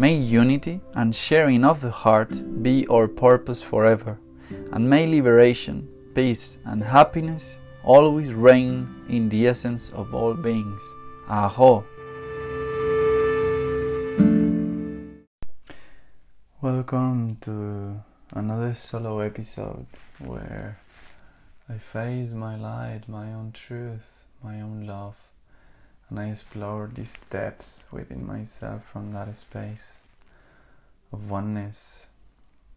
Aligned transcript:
May 0.00 0.14
unity 0.14 0.80
and 0.94 1.12
sharing 1.12 1.64
of 1.64 1.80
the 1.80 1.90
heart 1.90 2.62
be 2.62 2.86
our 2.86 3.08
purpose 3.08 3.62
forever, 3.62 4.16
and 4.70 4.88
may 4.88 5.08
liberation, 5.08 5.88
peace, 6.14 6.58
and 6.64 6.80
happiness 6.84 7.58
always 7.82 8.32
reign 8.32 8.86
in 9.08 9.28
the 9.28 9.48
essence 9.48 9.90
of 9.90 10.14
all 10.14 10.34
beings. 10.34 10.80
Aho! 11.28 11.84
Welcome 16.60 17.38
to 17.40 18.00
another 18.30 18.74
solo 18.74 19.18
episode 19.18 19.86
where 20.20 20.78
I 21.68 21.78
face 21.78 22.34
my 22.34 22.54
light, 22.54 23.08
my 23.08 23.32
own 23.32 23.50
truth, 23.50 24.22
my 24.44 24.60
own 24.60 24.86
love 24.86 25.16
and 26.08 26.18
I 26.18 26.30
explore 26.30 26.90
these 26.92 27.20
depths 27.30 27.84
within 27.90 28.26
myself 28.26 28.84
from 28.84 29.12
that 29.12 29.36
space 29.36 29.92
of 31.12 31.30
oneness, 31.30 32.06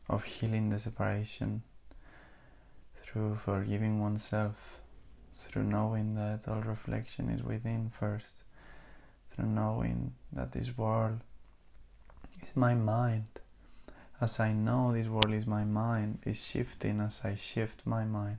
of 0.09 0.23
healing 0.23 0.69
the 0.69 0.79
separation, 0.79 1.63
through 3.03 3.35
forgiving 3.35 4.01
oneself, 4.01 4.55
through 5.33 5.63
knowing 5.63 6.15
that 6.15 6.47
all 6.47 6.61
reflection 6.61 7.29
is 7.29 7.43
within 7.43 7.89
first, 7.89 8.33
through 9.29 9.47
knowing 9.47 10.13
that 10.31 10.51
this 10.51 10.77
world 10.77 11.19
is 12.41 12.55
my 12.55 12.73
mind. 12.73 13.25
As 14.19 14.39
I 14.39 14.53
know 14.53 14.93
this 14.93 15.07
world 15.07 15.33
is 15.33 15.47
my 15.47 15.63
mind, 15.63 16.19
is 16.25 16.43
shifting 16.43 16.99
as 16.99 17.21
I 17.23 17.35
shift 17.35 17.81
my 17.85 18.05
mind. 18.05 18.37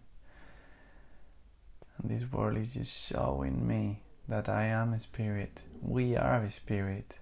And 1.98 2.10
this 2.10 2.30
world 2.30 2.56
is 2.56 2.74
just 2.74 3.08
showing 3.08 3.66
me 3.66 4.00
that 4.32 4.48
I 4.48 4.64
am 4.64 4.94
a 4.94 5.00
spirit, 5.00 5.60
we 5.82 6.16
are 6.16 6.42
a 6.42 6.50
spirit, 6.50 7.16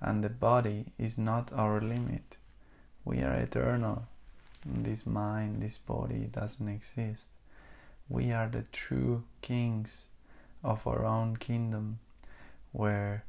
and 0.00 0.24
the 0.24 0.28
body 0.28 0.86
is 0.98 1.16
not 1.16 1.52
our 1.52 1.80
limit. 1.80 2.36
We 3.04 3.22
are 3.22 3.34
eternal. 3.34 4.06
This 4.66 5.06
mind, 5.06 5.62
this 5.62 5.78
body 5.78 6.28
doesn't 6.32 6.68
exist. 6.68 7.26
We 8.08 8.32
are 8.32 8.48
the 8.48 8.64
true 8.72 9.22
kings 9.40 10.06
of 10.64 10.84
our 10.84 11.04
own 11.04 11.36
kingdom, 11.36 12.00
where 12.72 13.22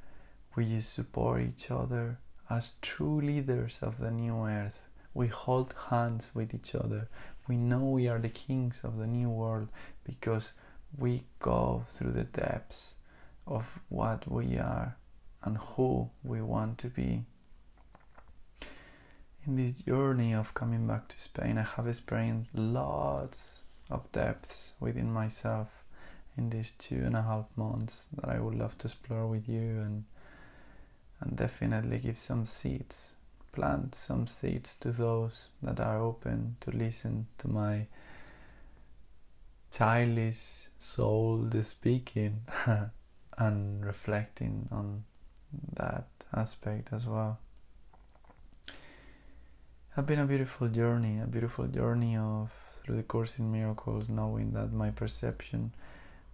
we 0.56 0.82
support 0.82 1.44
each 1.44 1.70
other 1.70 2.18
as 2.50 2.74
true 2.82 3.22
leaders 3.22 3.78
of 3.84 4.00
the 4.00 4.10
new 4.10 4.44
earth. 4.48 4.80
We 5.14 5.28
hold 5.28 5.76
hands 5.92 6.32
with 6.34 6.52
each 6.56 6.74
other. 6.74 7.10
We 7.48 7.58
know 7.58 7.92
we 7.92 8.08
are 8.08 8.18
the 8.18 8.30
kings 8.30 8.80
of 8.84 8.98
the 8.98 9.06
new 9.06 9.30
world 9.30 9.68
because 10.04 10.54
we 10.98 11.26
go 11.38 11.86
through 11.92 12.14
the 12.14 12.24
depths 12.24 12.94
of 13.50 13.80
what 13.90 14.32
we 14.32 14.58
are 14.58 14.96
and 15.44 15.58
who 15.58 16.10
we 16.24 16.42
want 16.42 16.78
to 16.78 16.88
be. 16.88 17.24
In 19.46 19.56
this 19.56 19.74
journey 19.74 20.34
of 20.34 20.54
coming 20.54 20.86
back 20.86 21.08
to 21.10 21.20
Spain, 21.20 21.58
I 21.58 21.64
have 21.64 21.88
experienced 21.88 22.54
lots 22.54 23.56
of 23.90 24.12
depths 24.12 24.74
within 24.80 25.12
myself 25.12 25.68
in 26.38 26.52
these 26.52 26.74
two 26.74 27.02
and 27.04 27.16
a 27.16 27.24
half 27.24 27.48
months 27.56 28.04
that 28.16 28.30
I 28.30 28.40
would 28.40 28.56
love 28.56 28.78
to 28.80 28.88
explore 28.88 29.28
with 29.28 29.50
you 29.50 29.82
and 29.82 30.06
and 31.22 31.36
definitely 31.36 31.98
give 31.98 32.18
some 32.18 32.46
seeds, 32.46 33.10
plant 33.52 33.94
some 33.94 34.26
seeds 34.26 34.78
to 34.78 34.92
those 34.92 35.50
that 35.62 35.78
are 35.80 36.02
open 36.02 36.56
to 36.62 36.72
listen 36.72 37.28
to 37.40 37.50
my 37.50 37.88
childish 39.70 40.70
soul 40.78 41.50
speaking 41.62 42.42
and 43.40 43.86
reflecting 43.86 44.68
on 44.72 45.06
that 45.74 46.08
aspect 46.34 46.90
as 46.92 47.06
well. 47.06 47.40
It's 49.98 50.06
been 50.06 50.20
a 50.20 50.26
beautiful 50.26 50.68
journey, 50.68 51.20
a 51.24 51.26
beautiful 51.26 51.66
journey 51.68 52.16
of 52.16 52.52
through 52.84 52.98
the 52.98 53.04
Course 53.04 53.40
in 53.40 53.52
Miracles, 53.52 54.10
knowing 54.10 54.52
that 54.54 54.72
my 54.72 54.92
perception 54.92 55.74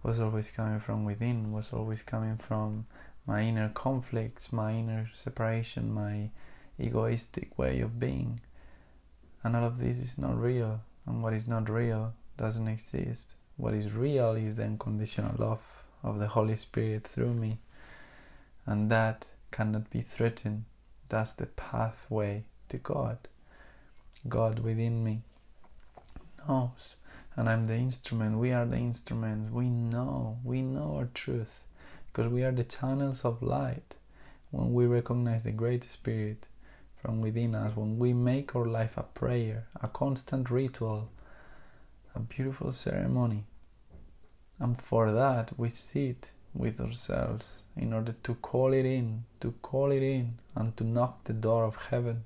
was 0.02 0.20
always 0.20 0.50
coming 0.50 0.80
from 0.80 1.04
within, 1.04 1.52
was 1.52 1.72
always 1.72 2.02
coming 2.02 2.36
from 2.36 2.86
my 3.26 3.42
inner 3.42 3.70
conflicts, 3.72 4.52
my 4.52 4.72
inner 4.72 5.10
separation, 5.14 5.92
my 5.92 6.30
egoistic 6.80 7.56
way 7.58 7.80
of 7.80 7.98
being. 7.98 8.40
And 9.42 9.56
all 9.56 9.64
of 9.64 9.78
this 9.78 9.98
is 9.98 10.18
not 10.18 10.40
real, 10.40 10.80
and 11.06 11.22
what 11.22 11.32
is 11.32 11.46
not 11.46 11.68
real 11.68 12.14
doesn't 12.36 12.68
exist. 12.68 13.34
What 13.56 13.74
is 13.74 13.92
real 13.92 14.32
is 14.32 14.56
the 14.56 14.64
unconditional 14.64 15.34
love 15.38 15.75
of 16.02 16.18
the 16.18 16.28
Holy 16.28 16.56
Spirit 16.56 17.06
through 17.06 17.34
me, 17.34 17.58
and 18.64 18.90
that 18.90 19.28
cannot 19.50 19.90
be 19.90 20.02
threatened. 20.02 20.64
That's 21.08 21.32
the 21.32 21.46
pathway 21.46 22.44
to 22.68 22.78
God. 22.78 23.18
God 24.28 24.58
within 24.58 25.04
me 25.04 25.22
knows, 26.48 26.96
and 27.36 27.48
I'm 27.48 27.66
the 27.66 27.74
instrument. 27.74 28.38
We 28.38 28.52
are 28.52 28.66
the 28.66 28.76
instruments. 28.76 29.50
We 29.50 29.68
know, 29.68 30.38
we 30.44 30.62
know 30.62 30.96
our 30.96 31.08
truth 31.14 31.60
because 32.06 32.32
we 32.32 32.44
are 32.44 32.52
the 32.52 32.64
channels 32.64 33.24
of 33.24 33.42
light 33.42 33.94
when 34.50 34.72
we 34.72 34.86
recognize 34.86 35.42
the 35.42 35.52
Great 35.52 35.84
Spirit 35.84 36.46
from 37.02 37.20
within 37.20 37.54
us, 37.54 37.76
when 37.76 37.98
we 37.98 38.12
make 38.12 38.56
our 38.56 38.64
life 38.64 38.96
a 38.96 39.02
prayer, 39.02 39.66
a 39.82 39.88
constant 39.88 40.50
ritual, 40.50 41.10
a 42.14 42.20
beautiful 42.20 42.72
ceremony. 42.72 43.44
And 44.58 44.80
for 44.80 45.12
that, 45.12 45.58
we 45.58 45.68
sit 45.68 46.30
with 46.54 46.80
ourselves 46.80 47.62
in 47.76 47.92
order 47.92 48.14
to 48.22 48.34
call 48.36 48.72
it 48.72 48.86
in, 48.86 49.24
to 49.40 49.52
call 49.60 49.90
it 49.90 50.02
in, 50.02 50.38
and 50.54 50.76
to 50.78 50.84
knock 50.84 51.24
the 51.24 51.34
door 51.34 51.64
of 51.64 51.76
heaven. 51.90 52.24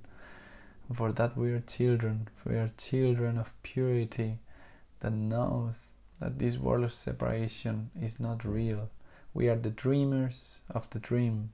For 0.94 1.12
that, 1.12 1.36
we 1.36 1.50
are 1.50 1.60
children, 1.60 2.28
we 2.44 2.54
are 2.54 2.70
children 2.76 3.38
of 3.38 3.52
purity 3.62 4.38
that 5.00 5.12
knows 5.12 5.86
that 6.20 6.38
this 6.38 6.58
world 6.58 6.84
of 6.84 6.92
separation 6.92 7.90
is 8.00 8.20
not 8.20 8.44
real. 8.44 8.90
We 9.34 9.48
are 9.48 9.56
the 9.56 9.70
dreamers 9.70 10.56
of 10.68 10.88
the 10.90 10.98
dream. 10.98 11.50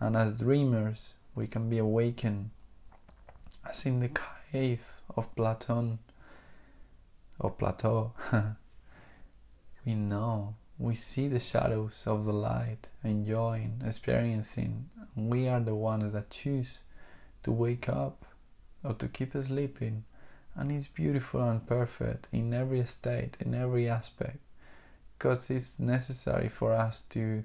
And 0.00 0.16
as 0.16 0.38
dreamers, 0.38 1.14
we 1.34 1.46
can 1.46 1.68
be 1.68 1.78
awakened, 1.78 2.50
as 3.68 3.84
in 3.86 4.00
the 4.00 4.10
cave 4.52 4.80
of 5.16 5.34
Platon 5.36 5.98
or 7.38 7.50
Plato. 7.50 8.12
we 9.88 9.94
know, 9.94 10.54
we 10.78 10.94
see 10.94 11.28
the 11.28 11.40
shadows 11.40 12.02
of 12.04 12.26
the 12.26 12.32
light, 12.32 12.88
enjoying, 13.02 13.80
experiencing. 13.82 14.90
We 15.16 15.48
are 15.48 15.60
the 15.60 15.74
ones 15.74 16.12
that 16.12 16.28
choose 16.28 16.80
to 17.44 17.52
wake 17.52 17.88
up 17.88 18.26
or 18.84 18.92
to 18.92 19.08
keep 19.08 19.32
sleeping 19.32 20.04
and 20.54 20.70
it's 20.70 20.88
beautiful 20.88 21.40
and 21.40 21.66
perfect 21.66 22.28
in 22.32 22.52
every 22.52 22.84
state, 22.84 23.38
in 23.40 23.54
every 23.54 23.88
aspect, 23.88 24.36
because 25.16 25.48
it's 25.48 25.78
necessary 25.78 26.50
for 26.50 26.74
us 26.74 27.00
to 27.16 27.44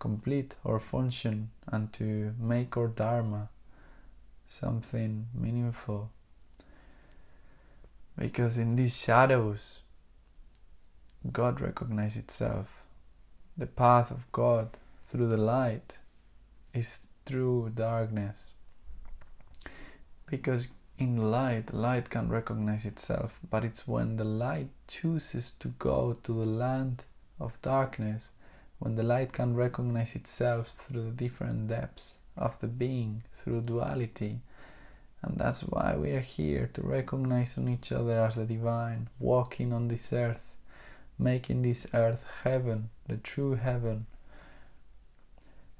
complete 0.00 0.56
our 0.64 0.80
function 0.80 1.50
and 1.68 1.92
to 1.92 2.34
make 2.40 2.76
our 2.76 2.88
Dharma 2.88 3.50
something 4.48 5.26
meaningful. 5.32 6.10
Because 8.18 8.58
in 8.58 8.74
these 8.74 8.96
shadows, 8.96 9.78
God 11.32 11.60
recognizes 11.60 12.24
itself. 12.24 12.66
The 13.56 13.66
path 13.66 14.10
of 14.10 14.30
God 14.32 14.76
through 15.06 15.28
the 15.28 15.36
light 15.36 15.98
is 16.72 17.06
through 17.24 17.72
darkness. 17.74 18.52
Because 20.26 20.68
in 20.98 21.30
light, 21.30 21.74
light 21.74 22.10
can 22.10 22.28
recognize 22.28 22.84
itself, 22.84 23.38
but 23.50 23.64
it's 23.64 23.86
when 23.86 24.16
the 24.16 24.24
light 24.24 24.68
chooses 24.86 25.52
to 25.60 25.68
go 25.68 26.16
to 26.22 26.32
the 26.32 26.46
land 26.46 27.04
of 27.40 27.60
darkness, 27.62 28.28
when 28.78 28.96
the 28.96 29.02
light 29.02 29.32
can 29.32 29.54
recognize 29.54 30.14
itself 30.14 30.68
through 30.68 31.04
the 31.04 31.10
different 31.10 31.68
depths 31.68 32.18
of 32.36 32.58
the 32.60 32.66
being, 32.66 33.22
through 33.34 33.62
duality. 33.62 34.40
And 35.22 35.38
that's 35.38 35.62
why 35.62 35.96
we 35.96 36.10
are 36.12 36.20
here 36.20 36.68
to 36.74 36.82
recognize 36.82 37.56
on 37.56 37.68
each 37.68 37.92
other 37.92 38.12
as 38.12 38.36
the 38.36 38.44
divine, 38.44 39.08
walking 39.18 39.72
on 39.72 39.88
this 39.88 40.12
earth, 40.12 40.53
making 41.18 41.62
this 41.62 41.86
earth 41.94 42.24
heaven, 42.42 42.90
the 43.06 43.16
true 43.16 43.54
heaven. 43.54 44.06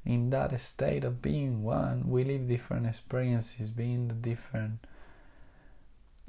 In 0.05 0.31
that 0.31 0.61
state 0.61 1.05
of 1.05 1.23
being 1.23 1.63
one, 1.63 2.09
we 2.09 2.25
live 2.25 2.49
different 2.49 2.87
experiences, 2.87 3.71
being 3.71 4.09
the 4.09 4.15
different 4.15 4.85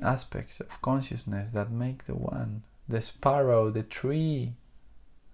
aspects 0.02 0.60
of 0.60 0.82
consciousness 0.82 1.52
that 1.52 1.72
make 1.72 2.06
the 2.06 2.16
one. 2.16 2.64
The 2.88 3.02
sparrow, 3.02 3.70
the 3.72 3.84
tree 3.84 4.54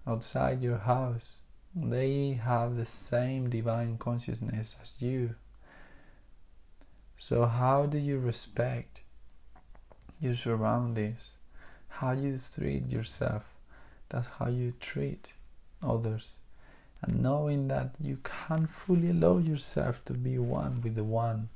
outside 0.06 0.62
your 0.62 0.78
house, 0.78 1.34
they 1.74 2.32
have 2.42 2.76
the 2.76 2.86
same 2.86 3.48
divine 3.48 3.98
consciousness 3.98 4.76
as 4.82 5.00
you. 5.00 5.34
So, 7.16 7.46
how 7.46 7.86
do 7.86 7.98
you 7.98 8.18
respect 8.18 9.00
your 10.20 10.34
surroundings? 10.34 11.30
How 11.88 12.14
do 12.14 12.22
you 12.22 12.38
treat 12.54 12.90
yourself? 12.90 13.51
That's 14.12 14.28
how 14.38 14.48
you 14.48 14.74
treat 14.78 15.32
others. 15.82 16.36
And 17.00 17.22
knowing 17.22 17.68
that 17.68 17.94
you 17.98 18.18
can't 18.22 18.70
fully 18.70 19.10
allow 19.10 19.38
yourself 19.38 20.04
to 20.04 20.12
be 20.12 20.38
one 20.38 20.82
with 20.82 20.94
the 20.94 21.02
one. 21.02 21.48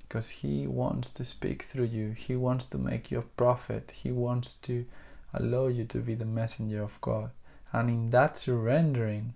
Because 0.00 0.30
he 0.30 0.66
wants 0.66 1.10
to 1.12 1.24
speak 1.24 1.64
through 1.64 1.84
you. 1.84 2.12
He 2.12 2.36
wants 2.36 2.64
to 2.66 2.78
make 2.78 3.10
you 3.10 3.18
a 3.18 3.22
prophet. 3.36 3.92
He 4.02 4.10
wants 4.10 4.54
to 4.62 4.86
allow 5.34 5.66
you 5.66 5.84
to 5.84 5.98
be 5.98 6.14
the 6.14 6.24
messenger 6.24 6.82
of 6.82 6.98
god. 7.02 7.30
And 7.70 7.90
in 7.90 8.10
that 8.10 8.38
surrendering 8.38 9.34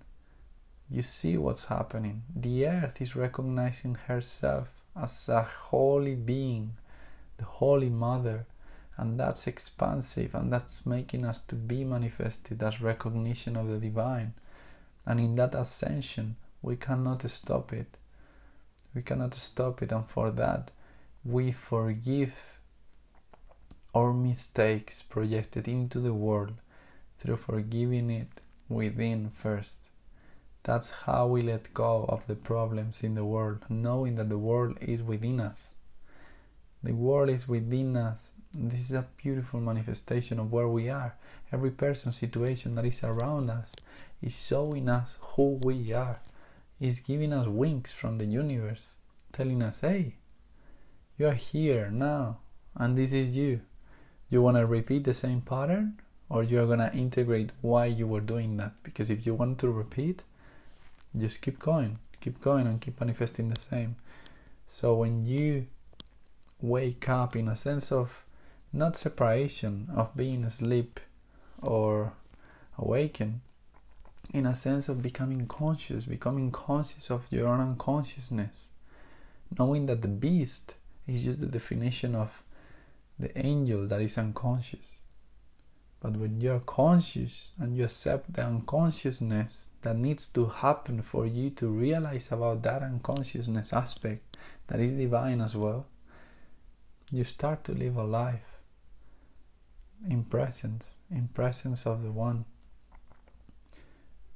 you 0.89 1.03
see 1.03 1.37
what's 1.37 1.65
happening. 1.65 2.23
The 2.35 2.65
earth 2.65 2.99
is 2.99 3.15
recognizing 3.15 3.95
herself 4.07 4.69
as 4.99 5.29
a 5.29 5.43
holy 5.43 6.15
being 6.15 6.73
the 7.37 7.45
holy 7.45 7.89
mother 7.89 8.45
and 8.97 9.19
that's 9.19 9.47
expansive 9.47 10.35
and 10.35 10.51
that's 10.51 10.85
making 10.85 11.25
us 11.25 11.41
to 11.41 11.55
be 11.55 11.83
manifested 11.83 12.61
as 12.61 12.81
recognition 12.81 13.55
of 13.55 13.67
the 13.67 13.77
divine 13.77 14.33
and 15.05 15.19
in 15.19 15.35
that 15.35 15.55
ascension 15.55 16.35
we 16.61 16.75
cannot 16.75 17.29
stop 17.29 17.73
it 17.73 17.97
we 18.93 19.01
cannot 19.01 19.33
stop 19.35 19.81
it, 19.81 19.91
and 19.91 20.05
for 20.05 20.31
that, 20.31 20.71
we 21.23 21.51
forgive 21.51 22.33
our 23.95 24.13
mistakes 24.13 25.01
projected 25.01 25.67
into 25.67 25.99
the 25.99 26.13
world 26.13 26.55
through 27.19 27.37
forgiving 27.37 28.09
it 28.09 28.41
within 28.67 29.29
first. 29.29 29.89
That's 30.63 30.91
how 31.05 31.27
we 31.27 31.41
let 31.41 31.73
go 31.73 32.05
of 32.07 32.27
the 32.27 32.35
problems 32.35 33.01
in 33.01 33.15
the 33.15 33.25
world, 33.25 33.65
knowing 33.69 34.15
that 34.15 34.29
the 34.29 34.37
world 34.37 34.77
is 34.81 35.01
within 35.01 35.39
us. 35.39 35.73
The 36.83 36.93
world 36.93 37.29
is 37.29 37.47
within 37.47 37.95
us. 37.95 38.30
This 38.53 38.81
is 38.81 38.91
a 38.91 39.07
beautiful 39.17 39.61
manifestation 39.61 40.37
of 40.37 40.51
where 40.51 40.67
we 40.67 40.89
are. 40.89 41.15
Every 41.53 41.71
person, 41.71 42.11
situation 42.11 42.75
that 42.75 42.85
is 42.85 43.03
around 43.03 43.49
us 43.49 43.71
is 44.21 44.33
showing 44.33 44.89
us 44.89 45.15
who 45.21 45.59
we 45.63 45.93
are 45.93 46.19
is 46.79 46.99
giving 46.99 47.31
us 47.31 47.47
winks 47.47 47.93
from 47.93 48.17
the 48.17 48.25
universe, 48.25 48.89
telling 49.31 49.61
us, 49.61 49.81
hey, 49.81 50.15
you 51.17 51.27
are 51.27 51.35
here 51.35 51.89
now, 51.89 52.39
and 52.75 52.97
this 52.97 53.13
is 53.13 53.37
you. 53.37 53.61
You 54.29 54.41
want 54.41 54.57
to 54.57 54.65
repeat 54.65 55.03
the 55.05 55.13
same 55.13 55.41
pattern, 55.41 55.99
or 56.27 56.43
you're 56.43 56.65
going 56.65 56.79
to 56.79 56.93
integrate 56.93 57.51
why 57.61 57.85
you 57.85 58.07
were 58.07 58.19
doing 58.19 58.57
that? 58.57 58.73
Because 58.83 59.09
if 59.09 59.25
you 59.25 59.33
want 59.33 59.59
to 59.59 59.69
repeat, 59.69 60.23
just 61.17 61.41
keep 61.41 61.59
going, 61.59 61.99
keep 62.19 62.41
going, 62.41 62.67
and 62.67 62.81
keep 62.81 62.99
manifesting 62.99 63.49
the 63.49 63.59
same. 63.59 63.95
So 64.67 64.95
when 64.95 65.23
you 65.23 65.67
wake 66.61 67.07
up 67.07 67.35
in 67.35 67.47
a 67.47 67.55
sense 67.55 67.91
of 67.91 68.23
not 68.73 68.95
separation, 68.95 69.89
of 69.95 70.15
being 70.15 70.43
asleep 70.43 70.99
or 71.61 72.13
awaken, 72.77 73.41
in 74.33 74.45
a 74.45 74.55
sense 74.55 74.87
of 74.87 75.01
becoming 75.01 75.45
conscious, 75.47 76.05
becoming 76.05 76.51
conscious 76.51 77.09
of 77.09 77.25
your 77.29 77.47
own 77.47 77.59
unconsciousness, 77.59 78.67
knowing 79.57 79.87
that 79.87 80.01
the 80.01 80.07
beast 80.07 80.75
is 81.05 81.25
just 81.25 81.41
the 81.41 81.47
definition 81.47 82.15
of 82.15 82.41
the 83.19 83.37
angel 83.37 83.87
that 83.87 84.01
is 84.01 84.17
unconscious. 84.17 84.95
But 85.99 86.17
when 86.17 86.41
you're 86.41 86.61
conscious 86.61 87.49
and 87.59 87.75
you 87.77 87.83
accept 87.83 88.33
the 88.33 88.43
unconsciousness 88.43 89.65
that 89.81 89.97
needs 89.97 90.27
to 90.29 90.47
happen 90.47 91.01
for 91.01 91.27
you 91.27 91.49
to 91.51 91.67
realize 91.67 92.31
about 92.31 92.63
that 92.63 92.81
unconsciousness 92.81 93.73
aspect 93.73 94.37
that 94.67 94.79
is 94.79 94.93
divine 94.93 95.41
as 95.41 95.55
well, 95.55 95.85
you 97.11 97.23
start 97.23 97.63
to 97.65 97.73
live 97.73 97.97
a 97.97 98.03
life 98.03 98.50
in 100.09 100.23
presence, 100.23 100.85
in 101.09 101.29
presence 101.29 101.85
of 101.85 102.03
the 102.03 102.11
one 102.11 102.45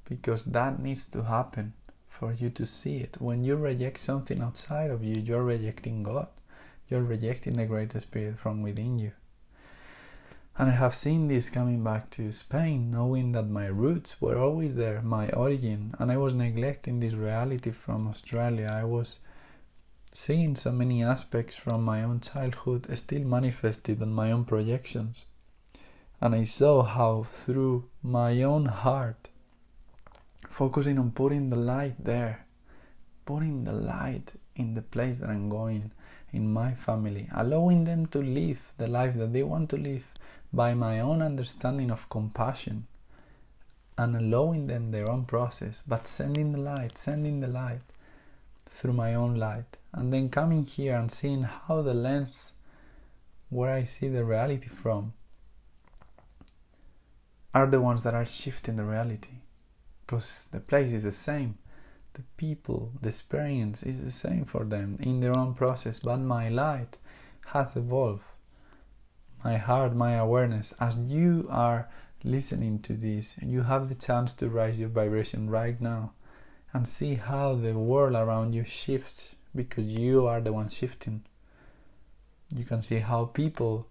because 0.08 0.46
that 0.46 0.80
needs 0.80 1.06
to 1.08 1.24
happen 1.24 1.74
for 2.08 2.32
you 2.32 2.50
to 2.52 2.66
see 2.66 2.98
it. 2.98 3.18
When 3.20 3.44
you 3.44 3.56
reject 3.56 4.00
something 4.00 4.42
outside 4.42 4.92
of 4.92 5.04
you, 5.04 5.16
you're 5.22 5.44
rejecting 5.44 6.04
God. 6.04 6.28
You're 6.90 7.04
rejecting 7.04 7.54
the 7.54 7.66
Great 7.66 8.00
Spirit 8.00 8.40
from 8.40 8.62
within 8.62 9.00
you. 9.00 9.12
And 10.58 10.70
I 10.70 10.74
have 10.74 10.96
seen 10.96 11.28
this 11.28 11.50
coming 11.50 11.84
back 11.84 12.12
to 12.12 12.32
Spain, 12.32 12.92
knowing 12.92 13.34
that 13.34 13.50
my 13.50 13.66
roots 13.66 14.22
were 14.22 14.38
always 14.38 14.76
there, 14.76 15.02
my 15.02 15.30
origin, 15.32 15.94
and 16.00 16.10
I 16.10 16.18
was 16.18 16.34
neglecting 16.34 17.00
this 17.00 17.14
reality 17.14 17.72
from 17.72 18.08
Australia. 18.08 18.72
I 18.72 18.86
was 18.86 19.20
seeing 20.14 20.56
so 20.56 20.72
many 20.72 21.04
aspects 21.04 21.58
from 21.58 21.84
my 21.84 22.04
own 22.04 22.22
childhood 22.22 22.88
still 22.98 23.26
manifested 23.26 24.02
on 24.02 24.14
my 24.14 24.32
own 24.32 24.46
projections. 24.46 25.26
And 26.22 26.34
I 26.34 26.44
saw 26.44 26.84
how 26.84 27.28
through 27.32 27.86
my 28.02 28.42
own 28.42 28.66
heart 28.66 29.30
focusing 30.50 30.98
on 30.98 31.12
putting 31.12 31.50
the 31.50 31.58
light 31.58 31.96
there, 32.04 32.46
putting 33.26 33.66
the 33.66 33.74
light 33.74 34.34
in 34.56 34.74
the 34.74 34.82
place 34.82 35.18
that 35.18 35.30
I'm 35.30 35.50
going, 35.50 35.92
in 36.32 36.52
my 36.52 36.74
family, 36.74 37.30
allowing 37.34 37.86
them 37.86 38.06
to 38.08 38.20
live 38.20 38.60
the 38.78 38.88
life 38.88 39.16
that 39.16 39.34
they 39.34 39.44
want 39.44 39.70
to 39.70 39.78
live 39.78 40.06
by 40.52 40.74
my 40.74 41.00
own 41.00 41.22
understanding 41.22 41.92
of 41.92 42.10
compassion 42.10 42.88
and 43.98 44.16
allowing 44.16 44.68
them 44.68 44.92
their 44.92 45.10
own 45.10 45.26
process, 45.26 45.82
but 45.88 46.08
sending 46.08 46.52
the 46.52 46.58
light, 46.58 46.98
sending 46.98 47.40
the 47.40 47.48
light 47.48 47.82
through 48.70 48.94
my 48.94 49.16
own 49.16 49.36
light. 49.36 49.78
And 49.94 50.12
then 50.12 50.30
coming 50.30 50.66
here 50.66 50.98
and 50.98 51.10
seeing 51.10 51.44
how 51.44 51.82
the 51.82 51.94
lens 51.94 52.52
where 53.50 53.74
I 53.74 53.86
see 53.86 54.10
the 54.10 54.26
reality 54.26 54.68
from 54.68 55.14
are 57.56 57.66
the 57.66 57.80
ones 57.80 58.04
that 58.04 58.14
are 58.14 58.26
shifting 58.26 58.76
the 58.76 58.84
reality. 58.84 59.40
Because 60.06 60.46
the 60.52 60.60
place 60.60 60.92
is 60.92 61.04
the 61.04 61.14
same. 61.14 61.58
The 62.14 62.24
people 62.38 62.92
the 63.02 63.08
experience 63.08 63.82
is 63.82 64.02
the 64.02 64.12
same 64.12 64.44
for 64.44 64.66
them 64.66 64.98
in 65.00 65.22
their 65.22 65.38
own 65.38 65.54
process. 65.56 66.00
But 66.00 66.18
my 66.18 66.50
light 66.50 66.98
has 67.48 67.76
evolved. 67.78 68.24
My 69.44 69.58
heart 69.58 69.96
my 69.96 70.14
awareness. 70.14 70.74
As 70.80 70.98
you 70.98 71.48
are 71.50 71.88
listening 72.24 72.80
to 72.80 72.94
this 72.94 73.38
you 73.42 73.62
have 73.64 73.88
the 73.88 73.96
chance 73.96 74.34
to 74.34 74.50
raise 74.50 74.80
your 74.80 74.90
vibration 74.90 75.50
right 75.50 75.80
now 75.80 76.12
and 76.74 76.88
see 76.88 77.14
how 77.14 77.54
the 77.54 77.74
world 77.74 78.16
around 78.16 78.54
you 78.54 78.64
shifts 78.66 79.36
because 79.56 79.88
you 79.88 80.26
are 80.28 80.42
the 80.42 80.52
one 80.52 80.68
shifting. 80.68 81.24
You 82.54 82.66
can 82.66 82.82
see 82.82 83.00
how 83.00 83.26
people 83.26 83.88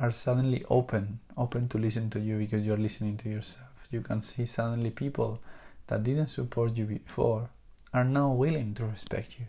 are 0.00 0.12
suddenly 0.12 0.64
open 0.70 1.20
open 1.36 1.68
to 1.68 1.78
listen 1.78 2.10
to 2.10 2.20
you 2.20 2.38
because 2.38 2.64
you're 2.66 2.76
listening 2.76 3.16
to 3.16 3.28
yourself. 3.28 3.68
You 3.90 4.00
can 4.00 4.20
see 4.20 4.46
suddenly 4.46 4.90
people 4.90 5.40
that 5.86 6.04
didn't 6.04 6.26
support 6.26 6.76
you 6.76 6.84
before 6.84 7.50
are 7.94 8.04
now 8.04 8.32
willing 8.32 8.74
to 8.74 8.84
respect 8.84 9.36
you. 9.38 9.46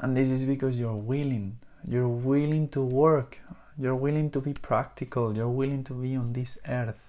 And 0.00 0.16
this 0.16 0.30
is 0.30 0.44
because 0.44 0.76
you're 0.76 0.94
willing 0.94 1.58
you're 1.84 2.08
willing 2.08 2.68
to 2.68 2.82
work 2.82 3.40
you're 3.78 3.94
willing 3.94 4.30
to 4.30 4.40
be 4.40 4.52
practical 4.52 5.36
you're 5.36 5.48
willing 5.48 5.84
to 5.84 5.94
be 5.94 6.14
on 6.16 6.32
this 6.32 6.58
earth. 6.68 7.00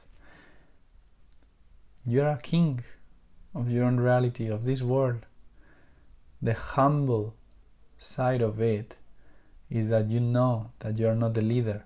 You're 2.06 2.30
a 2.30 2.38
king 2.38 2.84
of 3.54 3.70
your 3.70 3.86
own 3.86 4.00
reality 4.00 4.48
of 4.48 4.64
this 4.66 4.82
world. 4.82 5.26
The 6.42 6.54
humble 6.54 7.36
side 7.98 8.42
of 8.42 8.62
it 8.62 8.96
is 9.70 9.90
that 9.90 10.10
you 10.10 10.20
know 10.20 10.72
that 10.80 10.98
you 10.98 11.08
are 11.08 11.16
not 11.16 11.34
the 11.34 11.42
leader. 11.42 11.84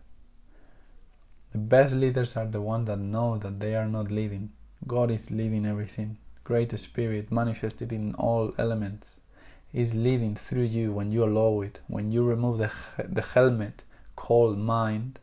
The 1.51 1.57
best 1.57 1.93
leaders 1.93 2.35
are 2.35 2.47
the 2.47 2.61
ones 2.61 2.87
that 2.87 2.99
know 2.99 3.37
that 3.37 3.59
they 3.59 3.75
are 3.75 3.87
not 3.87 4.09
leading. 4.09 4.51
God 4.87 5.11
is 5.11 5.31
leading 5.31 5.65
everything. 5.65 6.17
Great 6.43 6.77
Spirit 6.79 7.31
manifested 7.31 7.93
in 7.93 8.15
all 8.15 8.53
elements 8.57 9.15
is 9.73 9.95
leading 9.95 10.35
through 10.35 10.63
you 10.63 10.91
when 10.91 11.11
you 11.11 11.23
allow 11.23 11.61
it. 11.61 11.79
When 11.87 12.11
you 12.11 12.23
remove 12.23 12.59
the, 12.59 12.71
the 13.03 13.21
helmet 13.21 13.83
called 14.15 14.57
mind, 14.57 15.19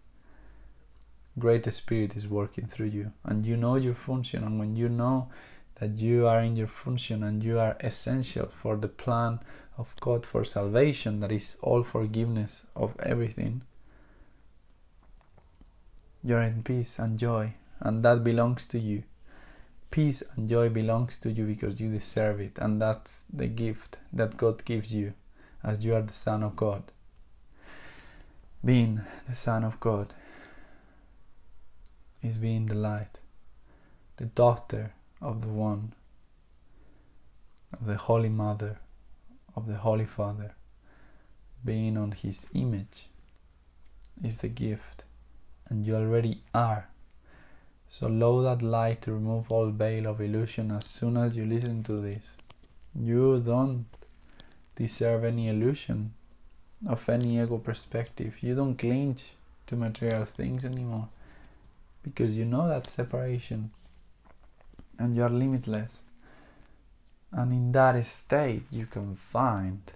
Great 1.39 1.73
Spirit 1.73 2.17
is 2.17 2.27
working 2.27 2.67
through 2.67 2.89
you. 2.89 3.13
And 3.25 3.47
you 3.47 3.57
know 3.57 3.77
your 3.77 3.95
function. 3.95 4.43
And 4.43 4.59
when 4.59 4.77
you 4.77 4.89
know 4.89 5.29
that 5.81 5.99
you 5.99 6.27
are 6.27 6.41
in 6.41 6.57
your 6.57 6.67
function 6.67 7.23
and 7.23 7.43
you 7.43 7.59
are 7.59 7.77
essential 7.81 8.51
for 8.55 8.77
the 8.77 8.89
plan 8.89 9.41
of 9.79 9.95
God 10.01 10.27
for 10.27 10.45
salvation, 10.45 11.21
that 11.21 11.33
is 11.33 11.57
all 11.63 11.83
forgiveness 11.83 12.67
of 12.77 12.95
everything, 13.01 13.63
you're 16.23 16.43
in 16.43 16.63
peace 16.63 16.99
and 16.99 17.19
joy, 17.19 17.55
and 17.81 18.03
that 18.05 18.23
belongs 18.23 18.67
to 18.67 18.79
you. 18.79 19.05
Peace 19.91 20.23
and 20.37 20.49
joy 20.49 20.69
belongs 20.69 21.17
to 21.17 21.33
you 21.33 21.47
because 21.47 21.81
you 21.81 21.91
deserve 21.91 22.41
it, 22.41 22.59
and 22.59 22.81
that's 22.81 23.25
the 23.33 23.47
gift 23.47 23.97
that 24.13 24.37
God 24.37 24.65
gives 24.67 24.93
you 24.93 25.15
as 25.65 25.83
you 25.83 25.95
are 25.95 26.03
the 26.03 26.13
Son 26.13 26.43
of 26.43 26.57
God. 26.57 26.93
Being 28.63 29.01
the 29.27 29.35
Son 29.35 29.65
of 29.65 29.81
God 29.81 30.13
is 32.23 32.37
being 32.37 32.67
the 32.67 32.75
light, 32.75 33.19
the 34.19 34.27
daughter 34.27 34.93
of 35.21 35.43
the 35.43 35.49
One, 35.49 35.93
of 37.73 37.87
the 37.87 37.97
Holy 37.97 38.29
Mother 38.29 38.79
of 39.57 39.67
the 39.67 39.77
Holy 39.77 40.07
Father, 40.07 40.55
being 41.65 41.97
on 41.97 42.13
His 42.13 42.47
image, 42.55 43.09
is 44.23 44.39
the 44.39 44.49
gift, 44.49 45.05
and 45.69 45.87
you 45.87 45.97
already 45.97 46.43
are. 46.55 46.89
So 47.89 48.07
allow 48.07 48.41
that 48.43 48.63
light 48.63 49.03
to 49.03 49.13
remove 49.13 49.51
all 49.51 49.71
veil 49.71 50.07
of 50.07 50.21
illusion 50.21 50.71
as 50.71 50.87
soon 50.87 51.17
as 51.17 51.37
you 51.37 51.45
listen 51.45 51.83
to 51.85 52.01
this. 52.01 52.37
You 52.95 53.41
don't 53.45 53.87
deserve 54.77 55.25
any 55.25 55.49
illusion 55.49 56.15
of 56.87 57.09
any 57.09 57.41
ego 57.43 57.59
perspective. 57.59 58.43
You 58.43 58.55
don't 58.55 58.77
cling 58.77 59.17
to 59.67 59.77
material 59.77 60.25
things 60.25 60.65
anymore 60.65 61.09
because 62.03 62.37
you 62.37 62.45
know 62.45 62.69
that 62.69 62.87
separation 62.87 63.71
and 65.01 65.17
you 65.17 65.23
are 65.23 65.31
limitless. 65.31 66.01
And 67.33 67.53
in 67.53 67.73
that 67.73 68.05
state, 68.05 68.65
you 68.71 68.87
can 68.87 69.17
find 69.17 69.91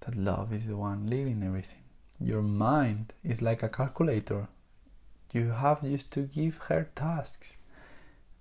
that 0.00 0.14
love 0.14 0.52
is 0.52 0.66
the 0.66 0.76
one 0.76 1.08
leading 1.08 1.42
everything. 1.42 1.84
Your 2.20 2.42
mind 2.42 3.14
is 3.24 3.40
like 3.40 3.62
a 3.62 3.68
calculator. 3.68 4.48
You 5.32 5.50
have 5.50 5.82
just 5.82 6.12
to 6.12 6.22
give 6.22 6.58
her 6.68 6.88
tasks. 6.94 7.54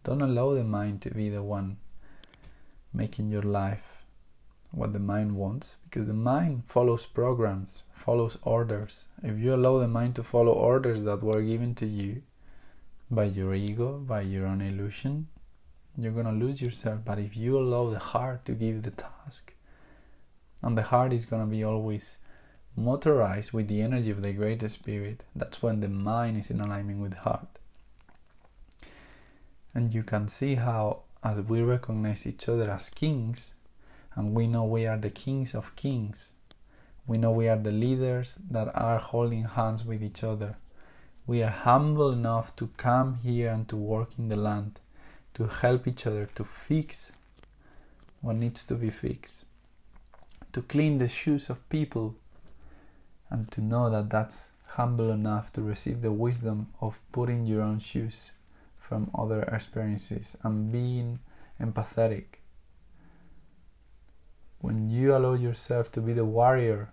Don't 0.03 0.21
allow 0.21 0.53
the 0.53 0.65
mind 0.65 1.01
to 1.03 1.11
be 1.11 1.29
the 1.29 1.43
one 1.43 1.77
making 2.93 3.29
your 3.29 3.43
life 3.43 4.03
what 4.71 4.91
the 4.93 4.99
mind 4.99 5.35
wants 5.35 5.75
because 5.85 6.07
the 6.07 6.13
mind 6.13 6.63
follows 6.67 7.05
programs, 7.05 7.83
follows 7.93 8.37
orders. 8.41 9.05
If 9.23 9.39
you 9.39 9.55
allow 9.55 9.79
the 9.79 9.87
mind 9.87 10.15
to 10.15 10.23
follow 10.23 10.51
orders 10.51 11.03
that 11.03 11.23
were 11.23 11.41
given 11.41 11.73
to 11.75 11.85
you 11.85 12.23
by 13.11 13.25
your 13.25 13.53
ego, 13.55 13.97
by 13.97 14.21
your 14.21 14.45
own 14.45 14.61
illusion, 14.61 15.27
you're 15.97 16.11
gonna 16.11 16.31
lose 16.31 16.61
yourself. 16.61 16.99
But 17.03 17.19
if 17.19 17.35
you 17.35 17.57
allow 17.57 17.89
the 17.89 17.99
heart 17.99 18.45
to 18.45 18.53
give 18.53 18.83
the 18.83 18.91
task, 18.91 19.53
and 20.61 20.77
the 20.77 20.83
heart 20.83 21.13
is 21.13 21.25
gonna 21.25 21.45
be 21.45 21.63
always 21.63 22.17
motorized 22.75 23.51
with 23.51 23.67
the 23.67 23.81
energy 23.81 24.11
of 24.11 24.21
the 24.21 24.31
greater 24.33 24.69
spirit, 24.69 25.23
that's 25.35 25.61
when 25.61 25.79
the 25.79 25.89
mind 25.89 26.37
is 26.37 26.51
in 26.51 26.61
alignment 26.61 27.01
with 27.01 27.11
the 27.11 27.19
heart. 27.19 27.59
And 29.73 29.93
you 29.93 30.03
can 30.03 30.27
see 30.27 30.55
how, 30.55 31.03
as 31.23 31.41
we 31.41 31.61
recognize 31.61 32.25
each 32.25 32.47
other 32.47 32.69
as 32.69 32.89
kings, 32.89 33.53
and 34.15 34.33
we 34.33 34.47
know 34.47 34.63
we 34.63 34.85
are 34.87 34.97
the 34.97 35.09
kings 35.09 35.53
of 35.53 35.75
kings, 35.75 36.29
we 37.07 37.17
know 37.17 37.31
we 37.31 37.47
are 37.49 37.57
the 37.57 37.71
leaders 37.71 38.35
that 38.51 38.71
are 38.75 38.99
holding 38.99 39.43
hands 39.43 39.83
with 39.83 40.03
each 40.03 40.23
other. 40.23 40.57
We 41.29 41.43
are 41.43 41.51
humble 41.51 42.11
enough 42.11 42.55
to 42.55 42.71
come 42.75 43.19
here 43.21 43.51
and 43.51 43.69
to 43.69 43.75
work 43.75 44.17
in 44.17 44.29
the 44.29 44.35
land 44.35 44.79
to 45.35 45.45
help 45.45 45.87
each 45.87 46.07
other 46.07 46.25
to 46.33 46.43
fix 46.43 47.11
what 48.21 48.37
needs 48.37 48.65
to 48.65 48.73
be 48.73 48.89
fixed, 48.89 49.45
to 50.53 50.63
clean 50.63 50.97
the 50.97 51.07
shoes 51.07 51.47
of 51.51 51.69
people, 51.69 52.15
and 53.29 53.51
to 53.51 53.61
know 53.61 53.91
that 53.91 54.09
that's 54.09 54.49
humble 54.69 55.11
enough 55.11 55.53
to 55.53 55.61
receive 55.61 56.01
the 56.01 56.11
wisdom 56.11 56.69
of 56.81 56.99
putting 57.11 57.45
your 57.45 57.61
own 57.61 57.77
shoes 57.77 58.31
from 58.79 59.11
other 59.13 59.43
experiences 59.43 60.35
and 60.41 60.71
being 60.71 61.19
empathetic. 61.61 62.41
When 64.61 64.89
you 64.89 65.15
allow 65.15 65.35
yourself 65.35 65.91
to 65.91 66.01
be 66.01 66.13
the 66.13 66.25
warrior 66.25 66.89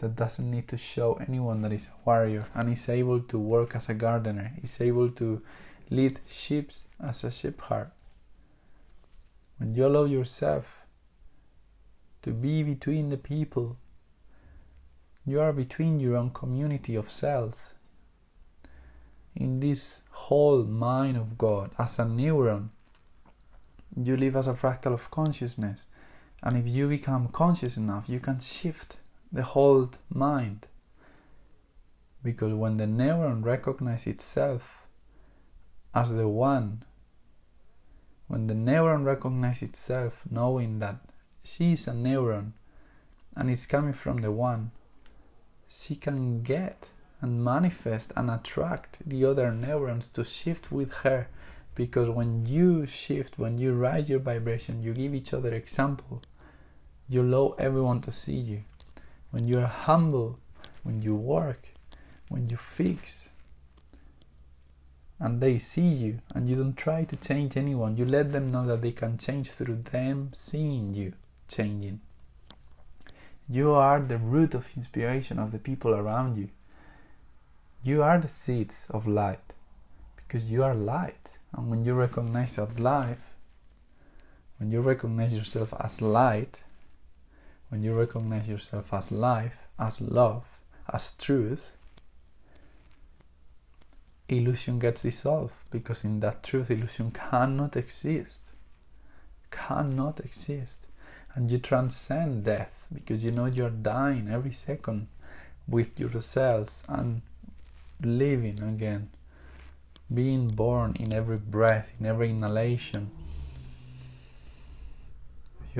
that 0.00 0.16
doesn't 0.16 0.50
need 0.50 0.66
to 0.68 0.76
show 0.76 1.14
anyone 1.26 1.60
that 1.60 1.72
is 1.72 1.86
a 1.86 2.08
warrior 2.08 2.46
and 2.54 2.72
is 2.72 2.88
able 2.88 3.20
to 3.20 3.38
work 3.38 3.76
as 3.76 3.88
a 3.88 3.94
gardener, 3.94 4.52
is 4.62 4.80
able 4.80 5.10
to 5.10 5.42
lead 5.90 6.18
sheep 6.28 6.72
as 7.02 7.22
a 7.22 7.30
sheep 7.30 7.60
heart. 7.60 7.90
When 9.58 9.74
you 9.74 9.86
allow 9.86 10.04
yourself 10.04 10.78
to 12.22 12.30
be 12.30 12.62
between 12.62 13.10
the 13.10 13.18
people, 13.18 13.76
you 15.26 15.40
are 15.40 15.52
between 15.52 16.00
your 16.00 16.16
own 16.16 16.30
community 16.30 16.94
of 16.94 17.10
cells. 17.10 17.74
In 19.36 19.60
this 19.60 20.00
whole 20.10 20.64
mind 20.64 21.18
of 21.18 21.36
God, 21.36 21.72
as 21.78 21.98
a 21.98 22.04
neuron, 22.04 22.70
you 23.96 24.16
live 24.16 24.36
as 24.36 24.46
a 24.46 24.54
fractal 24.54 24.94
of 24.94 25.10
consciousness. 25.10 25.84
And 26.42 26.56
if 26.56 26.66
you 26.66 26.88
become 26.88 27.28
conscious 27.28 27.76
enough, 27.76 28.04
you 28.08 28.18
can 28.18 28.40
shift 28.40 28.96
the 29.32 29.42
whole 29.42 29.90
mind. 30.12 30.66
Because 32.22 32.52
when 32.52 32.76
the 32.76 32.84
neuron 32.84 33.44
recognizes 33.44 34.06
itself 34.08 34.86
as 35.94 36.12
the 36.12 36.28
one 36.28 36.84
when 38.30 38.46
the 38.46 38.54
neuron 38.54 39.04
recognizes 39.04 39.70
itself, 39.70 40.22
knowing 40.30 40.78
that 40.78 41.00
she 41.42 41.72
is 41.72 41.88
a 41.88 41.90
neuron 41.90 42.52
and 43.34 43.50
it's 43.50 43.66
coming 43.66 43.92
from 43.92 44.18
the 44.18 44.30
one, 44.30 44.70
she 45.66 45.96
can 45.96 46.44
get 46.44 46.86
and 47.20 47.42
manifest 47.42 48.12
and 48.16 48.30
attract 48.30 48.98
the 49.04 49.24
other 49.24 49.50
neurons 49.50 50.06
to 50.06 50.22
shift 50.22 50.70
with 50.70 50.92
her. 51.02 51.26
Because 51.74 52.08
when 52.08 52.46
you 52.46 52.86
shift, 52.86 53.36
when 53.36 53.58
you 53.58 53.74
rise 53.74 54.08
your 54.08 54.20
vibration, 54.20 54.80
you 54.80 54.94
give 54.94 55.12
each 55.12 55.34
other 55.34 55.52
example, 55.52 56.22
you 57.08 57.22
allow 57.22 57.56
everyone 57.58 58.00
to 58.02 58.12
see 58.12 58.36
you. 58.36 58.62
When 59.30 59.46
you 59.46 59.58
are 59.60 59.66
humble, 59.66 60.38
when 60.82 61.02
you 61.02 61.14
work, 61.14 61.68
when 62.28 62.48
you 62.48 62.56
fix, 62.56 63.28
and 65.18 65.40
they 65.40 65.58
see 65.58 65.86
you 65.86 66.20
and 66.34 66.48
you 66.48 66.56
don't 66.56 66.76
try 66.76 67.04
to 67.04 67.14
change 67.14 67.54
anyone 67.54 67.94
you 67.94 68.06
let 68.06 68.32
them 68.32 68.50
know 68.50 68.66
that 68.66 68.80
they 68.80 68.90
can 68.90 69.18
change 69.18 69.50
through 69.50 69.82
them 69.92 70.30
seeing 70.34 70.94
you 70.94 71.12
changing. 71.46 72.00
You 73.46 73.72
are 73.72 74.00
the 74.00 74.16
root 74.16 74.54
of 74.54 74.68
inspiration 74.76 75.38
of 75.38 75.50
the 75.50 75.58
people 75.58 75.92
around 75.94 76.38
you. 76.38 76.48
You 77.82 78.02
are 78.02 78.18
the 78.18 78.28
seeds 78.28 78.86
of 78.88 79.06
light 79.06 79.52
because 80.16 80.44
you 80.44 80.62
are 80.62 80.74
light. 80.74 81.38
And 81.52 81.68
when 81.68 81.84
you 81.84 81.94
recognize 81.94 82.56
that 82.56 82.78
life 82.78 83.18
when 84.60 84.70
you 84.70 84.82
recognize 84.82 85.34
yourself 85.34 85.72
as 85.80 86.02
light 86.02 86.60
when 87.70 87.82
you 87.82 87.94
recognize 87.94 88.48
yourself 88.48 88.92
as 88.92 89.10
life 89.10 89.56
as 89.78 90.00
love 90.00 90.44
as 90.92 91.12
truth 91.12 91.70
illusion 94.30 94.78
gets 94.78 95.02
dissolved 95.02 95.52
because 95.70 96.04
in 96.04 96.20
that 96.20 96.42
truth 96.42 96.70
illusion 96.70 97.10
cannot 97.10 97.76
exist. 97.76 98.42
Cannot 99.50 100.20
exist. 100.20 100.86
And 101.34 101.50
you 101.50 101.58
transcend 101.58 102.44
death 102.44 102.86
because 102.92 103.24
you 103.24 103.30
know 103.30 103.46
you're 103.46 103.70
dying 103.70 104.28
every 104.30 104.52
second 104.52 105.08
with 105.68 105.98
yourselves 105.98 106.82
and 106.88 107.22
living 108.02 108.60
again 108.62 109.10
being 110.12 110.48
born 110.48 110.96
in 110.98 111.12
every 111.12 111.36
breath 111.36 111.90
in 112.00 112.06
every 112.06 112.30
inhalation 112.30 113.10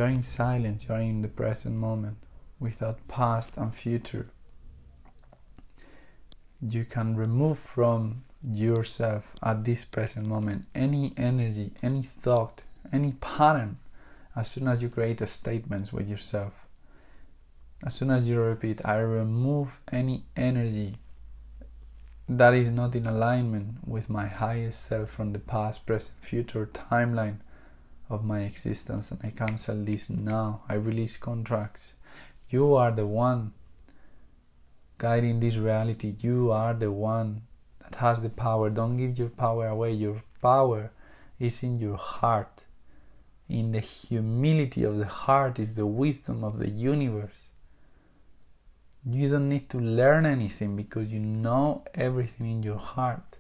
you 0.01 0.07
are 0.07 0.09
in 0.09 0.23
silence 0.23 0.87
you 0.89 0.95
are 0.95 1.01
in 1.01 1.21
the 1.21 1.29
present 1.29 1.77
moment 1.77 2.17
without 2.59 3.07
past 3.07 3.53
and 3.57 3.75
future 3.75 4.29
you 6.61 6.85
can 6.85 7.17
remove 7.17 7.59
from 7.59 8.25
yourself 8.43 9.33
at 9.43 9.65
this 9.65 9.85
present 9.85 10.27
moment 10.27 10.65
any 10.75 11.13
energy, 11.17 11.73
any 11.83 12.03
thought, 12.03 12.63
any 12.93 13.13
pattern 13.21 13.79
as 14.37 14.51
soon 14.51 14.69
as 14.69 14.83
you 14.83 14.89
create 14.89 15.21
a 15.21 15.27
statement 15.27 15.93
with 15.93 16.09
yourself. 16.09 16.53
As 17.85 17.95
soon 17.95 18.11
as 18.11 18.29
you 18.29 18.41
repeat, 18.41 18.81
I 18.85 18.99
remove 18.99 19.81
any 19.91 20.25
energy 20.37 20.97
that 22.29 22.55
is 22.55 22.69
not 22.69 22.95
in 22.95 23.07
alignment 23.07 23.87
with 23.87 24.09
my 24.09 24.27
highest 24.27 24.85
self 24.87 25.11
from 25.11 25.33
the 25.33 25.39
past, 25.39 25.85
present, 25.87 26.13
future 26.21 26.67
timeline 26.67 27.39
of 28.11 28.25
my 28.25 28.41
existence, 28.41 29.13
and 29.13 29.21
I 29.23 29.31
cancel 29.31 29.83
this 29.85 30.11
now. 30.11 30.63
I 30.69 30.75
release 30.75 31.17
contracts. 31.17 31.95
You 32.51 32.75
are 32.75 32.91
the 32.91 33.07
one 33.07 33.53
guiding 34.99 35.41
this 35.41 35.57
reality. 35.57 36.17
You 36.21 36.51
are 36.51 36.75
the 36.75 36.91
one 36.91 37.43
that 37.83 37.95
has 38.01 38.21
the 38.21 38.29
power. 38.29 38.69
Don't 38.69 38.97
give 38.97 39.19
your 39.19 39.29
power 39.29 39.69
away. 39.69 39.93
Your 39.93 40.23
power 40.43 40.91
is 41.39 41.63
in 41.63 41.79
your 41.79 41.97
heart. 41.97 42.65
In 43.49 43.73
the 43.73 43.81
humility 43.81 44.85
of 44.85 44.99
the 44.99 45.07
heart 45.07 45.59
is 45.59 45.75
the 45.75 45.87
wisdom 45.87 46.45
of 46.45 46.59
the 46.59 46.69
universe. 46.69 47.49
You 49.05 49.31
don't 49.31 49.49
need 49.49 49.71
to 49.71 49.79
learn 49.79 50.27
anything 50.27 50.77
because 50.77 51.11
you 51.11 51.21
know 51.21 51.85
everything 51.95 52.51
in 52.51 52.63
your 52.63 52.79
heart. 52.79 53.37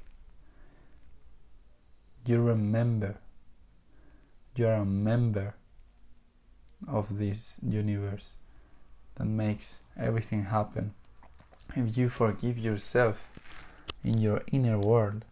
You 2.24 2.40
remember. 2.40 3.19
You 4.56 4.66
are 4.66 4.74
a 4.74 4.84
member 4.84 5.54
of 6.88 7.18
this 7.18 7.58
universe 7.62 8.30
that 9.16 9.26
makes 9.26 9.78
everything 9.98 10.44
happen. 10.44 10.94
If 11.76 11.96
you 11.96 12.08
forgive 12.08 12.58
yourself 12.58 13.22
in 14.04 14.18
your 14.18 14.42
inner 14.52 14.78
world. 14.78 15.24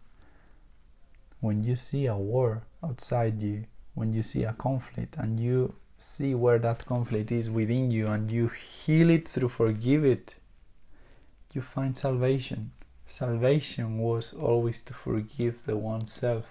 When 1.39 1.63
you 1.63 1.75
see 1.75 2.05
a 2.05 2.15
war 2.15 2.63
outside 2.83 3.41
you, 3.41 3.65
when 3.93 4.13
you 4.13 4.23
see 4.23 4.43
a 4.43 4.53
conflict 4.53 5.15
and 5.17 5.39
you 5.39 5.75
see 5.97 6.35
where 6.35 6.59
that 6.59 6.85
conflict 6.85 7.31
is 7.31 7.49
within 7.49 7.91
you 7.91 8.07
and 8.07 8.29
you 8.29 8.47
heal 8.47 9.09
it 9.09 9.27
through 9.27 9.49
forgive 9.49 10.05
it, 10.05 10.35
you 11.53 11.61
find 11.61 11.97
salvation. 11.97 12.71
Salvation 13.05 13.97
was 13.97 14.33
always 14.33 14.81
to 14.81 14.93
forgive 14.93 15.65
the 15.65 15.75
oneself, 15.75 16.45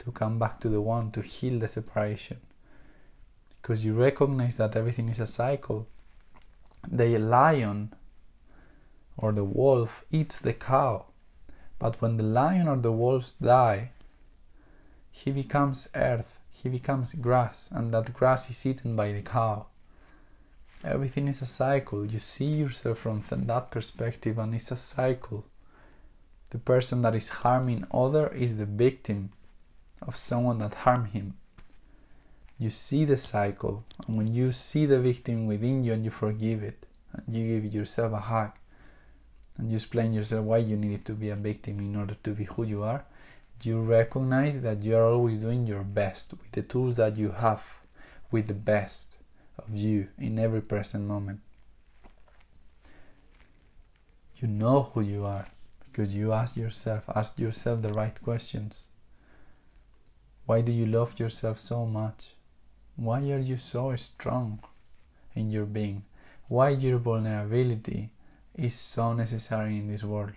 to 0.00 0.12
come 0.12 0.38
back 0.38 0.60
to 0.60 0.68
the 0.68 0.80
one, 0.80 1.10
to 1.12 1.22
heal 1.22 1.58
the 1.58 1.68
separation. 1.68 2.38
Because 3.60 3.84
you 3.84 3.94
recognize 3.94 4.56
that 4.56 4.76
everything 4.76 5.08
is 5.08 5.20
a 5.20 5.26
cycle. 5.26 5.86
The 6.90 7.18
lion 7.18 7.94
or 9.16 9.32
the 9.32 9.44
wolf 9.44 10.04
eats 10.10 10.38
the 10.38 10.54
cow 10.54 11.06
but 11.80 12.00
when 12.02 12.18
the 12.18 12.22
lion 12.22 12.68
or 12.68 12.76
the 12.76 12.92
wolves 12.92 13.32
die, 13.32 13.90
he 15.10 15.32
becomes 15.32 15.88
earth, 15.94 16.38
he 16.50 16.68
becomes 16.68 17.14
grass, 17.14 17.70
and 17.72 17.92
that 17.92 18.12
grass 18.12 18.50
is 18.50 18.66
eaten 18.66 18.94
by 18.94 19.12
the 19.12 19.22
cow. 19.22 19.66
Everything 20.84 21.26
is 21.26 21.40
a 21.40 21.46
cycle. 21.46 22.04
You 22.04 22.18
see 22.18 22.44
yourself 22.44 22.98
from 22.98 23.24
that 23.30 23.70
perspective, 23.70 24.38
and 24.38 24.54
it's 24.54 24.70
a 24.70 24.76
cycle. 24.76 25.46
The 26.50 26.58
person 26.58 27.00
that 27.02 27.14
is 27.14 27.30
harming 27.30 27.86
other 27.92 28.28
is 28.28 28.58
the 28.58 28.66
victim 28.66 29.32
of 30.02 30.16
someone 30.16 30.58
that 30.58 30.74
harmed 30.74 31.08
him. 31.08 31.34
You 32.58 32.70
see 32.70 33.04
the 33.04 33.16
cycle, 33.16 33.84
and 34.06 34.16
when 34.16 34.34
you 34.34 34.52
see 34.52 34.86
the 34.86 35.00
victim 35.00 35.46
within 35.46 35.82
you 35.82 35.92
and 35.92 36.04
you 36.04 36.10
forgive 36.10 36.62
it, 36.62 36.86
and 37.12 37.34
you 37.34 37.60
give 37.60 37.72
yourself 37.72 38.12
a 38.12 38.20
hug, 38.20 38.52
and 39.56 39.70
you 39.70 39.76
explain 39.76 40.12
yourself 40.12 40.44
why 40.44 40.58
you 40.58 40.76
needed 40.76 41.04
to 41.06 41.12
be 41.12 41.30
a 41.30 41.36
victim 41.36 41.78
in 41.80 41.96
order 41.96 42.16
to 42.22 42.30
be 42.30 42.44
who 42.44 42.64
you 42.64 42.82
are, 42.82 43.04
you 43.62 43.80
recognize 43.80 44.62
that 44.62 44.82
you 44.82 44.96
are 44.96 45.04
always 45.04 45.40
doing 45.40 45.66
your 45.66 45.82
best 45.82 46.32
with 46.32 46.52
the 46.52 46.62
tools 46.62 46.96
that 46.96 47.16
you 47.16 47.32
have, 47.32 47.66
with 48.30 48.46
the 48.46 48.54
best 48.54 49.16
of 49.58 49.74
you 49.74 50.08
in 50.18 50.38
every 50.38 50.62
present 50.62 51.06
moment. 51.06 51.40
You 54.36 54.48
know 54.48 54.90
who 54.94 55.02
you 55.02 55.26
are 55.26 55.46
because 55.84 56.14
you 56.14 56.32
ask 56.32 56.56
yourself, 56.56 57.04
ask 57.14 57.38
yourself 57.38 57.82
the 57.82 57.92
right 57.92 58.20
questions. 58.22 58.80
Why 60.50 60.62
do 60.62 60.72
you 60.72 60.84
love 60.84 61.20
yourself 61.20 61.60
so 61.60 61.86
much? 61.86 62.34
Why 62.96 63.20
are 63.30 63.38
you 63.38 63.56
so 63.56 63.94
strong 63.94 64.58
in 65.32 65.48
your 65.48 65.64
being? 65.64 66.02
Why 66.48 66.70
your 66.70 66.98
vulnerability 66.98 68.10
is 68.56 68.74
so 68.74 69.12
necessary 69.12 69.78
in 69.78 69.86
this 69.86 70.02
world 70.02 70.32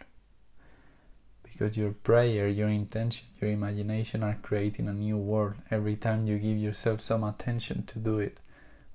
because 1.41 1.76
your 1.78 1.93
prayer, 1.93 2.47
your 2.47 2.69
intention, 2.69 3.26
your 3.41 3.49
imagination 3.49 4.21
are 4.21 4.38
creating 4.39 4.88
a 4.88 4.93
new 4.93 5.17
world 5.17 5.56
every 5.71 5.95
time 5.95 6.28
you 6.28 6.38
give 6.38 6.60
yourself 6.60 7.02
some 7.02 7.23
attention 7.23 7.84
to 7.88 7.97
do 7.97 8.19
it. 8.19 8.39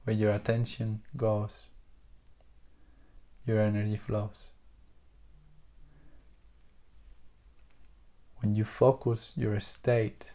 Where 0.04 0.14
your 0.14 0.30
attention 0.30 1.02
goes, 1.16 1.64
your 3.44 3.60
energy 3.60 3.96
flows. 3.96 4.50
When 8.36 8.54
you 8.54 8.64
focus 8.64 9.32
your 9.34 9.58
state 9.58 10.30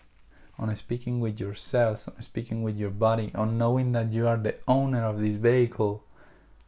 on 0.58 0.76
speaking 0.76 1.20
with 1.20 1.40
yourselves, 1.40 2.08
on 2.08 2.22
speaking 2.22 2.64
with 2.64 2.78
your 2.78 2.90
body, 2.90 3.32
on 3.36 3.58
knowing 3.58 3.92
that 3.94 4.12
you 4.12 4.28
are 4.28 4.38
the 4.38 4.56
owner 4.68 5.04
of 5.06 5.20
this 5.20 5.36
vehicle, 5.36 6.04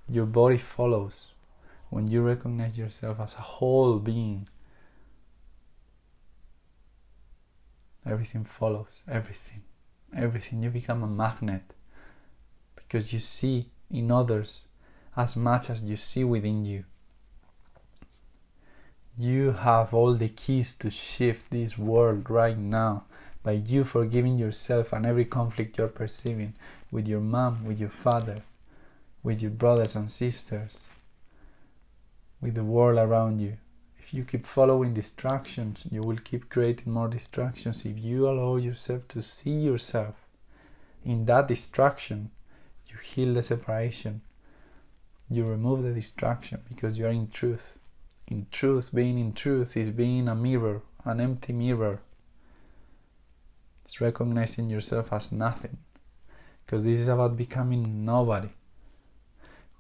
your 0.10 0.26
body 0.26 0.58
follows 0.58 1.28
when 1.90 2.08
you 2.08 2.22
recognize 2.22 2.78
yourself 2.78 3.20
as 3.20 3.34
a 3.36 3.42
whole 3.42 4.00
being, 4.00 4.48
everything 8.06 8.44
follows, 8.44 8.88
everything, 9.08 9.64
everything. 10.16 10.64
You 10.64 10.70
become 10.70 11.04
a 11.04 11.08
magnet 11.08 11.64
because 12.76 13.14
you 13.14 13.20
see 13.20 13.70
in 13.90 14.12
others 14.12 14.66
as 15.16 15.36
much 15.36 15.70
as 15.70 15.84
you 15.84 15.96
see 15.96 16.24
within 16.24 16.66
you. 16.66 16.84
You 19.18 19.52
have 19.52 19.94
all 19.94 20.16
the 20.16 20.28
keys 20.28 20.76
to 20.80 20.90
shift 20.90 21.50
this 21.50 21.78
world 21.78 22.30
right 22.30 22.58
now 22.58 23.06
by 23.46 23.52
you 23.52 23.84
forgiving 23.84 24.40
yourself 24.40 24.92
and 24.92 25.06
every 25.06 25.24
conflict 25.24 25.78
you're 25.78 25.88
perceiving 25.88 26.56
with 26.90 27.08
your 27.08 27.20
mom, 27.20 27.64
with 27.64 27.80
your 27.80 27.92
father, 27.92 28.42
with 29.22 29.40
your 29.40 29.52
brothers 29.52 29.96
and 29.96 30.10
sisters, 30.10 30.86
with 32.42 32.56
the 32.56 32.64
world 32.64 32.98
around 32.98 33.40
you. 33.40 33.58
If 34.00 34.16
you 34.16 34.24
keep 34.24 34.48
following 34.48 34.96
distractions, 34.96 35.84
you 35.92 36.02
will 36.02 36.18
keep 36.18 36.50
creating 36.50 36.92
more 36.92 37.08
distractions. 37.08 37.86
If 37.86 38.00
you 38.00 38.28
allow 38.28 38.56
yourself 38.56 39.08
to 39.10 39.22
see 39.22 39.52
yourself 39.52 40.16
in 41.06 41.26
that 41.26 41.48
distraction, 41.48 42.32
you 42.88 42.98
heal 42.98 43.36
the 43.36 43.44
separation. 43.44 44.22
You 45.30 45.46
remove 45.46 45.84
the 45.84 45.94
distraction 45.94 46.62
because 46.68 46.98
you 46.98 47.06
are 47.06 47.10
in 47.10 47.30
truth. 47.30 47.78
In 48.28 48.48
truth, 48.52 48.90
being 48.92 49.20
in 49.20 49.34
truth 49.34 49.78
is 49.78 49.92
being 49.92 50.28
a 50.28 50.34
mirror, 50.34 50.82
an 51.04 51.22
empty 51.22 51.54
mirror. 51.54 52.00
It's 53.86 54.02
recognizing 54.02 54.70
yourself 54.70 55.14
as 55.14 55.32
nothing. 55.32 55.78
Because 56.66 56.84
this 56.84 57.00
is 57.00 57.08
about 57.08 57.38
becoming 57.38 58.04
nobody. 58.04 58.50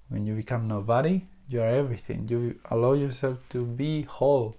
When 0.07 0.25
you 0.25 0.35
become 0.35 0.67
nobody, 0.67 1.23
you 1.47 1.61
are 1.61 1.67
everything 1.67 2.27
you 2.27 2.59
allow 2.71 2.93
yourself 2.93 3.37
to 3.49 3.65
be 3.65 4.03
whole 4.03 4.55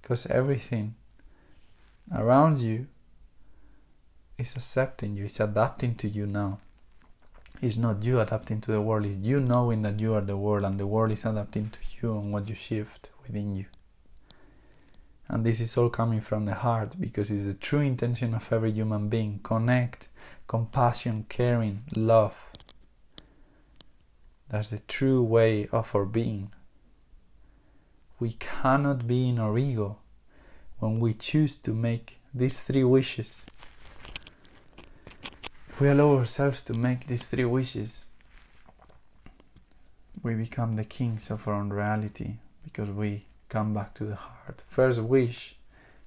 because 0.00 0.26
everything 0.26 0.94
around 2.14 2.58
you 2.58 2.86
is 4.36 4.54
accepting 4.56 5.16
you, 5.16 5.24
is 5.24 5.40
adapting 5.40 5.94
to 5.94 6.08
you 6.08 6.26
now. 6.26 6.58
It's 7.60 7.76
not 7.76 8.02
you 8.02 8.20
adapting 8.20 8.60
to 8.62 8.72
the 8.72 8.80
world, 8.80 9.06
it's 9.06 9.18
you 9.18 9.40
knowing 9.40 9.82
that 9.82 10.00
you 10.00 10.14
are 10.14 10.20
the 10.20 10.36
world 10.36 10.64
and 10.64 10.78
the 10.80 10.86
world 10.86 11.12
is 11.12 11.24
adapting 11.24 11.70
to 11.70 11.78
you 12.00 12.18
and 12.18 12.32
what 12.32 12.48
you 12.48 12.54
shift 12.54 13.10
within 13.22 13.54
you. 13.54 13.66
And 15.28 15.46
this 15.46 15.60
is 15.60 15.76
all 15.76 15.88
coming 15.88 16.20
from 16.20 16.44
the 16.44 16.54
heart 16.54 16.96
because 17.00 17.30
it's 17.30 17.46
the 17.46 17.54
true 17.54 17.80
intention 17.80 18.34
of 18.34 18.52
every 18.52 18.72
human 18.72 19.08
being 19.08 19.40
connect, 19.42 20.08
compassion, 20.46 21.26
caring, 21.28 21.84
love. 21.96 22.34
That's 24.48 24.70
the 24.70 24.80
true 24.80 25.22
way 25.22 25.68
of 25.68 25.94
our 25.94 26.04
being. 26.04 26.52
We 28.20 28.34
cannot 28.34 29.06
be 29.06 29.30
in 29.30 29.38
our 29.38 29.56
ego 29.56 29.98
when 30.78 31.00
we 31.00 31.14
choose 31.14 31.56
to 31.56 31.72
make 31.72 32.20
these 32.34 32.60
three 32.60 32.84
wishes. 32.84 33.36
We 35.80 35.88
allow 35.88 36.16
ourselves 36.18 36.62
to 36.64 36.74
make 36.74 37.06
these 37.06 37.24
three 37.24 37.46
wishes, 37.46 38.04
we 40.22 40.34
become 40.34 40.76
the 40.76 40.84
kings 40.84 41.30
of 41.30 41.48
our 41.48 41.54
own 41.54 41.70
reality 41.70 42.36
because 42.62 42.88
we 42.90 43.24
come 43.52 43.74
back 43.74 43.92
to 43.92 44.04
the 44.04 44.14
heart. 44.16 44.62
First 44.66 45.02
wish 45.02 45.56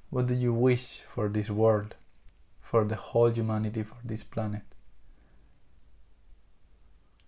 what 0.10 0.26
do 0.26 0.34
you 0.34 0.52
wish 0.52 1.02
for 1.14 1.30
this 1.30 1.50
world, 1.50 1.94
for 2.60 2.84
the 2.84 2.96
whole 2.96 3.30
humanity, 3.30 3.84
for 3.84 3.98
this 4.04 4.24
planet? 4.24 4.64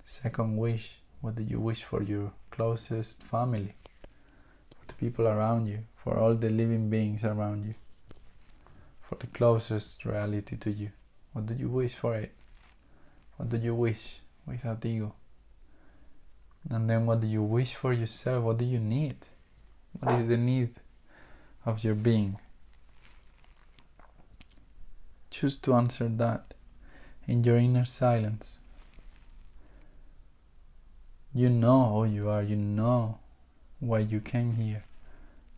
Second 0.04 0.58
wish 0.58 0.96
what 1.22 1.36
do 1.36 1.44
you 1.44 1.60
wish 1.60 1.84
for 1.84 2.02
your 2.02 2.32
closest 2.50 3.22
family, 3.22 3.76
for 4.72 4.88
the 4.88 4.94
people 4.96 5.28
around 5.28 5.68
you, 5.68 5.80
for 6.04 6.18
all 6.18 6.34
the 6.34 6.50
living 6.50 6.90
beings 6.90 7.24
around 7.24 7.66
you, 7.66 7.76
for 9.00 9.16
the 9.20 9.28
closest 9.28 10.04
reality 10.04 10.58
to 10.58 10.72
you? 10.72 10.90
What 11.34 11.46
do 11.46 11.54
you 11.54 11.70
wish 11.70 11.94
for 11.94 12.16
it? 12.16 12.34
What 13.36 13.50
do 13.50 13.58
you 13.58 13.76
wish 13.76 14.22
without 14.48 14.84
ego? 14.84 15.14
And 16.72 16.90
then 16.90 17.06
what 17.06 17.22
do 17.22 17.28
you 17.28 17.44
wish 17.44 17.76
for 17.76 17.94
yourself? 17.94 18.44
What 18.44 18.58
do 18.58 18.66
you 18.66 18.80
need? 18.80 19.18
What 20.00 20.20
is 20.20 20.28
the 20.28 20.38
need 20.38 20.70
of 21.66 21.84
your 21.84 21.96
being? 21.96 22.40
Choose 25.30 25.58
to 25.58 25.74
answer 25.74 26.08
that 26.08 26.54
in 27.28 27.44
your 27.44 27.58
inner 27.58 27.86
silence. 27.86 28.60
You 31.34 31.50
know 31.50 31.94
who 31.94 32.06
you 32.06 32.30
are, 32.30 32.42
you 32.42 32.56
know 32.56 33.20
why 33.80 34.00
you 34.00 34.20
came 34.20 34.56
here. 34.56 34.84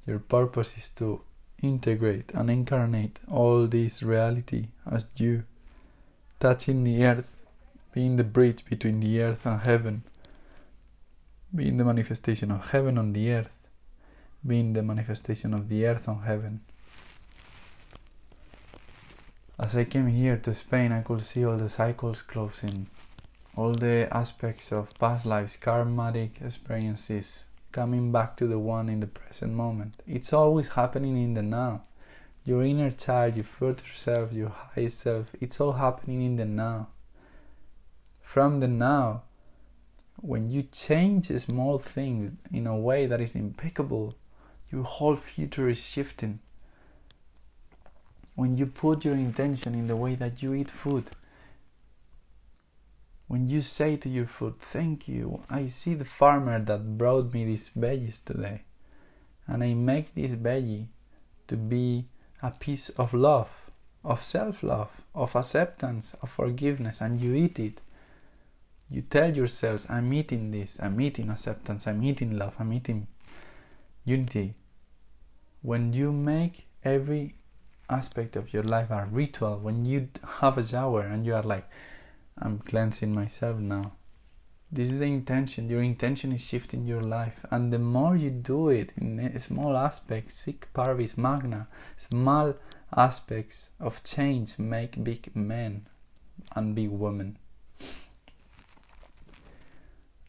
Your 0.06 0.20
purpose 0.20 0.78
is 0.78 0.90
to 0.96 1.22
integrate 1.62 2.32
and 2.34 2.50
incarnate 2.50 3.20
all 3.30 3.68
this 3.68 4.02
reality 4.02 4.70
as 4.90 5.06
you, 5.16 5.44
touching 6.40 6.84
the 6.84 7.04
earth, 7.04 7.36
being 7.94 8.16
the 8.16 8.24
bridge 8.24 8.66
between 8.66 9.00
the 9.00 9.22
earth 9.22 9.46
and 9.46 9.62
heaven, 9.62 10.04
being 11.54 11.78
the 11.78 11.86
manifestation 11.86 12.52
of 12.52 12.72
heaven 12.72 12.98
on 12.98 13.14
the 13.14 13.32
earth, 13.32 13.59
being 14.46 14.74
the 14.74 14.84
manifestation 14.84 15.54
of 15.54 15.70
the 15.70 15.86
earth 15.86 16.08
on 16.08 16.24
heaven. 16.24 16.62
As 19.60 19.76
I 19.76 19.84
came 19.84 20.08
here 20.08 20.38
to 20.38 20.54
Spain, 20.54 20.92
I 20.92 21.02
could 21.02 21.26
see 21.26 21.44
all 21.46 21.58
the 21.58 21.68
cycles 21.68 22.22
closing, 22.22 22.88
all 23.58 23.74
the 23.74 24.08
aspects 24.12 24.72
of 24.72 24.98
past 24.98 25.26
lives, 25.26 25.58
karmatic 25.58 26.42
experiences 26.42 27.44
coming 27.72 28.12
back 28.12 28.38
to 28.38 28.48
the 28.48 28.58
one 28.58 28.90
in 28.90 29.02
the 29.02 29.08
present 29.08 29.54
moment. 29.54 29.96
It's 30.08 30.34
always 30.34 30.70
happening 30.70 31.22
in 31.22 31.34
the 31.34 31.42
now. 31.42 31.84
Your 32.46 32.64
inner 32.64 32.92
child, 32.92 33.36
your 33.36 33.44
future 33.44 33.94
self, 33.96 34.32
your 34.32 34.50
highest 34.50 35.02
self, 35.02 35.28
it's 35.42 35.60
all 35.60 35.74
happening 35.74 36.22
in 36.22 36.38
the 36.38 36.46
now. 36.46 36.88
From 38.22 38.60
the 38.60 38.68
now, 38.68 39.24
when 40.22 40.50
you 40.50 40.64
change 40.64 41.28
small 41.28 41.78
things 41.78 42.32
in 42.52 42.66
a 42.66 42.78
way 42.78 43.06
that 43.06 43.22
is 43.22 43.36
impeccable, 43.36 44.14
your 44.72 44.84
whole 44.84 45.16
future 45.16 45.70
is 45.70 45.84
shifting. 45.84 46.40
When 48.36 48.58
you 48.58 48.68
put 48.68 49.04
your 49.04 49.16
intention 49.16 49.74
in 49.74 49.88
the 49.88 49.96
way 49.96 50.16
that 50.16 50.42
you 50.42 50.54
eat 50.54 50.72
food, 50.72 51.06
when 53.28 53.48
you 53.48 53.62
say 53.62 53.96
to 53.98 54.10
your 54.10 54.26
food, 54.26 54.60
Thank 54.60 55.08
you, 55.08 55.44
I 55.50 55.68
see 55.68 55.94
the 55.94 56.06
farmer 56.06 56.60
that 56.60 56.98
brought 56.98 57.34
me 57.34 57.46
these 57.46 57.70
veggies 57.70 58.24
today, 58.24 58.62
and 59.46 59.64
I 59.64 59.74
make 59.74 60.16
this 60.16 60.32
veggie 60.32 60.88
to 61.48 61.56
be 61.56 62.06
a 62.42 62.52
piece 62.52 62.90
of 62.90 63.14
love, 63.14 63.50
of 64.04 64.24
self 64.24 64.64
love, 64.64 64.90
of 65.14 65.36
acceptance, 65.36 66.16
of 66.22 66.30
forgiveness, 66.30 67.02
and 67.02 67.20
you 67.20 67.36
eat 67.36 67.60
it. 67.60 67.82
You 68.90 69.04
tell 69.04 69.36
yourselves, 69.36 69.88
I'm 69.90 70.12
eating 70.14 70.50
this, 70.50 70.78
I'm 70.80 71.00
eating 71.00 71.30
acceptance, 71.30 71.86
I'm 71.86 72.04
eating 72.04 72.38
love, 72.38 72.56
I'm 72.60 72.74
eating 72.74 73.08
unity. 74.10 74.56
When 75.62 75.94
you 75.94 76.12
make 76.12 76.68
every 76.84 77.36
aspect 77.90 78.36
of 78.36 78.54
your 78.54 78.64
life 78.64 78.90
a 78.90 79.08
ritual, 79.12 79.60
when 79.60 79.86
you 79.86 80.10
have 80.40 80.58
a 80.58 80.66
shower 80.66 81.02
and 81.02 81.26
you 81.26 81.36
are 81.36 81.44
like, 81.44 81.70
I'm 82.38 82.60
cleansing 82.60 83.14
myself 83.14 83.58
now. 83.60 83.94
This 84.72 84.92
is 84.92 85.00
the 85.00 85.06
intention. 85.06 85.70
Your 85.70 85.82
intention 85.82 86.32
is 86.32 86.46
shifting 86.46 86.86
your 86.86 87.02
life, 87.02 87.44
and 87.50 87.74
the 87.74 87.80
more 87.80 88.16
you 88.16 88.30
do 88.30 88.70
it 88.70 88.94
in 88.96 89.40
small 89.40 89.76
aspects, 89.76 90.36
sic 90.36 90.68
parvis 90.74 91.18
magna, 91.18 91.68
small 91.98 92.54
aspects 92.96 93.70
of 93.80 94.04
change 94.04 94.60
make 94.60 95.04
big 95.04 95.36
men 95.36 95.88
and 96.56 96.76
big 96.76 96.90
women. 96.90 97.38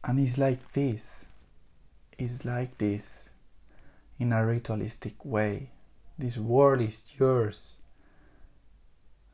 And 0.03 0.19
it's 0.19 0.39
like 0.39 0.73
this. 0.73 1.27
It's 2.19 2.45
like 2.47 2.79
this 2.79 3.30
in 4.21 4.33
a 4.33 4.47
ritualistic 4.47 5.25
way. 5.25 5.71
This 6.19 6.37
world 6.37 6.83
is 6.83 7.05
yours. 7.19 7.77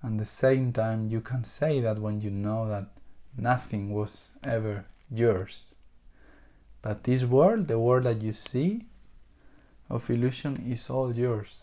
And 0.00 0.20
the 0.20 0.24
same 0.24 0.72
time, 0.72 1.08
you 1.10 1.20
can 1.20 1.42
say 1.42 1.80
that 1.80 1.98
when 1.98 2.20
you 2.20 2.30
know 2.30 2.68
that 2.68 2.86
nothing 3.36 3.92
was 3.92 4.28
ever 4.44 4.84
yours. 5.10 5.74
But 6.82 7.02
this 7.02 7.24
world, 7.24 7.66
the 7.66 7.80
world 7.80 8.04
that 8.04 8.22
you 8.22 8.32
see 8.32 8.84
of 9.90 10.08
illusion, 10.08 10.64
is 10.70 10.88
all 10.88 11.12
yours. 11.12 11.62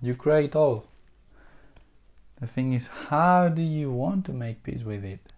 You 0.00 0.14
create 0.14 0.54
all. 0.54 0.86
The 2.40 2.46
thing 2.46 2.72
is, 2.72 2.86
how 3.08 3.48
do 3.48 3.62
you 3.62 3.90
want 3.90 4.24
to 4.26 4.32
make 4.32 4.62
peace 4.62 4.84
with 4.84 5.04
it? 5.04 5.32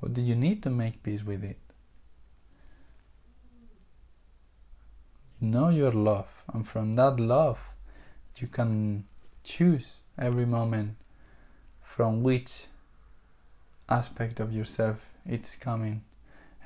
What 0.00 0.12
do 0.12 0.22
you 0.22 0.34
need 0.34 0.62
to 0.64 0.70
make 0.70 1.04
peace 1.04 1.22
with 1.22 1.44
it? 1.44 1.58
Know 5.40 5.68
your 5.68 5.92
love, 5.92 6.28
and 6.52 6.66
from 6.66 6.94
that 6.94 7.18
love, 7.20 7.58
you 8.36 8.46
can 8.46 9.04
choose 9.44 9.98
every 10.18 10.46
moment 10.46 10.96
from 11.82 12.22
which 12.22 12.66
aspect 13.88 14.40
of 14.40 14.52
yourself 14.52 14.96
it's 15.26 15.56
coming. 15.56 16.02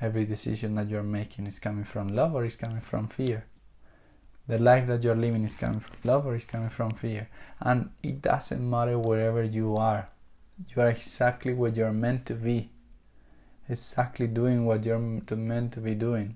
Every 0.01 0.25
decision 0.25 0.75
that 0.75 0.89
you're 0.89 1.03
making 1.03 1.47
is 1.47 1.59
coming 1.59 1.85
from 1.85 2.09
love 2.09 2.35
or 2.35 2.45
is 2.45 2.55
coming 2.55 2.81
from 2.81 3.07
fear. 3.07 3.45
The 4.47 4.57
life 4.57 4.87
that 4.87 5.03
you're 5.03 5.15
living 5.15 5.45
is 5.45 5.55
coming 5.55 5.79
from 5.79 5.95
love 6.03 6.25
or 6.25 6.35
is 6.35 6.43
coming 6.43 6.69
from 6.69 6.91
fear. 6.91 7.29
And 7.61 7.91
it 8.01 8.21
doesn't 8.21 8.69
matter 8.69 8.99
wherever 8.99 9.43
you 9.43 9.75
are. 9.77 10.09
You 10.69 10.81
are 10.81 10.89
exactly 10.89 11.53
what 11.53 11.75
you're 11.75 11.93
meant 11.93 12.25
to 12.25 12.33
be. 12.33 12.69
Exactly 13.69 14.27
doing 14.27 14.65
what 14.65 14.83
you're 14.83 14.99
meant 14.99 15.71
to 15.73 15.79
be 15.79 15.95
doing. 15.95 16.35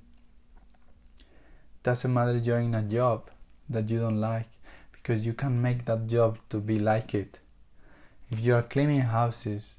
Doesn't 1.88 2.13
matter 2.13 2.36
you're 2.36 2.60
in 2.60 2.76
a 2.76 2.82
job 2.82 3.30
that 3.69 3.89
you 3.89 4.02
don't 4.02 4.19
like 4.19 4.50
because 4.91 5.26
you 5.26 5.32
can 5.32 5.62
make 5.62 5.86
that 5.86 6.08
job 6.08 6.38
to 6.50 6.58
be 6.58 6.80
like 6.80 7.13
it. 7.15 7.39
If 8.30 8.41
you 8.41 8.56
are 8.56 8.62
cleaning 8.62 9.04
houses, 9.04 9.76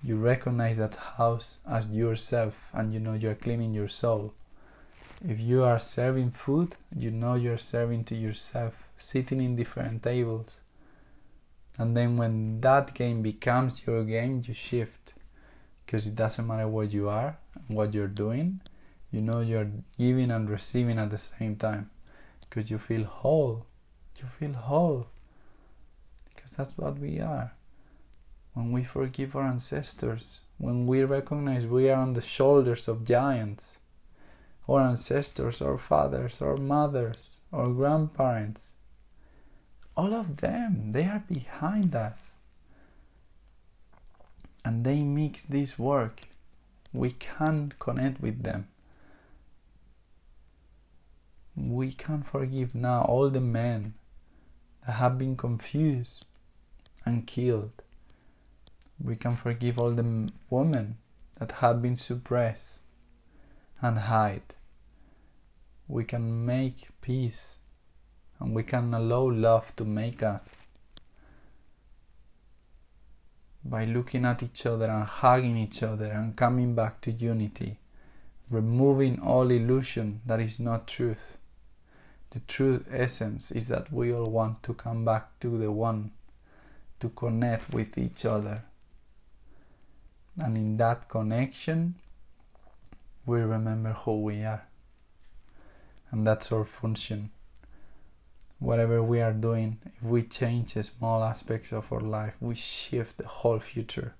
you 0.00 0.14
recognize 0.14 0.76
that 0.76 0.94
house 0.94 1.56
as 1.68 1.88
yourself 1.88 2.54
and 2.72 2.94
you 2.94 3.00
know 3.00 3.14
you're 3.14 3.34
cleaning 3.34 3.74
your 3.74 3.88
soul. 3.88 4.32
If 5.28 5.40
you 5.40 5.64
are 5.64 5.80
serving 5.80 6.30
food, 6.30 6.76
you 6.96 7.10
know 7.10 7.34
you're 7.34 7.58
serving 7.58 8.04
to 8.04 8.14
yourself, 8.14 8.74
sitting 8.96 9.40
in 9.40 9.56
different 9.56 10.04
tables. 10.04 10.60
And 11.76 11.96
then 11.96 12.16
when 12.16 12.60
that 12.60 12.94
game 12.94 13.22
becomes 13.22 13.84
your 13.84 14.04
game, 14.04 14.44
you 14.46 14.54
shift 14.54 15.14
because 15.84 16.06
it 16.06 16.14
doesn't 16.14 16.46
matter 16.46 16.68
where 16.68 16.84
you 16.84 17.08
are 17.08 17.38
and 17.56 17.76
what 17.76 17.92
you're 17.92 18.06
doing, 18.06 18.60
you 19.14 19.20
know 19.20 19.40
you're 19.40 19.70
giving 19.98 20.30
and 20.30 20.50
receiving 20.50 20.98
at 20.98 21.10
the 21.10 21.18
same 21.18 21.56
time 21.56 21.90
because 22.40 22.70
you 22.70 22.78
feel 22.78 23.04
whole 23.04 23.66
you 24.18 24.26
feel 24.38 24.54
whole 24.70 25.06
because 26.28 26.52
that's 26.52 26.76
what 26.76 26.98
we 26.98 27.20
are 27.20 27.52
when 28.54 28.72
we 28.72 28.82
forgive 28.82 29.36
our 29.36 29.48
ancestors 29.54 30.40
when 30.58 30.86
we 30.86 31.02
recognize 31.04 31.66
we 31.66 31.88
are 31.90 32.00
on 32.06 32.14
the 32.14 32.28
shoulders 32.36 32.88
of 32.88 33.04
giants 33.04 33.74
our 34.68 34.80
ancestors 34.80 35.62
our 35.62 35.78
fathers 35.78 36.40
our 36.42 36.56
mothers 36.56 37.20
our 37.52 37.68
grandparents 37.68 38.74
all 39.96 40.12
of 40.12 40.38
them, 40.38 40.92
they 40.92 41.04
are 41.04 41.22
behind 41.28 41.94
us. 41.94 42.32
And 44.64 44.84
they 44.84 45.02
make 45.02 45.46
this 45.48 45.78
work. 45.78 46.22
We 46.92 47.12
can 47.12 47.74
connect 47.78 48.20
with 48.20 48.42
them. 48.42 48.68
We 51.56 51.92
can 51.92 52.22
forgive 52.22 52.74
now 52.74 53.02
all 53.02 53.30
the 53.30 53.40
men 53.40 53.94
that 54.86 54.94
have 54.94 55.18
been 55.18 55.36
confused 55.36 56.26
and 57.04 57.26
killed. 57.26 57.82
We 59.02 59.16
can 59.16 59.36
forgive 59.36 59.78
all 59.78 59.92
the 59.92 60.28
women 60.50 60.98
that 61.38 61.52
have 61.52 61.80
been 61.80 61.96
suppressed 61.96 62.78
and 63.80 63.98
hide. 63.98 64.54
We 65.86 66.04
can 66.04 66.44
make 66.44 66.88
peace 67.00 67.54
and 68.40 68.54
we 68.54 68.62
can 68.62 68.92
allow 68.92 69.30
love 69.30 69.74
to 69.76 69.84
make 69.84 70.22
us 70.22 70.56
by 73.64 73.84
looking 73.84 74.24
at 74.24 74.42
each 74.42 74.66
other 74.66 74.86
and 74.86 75.04
hugging 75.04 75.56
each 75.56 75.82
other 75.82 76.06
and 76.06 76.36
coming 76.36 76.74
back 76.74 77.00
to 77.02 77.10
unity, 77.10 77.78
removing 78.50 79.20
all 79.20 79.50
illusion 79.50 80.20
that 80.26 80.40
is 80.40 80.60
not 80.60 80.86
truth. 80.86 81.38
The 82.34 82.40
true 82.48 82.84
essence 82.90 83.52
is 83.52 83.68
that 83.68 83.92
we 83.92 84.12
all 84.12 84.26
want 84.26 84.64
to 84.64 84.74
come 84.74 85.04
back 85.04 85.38
to 85.38 85.56
the 85.56 85.70
one, 85.70 86.10
to 86.98 87.08
connect 87.10 87.72
with 87.72 87.96
each 87.96 88.24
other. 88.24 88.64
And 90.36 90.56
in 90.56 90.76
that 90.78 91.08
connection, 91.08 91.94
we 93.24 93.40
remember 93.40 93.92
who 93.92 94.20
we 94.20 94.42
are. 94.42 94.64
And 96.10 96.26
that's 96.26 96.50
our 96.50 96.64
function. 96.64 97.30
Whatever 98.58 99.00
we 99.00 99.20
are 99.20 99.32
doing, 99.32 99.78
if 99.84 100.02
we 100.02 100.24
change 100.24 100.74
the 100.74 100.82
small 100.82 101.22
aspects 101.22 101.72
of 101.72 101.92
our 101.92 102.00
life, 102.00 102.34
we 102.40 102.56
shift 102.56 103.18
the 103.18 103.28
whole 103.28 103.60
future. 103.60 104.14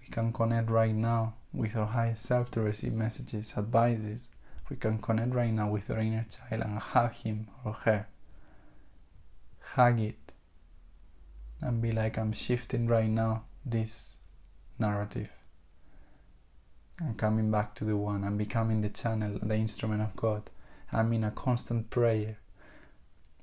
We 0.00 0.06
can 0.08 0.32
connect 0.32 0.70
right 0.70 0.94
now 0.94 1.34
with 1.52 1.74
our 1.74 1.86
highest 1.86 2.24
self 2.24 2.52
to 2.52 2.60
receive 2.60 2.92
messages, 2.92 3.54
advices. 3.56 4.28
We 4.68 4.76
can 4.76 4.98
connect 4.98 5.34
right 5.34 5.52
now 5.52 5.70
with 5.70 5.90
our 5.90 5.98
inner 5.98 6.26
child 6.28 6.62
and 6.62 6.78
hug 6.78 7.12
him 7.14 7.48
or 7.64 7.72
her. 7.84 8.06
Hug 9.60 10.00
it 10.00 10.32
and 11.60 11.80
be 11.80 11.92
like, 11.92 12.18
I'm 12.18 12.32
shifting 12.32 12.86
right 12.86 13.08
now 13.08 13.44
this 13.64 14.12
narrative 14.78 15.30
and 17.00 17.16
coming 17.16 17.50
back 17.50 17.74
to 17.76 17.84
the 17.84 17.96
one 17.96 18.24
and 18.24 18.36
becoming 18.36 18.80
the 18.80 18.88
channel, 18.88 19.38
the 19.42 19.54
instrument 19.54 20.02
of 20.02 20.16
God. 20.16 20.50
I'm 20.92 21.12
in 21.12 21.24
a 21.24 21.30
constant 21.30 21.90
prayer 21.90 22.38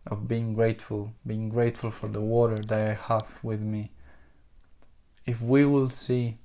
of 0.05 0.27
being 0.27 0.53
grateful, 0.53 1.13
being 1.25 1.49
grateful 1.49 1.91
for 1.91 2.07
the 2.07 2.21
water 2.21 2.57
that 2.57 2.79
I 2.79 2.93
have 2.93 3.27
with 3.41 3.61
me. 3.61 3.91
If 5.25 5.41
we 5.41 5.65
will 5.65 5.89
see 5.89 6.37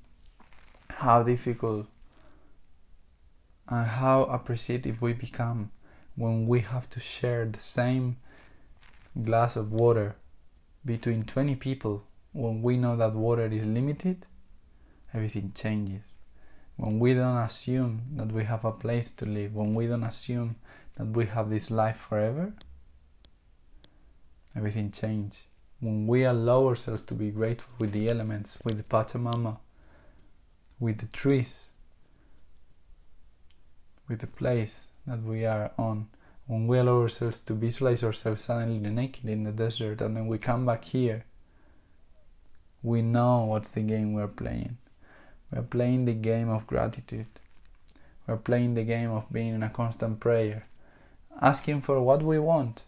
how 0.89 1.23
difficult 1.23 1.87
and 3.71 3.87
how 3.87 4.25
appreciative 4.25 5.01
we 5.01 5.13
become 5.13 5.71
when 6.17 6.47
we 6.47 6.61
have 6.61 6.91
to 6.91 7.01
share 7.01 7.47
the 7.47 7.59
same 7.59 8.17
glass 9.25 9.57
of 9.57 9.73
water 9.73 10.17
between 10.85 11.23
20 11.25 11.55
people 11.57 12.05
when 12.33 12.63
we 12.63 12.77
know 12.77 12.97
that 12.97 13.15
water 13.15 13.47
is 13.47 13.67
limited, 13.67 14.27
everything 15.15 15.53
changes. 15.55 16.03
When 16.77 16.99
we 16.99 17.15
don't 17.15 17.37
assume 17.37 18.03
that 18.17 18.33
we 18.33 18.45
have 18.45 18.65
a 18.65 18.73
place 18.73 19.11
to 19.13 19.27
live, 19.27 19.55
when 19.55 19.75
we 19.75 19.87
don't 19.87 20.05
assume 20.05 20.57
that 20.97 21.09
we 21.09 21.27
have 21.27 21.51
this 21.51 21.71
life 21.71 22.07
forever, 22.09 22.53
everything 24.57 24.91
changes. 24.91 25.45
When 25.81 26.07
we 26.07 26.25
allow 26.25 26.67
ourselves 26.67 27.03
to 27.05 27.15
be 27.15 27.31
grateful 27.31 27.73
with 27.79 27.93
the 27.93 28.09
elements, 28.09 28.59
with 28.65 28.77
the 28.77 28.83
Pachamama, 28.83 29.59
with 30.79 30.99
the 30.99 31.07
trees, 31.07 31.70
with 34.11 34.21
the 34.21 34.27
place 34.27 34.83
that 35.07 35.23
we 35.23 35.47
are 35.47 35.71
on, 35.79 36.09
when 36.47 36.67
we 36.67 36.79
allow 36.79 37.01
ourselves 37.01 37.39
to 37.39 37.55
visualize 37.55 38.03
ourselves 38.03 38.43
suddenly 38.43 38.91
naked 38.91 39.27
in 39.29 39.45
the 39.45 39.53
desert 39.53 40.03
and 40.03 40.17
then 40.17 40.27
we 40.27 40.37
come 40.37 40.67
back 40.67 40.85
here, 40.85 41.25
we 42.83 43.03
know 43.03 43.45
what's 43.45 43.71
the 43.71 43.83
game 43.83 44.13
we're 44.13 44.27
playing. 44.27 44.79
We're 45.53 45.63
playing 45.63 46.07
the 46.07 46.15
game 46.15 46.51
of 46.51 46.67
gratitude. 46.67 47.27
We're 48.27 48.37
playing 48.37 48.75
the 48.75 48.83
game 48.83 49.11
of 49.13 49.33
being 49.33 49.55
in 49.55 49.63
a 49.63 49.71
constant 49.71 50.19
prayer, 50.19 50.67
asking 51.41 51.83
for 51.83 52.03
what 52.03 52.23
we 52.23 52.39
want, 52.39 52.83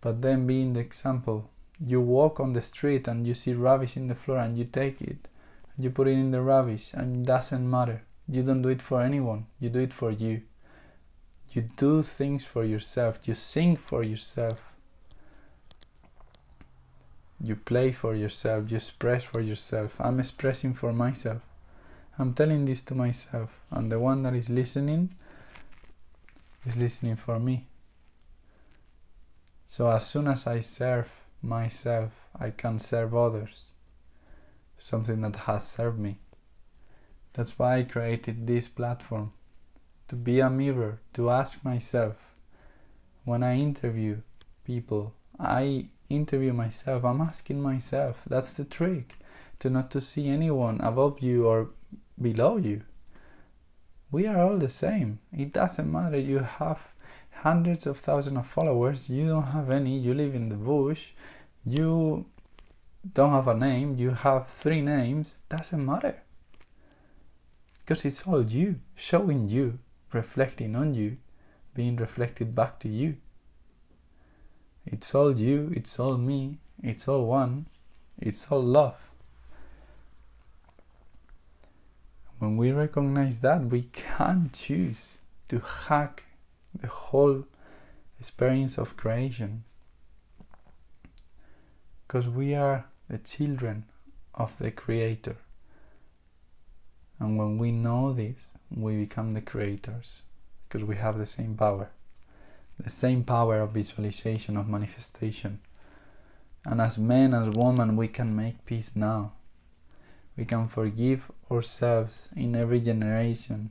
but 0.00 0.22
then 0.22 0.46
being 0.46 0.72
the 0.72 0.80
example. 0.80 1.50
You 1.84 2.00
walk 2.00 2.40
on 2.40 2.52
the 2.52 2.62
street 2.62 3.08
and 3.08 3.26
you 3.26 3.34
see 3.34 3.54
rubbish 3.54 3.96
in 3.96 4.08
the 4.08 4.14
floor 4.14 4.38
and 4.38 4.56
you 4.56 4.64
take 4.64 5.02
it, 5.02 5.28
And 5.74 5.84
you 5.84 5.90
put 5.90 6.08
it 6.08 6.12
in 6.12 6.30
the 6.30 6.42
rubbish, 6.42 6.90
and 6.94 7.16
it 7.16 7.26
doesn't 7.26 7.68
matter. 7.68 8.02
You 8.28 8.42
don't 8.42 8.62
do 8.62 8.68
it 8.68 8.82
for 8.82 9.02
anyone, 9.02 9.46
you 9.60 9.68
do 9.68 9.80
it 9.80 9.92
for 9.92 10.10
you. 10.10 10.42
You 11.50 11.62
do 11.76 12.02
things 12.02 12.44
for 12.44 12.64
yourself, 12.64 13.18
you 13.24 13.34
sing 13.34 13.76
for 13.76 14.02
yourself. 14.02 14.60
You 17.44 17.56
play 17.56 17.92
for 17.92 18.14
yourself, 18.14 18.70
you 18.70 18.76
express 18.76 19.24
for 19.24 19.40
yourself. 19.40 19.96
I'm 20.00 20.20
expressing 20.20 20.74
for 20.74 20.92
myself. 20.92 21.42
I'm 22.18 22.34
telling 22.34 22.66
this 22.66 22.82
to 22.82 22.94
myself, 22.94 23.58
and 23.70 23.90
the 23.90 23.98
one 23.98 24.22
that 24.22 24.34
is 24.34 24.48
listening 24.48 25.14
is 26.64 26.76
listening 26.76 27.16
for 27.16 27.38
me. 27.38 27.66
So 29.66 29.90
as 29.90 30.06
soon 30.06 30.28
as 30.28 30.46
I 30.46 30.60
serve 30.60 31.08
myself, 31.42 32.12
I 32.38 32.50
can 32.50 32.78
serve 32.78 33.14
others. 33.14 33.72
Something 34.78 35.22
that 35.22 35.36
has 35.36 35.66
served 35.68 35.98
me. 35.98 36.18
That's 37.32 37.58
why 37.58 37.78
I 37.78 37.82
created 37.84 38.46
this 38.46 38.68
platform 38.68 39.32
to 40.08 40.16
be 40.16 40.40
a 40.40 40.50
mirror, 40.50 41.00
to 41.14 41.30
ask 41.30 41.64
myself 41.64 42.16
when 43.24 43.42
I 43.42 43.58
interview 43.58 44.18
people, 44.64 45.14
I 45.38 45.86
interview 46.08 46.52
myself, 46.52 47.04
I'm 47.04 47.20
asking 47.20 47.62
myself. 47.62 48.22
That's 48.26 48.52
the 48.52 48.64
trick 48.64 49.14
to 49.60 49.70
not 49.70 49.90
to 49.92 50.00
see 50.00 50.28
anyone 50.28 50.80
above 50.80 51.20
you 51.20 51.46
or 51.46 51.70
below 52.20 52.56
you. 52.56 52.82
We 54.10 54.26
are 54.26 54.38
all 54.38 54.58
the 54.58 54.68
same. 54.68 55.20
It 55.32 55.52
doesn't 55.52 55.90
matter 55.90 56.18
you 56.18 56.40
have 56.40 56.80
hundreds 57.42 57.86
of 57.86 57.98
thousands 57.98 58.36
of 58.36 58.46
followers, 58.46 59.08
you 59.08 59.26
don't 59.26 59.52
have 59.54 59.70
any, 59.70 59.98
you 59.98 60.14
live 60.14 60.34
in 60.34 60.48
the 60.48 60.56
bush, 60.56 61.08
you 61.64 62.26
don't 63.14 63.32
have 63.32 63.48
a 63.48 63.54
name, 63.54 63.96
you 63.96 64.10
have 64.10 64.48
three 64.48 64.80
names, 64.80 65.38
doesn't 65.48 65.84
matter. 65.84 66.21
Because 67.92 68.06
it's 68.06 68.26
all 68.26 68.42
you, 68.42 68.76
showing 68.94 69.50
you, 69.50 69.78
reflecting 70.14 70.74
on 70.74 70.94
you, 70.94 71.18
being 71.74 71.96
reflected 71.96 72.54
back 72.54 72.80
to 72.80 72.88
you. 72.88 73.18
It's 74.86 75.14
all 75.14 75.38
you, 75.38 75.70
it's 75.76 76.00
all 76.00 76.16
me, 76.16 76.56
it's 76.82 77.06
all 77.06 77.26
one, 77.26 77.66
it's 78.18 78.50
all 78.50 78.62
love. 78.62 78.96
When 82.38 82.56
we 82.56 82.72
recognize 82.72 83.40
that, 83.40 83.66
we 83.66 83.82
can 83.92 84.48
choose 84.54 85.18
to 85.50 85.58
hack 85.58 86.24
the 86.74 86.86
whole 86.88 87.44
experience 88.18 88.78
of 88.78 88.96
creation. 88.96 89.64
Because 92.06 92.26
we 92.26 92.54
are 92.54 92.86
the 93.10 93.18
children 93.18 93.84
of 94.34 94.56
the 94.56 94.70
Creator. 94.70 95.36
And 97.22 97.38
when 97.38 97.56
we 97.56 97.70
know 97.70 98.12
this, 98.12 98.48
we 98.68 98.96
become 98.96 99.32
the 99.32 99.40
creators 99.40 100.22
because 100.66 100.84
we 100.84 100.96
have 100.96 101.18
the 101.18 101.24
same 101.24 101.54
power. 101.54 101.90
The 102.80 102.90
same 102.90 103.22
power 103.22 103.60
of 103.60 103.70
visualization, 103.70 104.56
of 104.56 104.68
manifestation. 104.68 105.60
And 106.64 106.80
as 106.80 106.98
men, 106.98 107.32
as 107.32 107.54
women, 107.54 107.94
we 107.94 108.08
can 108.08 108.34
make 108.34 108.66
peace 108.66 108.96
now. 108.96 109.34
We 110.36 110.44
can 110.46 110.66
forgive 110.66 111.30
ourselves 111.48 112.28
in 112.34 112.56
every 112.56 112.80
generation 112.80 113.70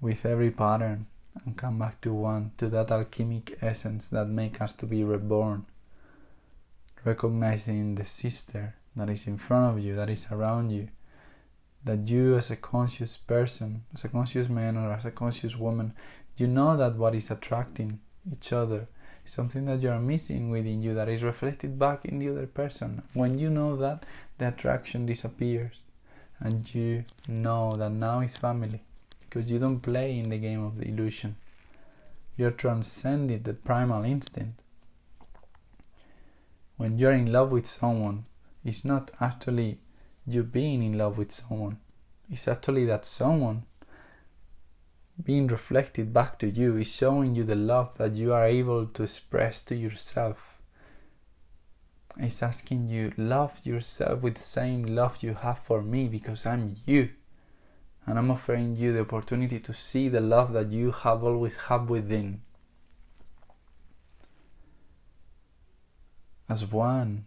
with 0.00 0.24
every 0.24 0.50
pattern 0.50 1.08
and 1.44 1.58
come 1.58 1.78
back 1.78 2.00
to 2.00 2.14
one, 2.14 2.52
to 2.56 2.70
that 2.70 2.90
alchemic 2.90 3.58
essence 3.60 4.08
that 4.08 4.28
makes 4.28 4.58
us 4.58 4.72
to 4.74 4.86
be 4.86 5.04
reborn. 5.04 5.66
Recognizing 7.04 7.96
the 7.96 8.06
sister 8.06 8.74
that 8.96 9.10
is 9.10 9.26
in 9.26 9.36
front 9.36 9.76
of 9.76 9.84
you, 9.84 9.94
that 9.96 10.08
is 10.08 10.28
around 10.32 10.70
you, 10.70 10.88
that 11.84 12.08
you 12.08 12.36
as 12.36 12.50
a 12.50 12.56
conscious 12.56 13.16
person, 13.16 13.84
as 13.94 14.04
a 14.04 14.08
conscious 14.08 14.48
man 14.48 14.76
or 14.76 14.92
as 14.92 15.04
a 15.04 15.10
conscious 15.10 15.56
woman, 15.56 15.94
you 16.36 16.46
know 16.46 16.76
that 16.76 16.96
what 16.96 17.14
is 17.14 17.30
attracting 17.30 18.00
each 18.30 18.52
other 18.52 18.88
is 19.26 19.32
something 19.32 19.66
that 19.66 19.80
you 19.80 19.90
are 19.90 20.00
missing 20.00 20.50
within 20.50 20.82
you 20.82 20.94
that 20.94 21.08
is 21.08 21.22
reflected 21.22 21.78
back 21.78 22.04
in 22.04 22.18
the 22.18 22.28
other 22.28 22.46
person. 22.46 23.02
When 23.12 23.38
you 23.38 23.50
know 23.50 23.76
that, 23.76 24.04
the 24.38 24.48
attraction 24.48 25.06
disappears 25.06 25.80
and 26.40 26.72
you 26.74 27.04
know 27.28 27.76
that 27.76 27.90
now 27.90 28.20
is 28.20 28.36
family 28.36 28.82
because 29.20 29.50
you 29.50 29.58
don't 29.58 29.80
play 29.80 30.18
in 30.18 30.30
the 30.30 30.38
game 30.38 30.64
of 30.64 30.76
the 30.78 30.88
illusion. 30.88 31.36
You're 32.36 32.50
transcending 32.50 33.42
the 33.42 33.54
primal 33.54 34.04
instinct. 34.04 34.58
when 36.76 36.98
you're 36.98 37.12
in 37.12 37.30
love 37.30 37.52
with 37.52 37.66
someone, 37.66 38.24
it's 38.64 38.84
not 38.84 39.10
actually 39.20 39.78
you 40.26 40.42
being 40.42 40.82
in 40.82 40.98
love 40.98 41.18
with 41.18 41.32
someone, 41.32 41.78
it's 42.30 42.48
actually 42.48 42.84
that 42.86 43.04
someone 43.04 43.64
being 45.22 45.46
reflected 45.46 46.12
back 46.12 46.38
to 46.38 46.48
you 46.48 46.76
is 46.76 46.90
showing 46.90 47.34
you 47.34 47.44
the 47.44 47.54
love 47.54 47.96
that 47.98 48.14
you 48.14 48.32
are 48.32 48.44
able 48.44 48.86
to 48.86 49.02
express 49.02 49.62
to 49.62 49.76
yourself. 49.76 50.58
It's 52.16 52.42
asking 52.42 52.88
you, 52.88 53.12
love 53.16 53.52
yourself 53.62 54.20
with 54.20 54.36
the 54.36 54.42
same 54.42 54.84
love 54.84 55.22
you 55.22 55.34
have 55.34 55.58
for 55.60 55.82
me 55.82 56.08
because 56.08 56.44
I'm 56.46 56.76
you. 56.86 57.10
And 58.06 58.18
I'm 58.18 58.30
offering 58.30 58.76
you 58.76 58.92
the 58.92 59.02
opportunity 59.02 59.60
to 59.60 59.72
see 59.72 60.08
the 60.08 60.20
love 60.20 60.52
that 60.54 60.72
you 60.72 60.90
have 60.90 61.22
always 61.22 61.56
had 61.56 61.88
within. 61.88 62.42
As 66.48 66.66
one, 66.66 67.26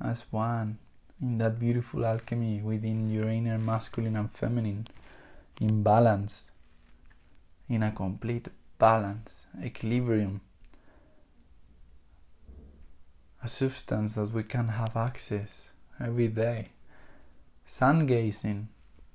as 0.00 0.24
one, 0.30 0.78
in 1.22 1.38
that 1.38 1.58
beautiful 1.58 2.04
alchemy 2.04 2.60
within 2.60 3.10
your 3.10 3.28
inner 3.28 3.58
masculine 3.58 4.16
and 4.16 4.30
feminine, 4.30 4.86
in 5.60 5.82
balance 5.82 6.50
in 7.72 7.82
a 7.82 7.90
complete 7.90 8.48
balance, 8.78 9.46
equilibrium, 9.62 10.42
a 13.42 13.48
substance 13.48 14.12
that 14.14 14.30
we 14.32 14.42
can 14.42 14.68
have 14.68 14.96
access 14.96 15.70
every 15.98 16.28
day. 16.28 16.68
Sun 17.64 18.06
gazing, 18.06 18.68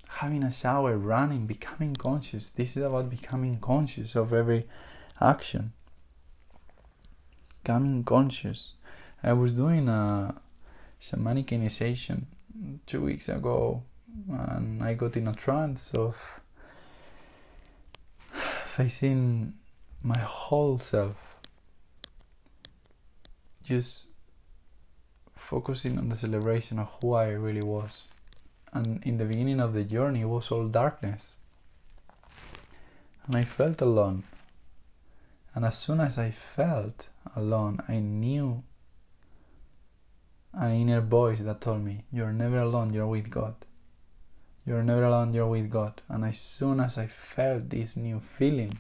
having 0.07 0.43
a 0.43 0.51
shower, 0.51 0.97
running, 0.97 1.45
becoming 1.45 1.93
conscious. 1.93 2.49
This 2.49 2.75
is 2.75 2.83
about 2.83 3.09
becoming 3.09 3.55
conscious 3.55 4.15
of 4.15 4.33
every 4.33 4.67
action. 5.21 5.73
Becoming 7.61 8.03
conscious. 8.03 8.73
I 9.21 9.33
was 9.33 9.53
doing 9.53 9.87
a 9.87 10.41
shamanic 11.01 11.51
initiation 11.51 12.27
two 12.85 13.01
weeks 13.01 13.29
ago 13.29 13.83
and 14.29 14.83
I 14.83 14.93
got 14.93 15.15
in 15.17 15.27
a 15.27 15.33
trance 15.33 15.93
of 15.93 16.39
facing 18.65 19.53
my 20.03 20.17
whole 20.17 20.79
self, 20.79 21.37
just 23.63 24.07
focusing 25.35 25.97
on 25.97 26.09
the 26.09 26.15
celebration 26.15 26.79
of 26.79 26.89
who 27.01 27.13
I 27.13 27.29
really 27.29 27.61
was. 27.61 28.03
And 28.73 29.03
in 29.03 29.17
the 29.17 29.25
beginning 29.25 29.59
of 29.59 29.73
the 29.73 29.83
journey, 29.83 30.21
it 30.21 30.25
was 30.25 30.51
all 30.51 30.67
darkness. 30.67 31.33
And 33.25 33.35
I 33.35 33.43
felt 33.43 33.81
alone. 33.81 34.23
And 35.55 35.65
as 35.65 35.77
soon 35.77 35.99
as 35.99 36.17
I 36.17 36.31
felt 36.31 37.07
alone, 37.35 37.81
I 37.87 37.99
knew 37.99 38.63
an 40.53 40.71
inner 40.71 41.01
voice 41.01 41.39
that 41.39 41.61
told 41.61 41.83
me, 41.83 42.03
You're 42.11 42.33
never 42.33 42.59
alone, 42.59 42.93
you're 42.93 43.07
with 43.07 43.29
God. 43.29 43.55
You're 44.65 44.83
never 44.83 45.05
alone, 45.05 45.33
you're 45.33 45.47
with 45.47 45.69
God. 45.69 46.01
And 46.09 46.25
as 46.25 46.39
soon 46.39 46.79
as 46.79 46.97
I 46.97 47.07
felt 47.07 47.69
this 47.69 47.95
new 47.95 48.19
feeling 48.19 48.79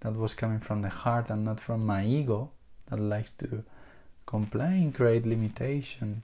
that 0.00 0.14
was 0.14 0.34
coming 0.34 0.60
from 0.60 0.82
the 0.82 0.88
heart 0.88 1.30
and 1.30 1.44
not 1.44 1.58
from 1.58 1.84
my 1.84 2.04
ego 2.04 2.50
that 2.88 3.00
likes 3.00 3.32
to 3.34 3.64
complain, 4.26 4.92
create 4.92 5.26
limitation, 5.26 6.22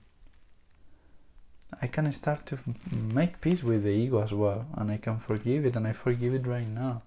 I 1.81 1.87
can 1.87 2.09
start 2.13 2.45
to 2.47 2.59
make 2.91 3.41
peace 3.41 3.63
with 3.63 3.83
the 3.83 3.89
ego 3.89 4.21
as 4.23 4.31
well. 4.31 4.67
And 4.75 4.91
I 4.91 4.97
can 4.97 5.19
forgive 5.19 5.65
it, 5.65 5.75
and 5.75 5.87
I 5.87 5.93
forgive 5.93 6.33
it 6.33 6.47
right 6.47 6.67
now. 6.67 7.03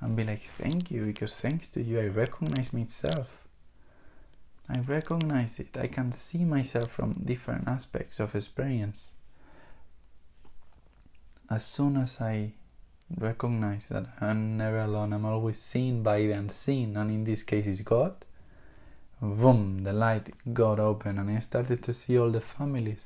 And 0.00 0.16
be 0.16 0.24
like, 0.24 0.48
thank 0.56 0.90
you, 0.90 1.04
because 1.04 1.34
thanks 1.34 1.68
to 1.70 1.82
you, 1.82 2.00
I 2.00 2.06
recognize 2.06 2.72
myself. 2.72 3.37
I 4.78 4.82
recognize 4.82 5.58
it. 5.58 5.76
I 5.76 5.88
can 5.88 6.12
see 6.12 6.44
myself 6.44 6.90
from 6.90 7.22
different 7.24 7.66
aspects 7.66 8.20
of 8.20 8.34
experience 8.34 9.08
as 11.50 11.64
soon 11.64 11.96
as 11.96 12.20
I 12.20 12.52
recognize 13.16 13.86
that 13.88 14.06
I'm 14.20 14.56
never 14.56 14.80
alone, 14.80 15.12
I'm 15.12 15.24
always 15.24 15.58
seen 15.58 16.02
by 16.02 16.20
the 16.20 16.32
unseen, 16.32 16.96
and 16.96 17.10
in 17.10 17.24
this 17.24 17.42
case 17.42 17.66
is 17.66 17.80
God, 17.80 18.14
boom, 19.20 19.82
the 19.82 19.92
light 19.92 20.30
got 20.52 20.78
open, 20.78 21.18
and 21.18 21.30
I 21.30 21.38
started 21.38 21.82
to 21.84 21.94
see 21.94 22.18
all 22.18 22.30
the 22.30 22.42
families, 22.42 23.00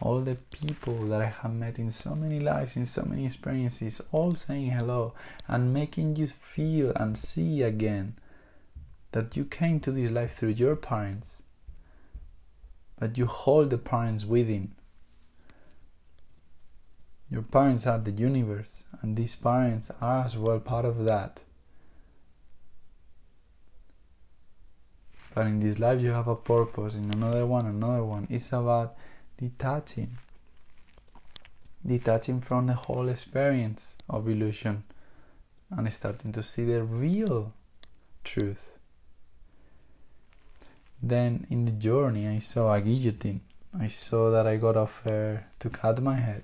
all 0.00 0.20
the 0.20 0.36
people 0.36 0.98
that 1.06 1.20
I 1.20 1.26
have 1.26 1.52
met 1.52 1.78
in 1.78 1.90
so 1.90 2.14
many 2.14 2.38
lives, 2.38 2.76
in 2.76 2.86
so 2.86 3.02
many 3.02 3.26
experiences, 3.26 4.00
all 4.12 4.34
saying 4.34 4.70
hello 4.70 5.12
and 5.48 5.74
making 5.74 6.16
you 6.16 6.28
feel 6.28 6.92
and 6.92 7.18
see 7.18 7.62
again 7.62 8.14
that 9.12 9.36
you 9.36 9.44
came 9.44 9.80
to 9.80 9.92
this 9.92 10.10
life 10.10 10.34
through 10.34 10.50
your 10.50 10.76
parents, 10.76 11.38
but 12.98 13.18
you 13.18 13.26
hold 13.26 13.70
the 13.70 13.78
parents 13.78 14.24
within 14.24 14.72
your 17.30 17.42
parents 17.42 17.86
are 17.86 17.98
the 17.98 18.10
universe, 18.10 18.82
and 19.00 19.16
these 19.16 19.36
parents 19.36 19.92
are 20.00 20.24
as 20.24 20.36
well 20.36 20.58
part 20.58 20.84
of 20.84 21.04
that. 21.04 21.38
But 25.32 25.46
in 25.46 25.60
this 25.60 25.78
life, 25.78 26.00
you 26.00 26.10
have 26.10 26.26
a 26.26 26.34
purpose, 26.34 26.96
in 26.96 27.08
another 27.12 27.46
one, 27.46 27.66
another 27.66 28.04
one. 28.04 28.26
It's 28.28 28.48
about 28.48 28.96
detaching, 29.38 30.18
detaching 31.86 32.40
from 32.40 32.66
the 32.66 32.74
whole 32.74 33.08
experience 33.08 33.94
of 34.08 34.28
illusion 34.28 34.82
and 35.70 35.92
starting 35.94 36.32
to 36.32 36.42
see 36.42 36.64
the 36.64 36.82
real 36.82 37.52
truth. 38.24 38.69
Then 41.02 41.46
in 41.50 41.64
the 41.64 41.72
journey, 41.72 42.28
I 42.28 42.38
saw 42.38 42.74
a 42.74 42.80
guillotine. 42.80 43.40
I 43.78 43.88
saw 43.88 44.30
that 44.30 44.46
I 44.46 44.56
got 44.56 44.76
offered 44.76 45.44
to 45.60 45.70
cut 45.70 46.02
my 46.02 46.16
head. 46.16 46.42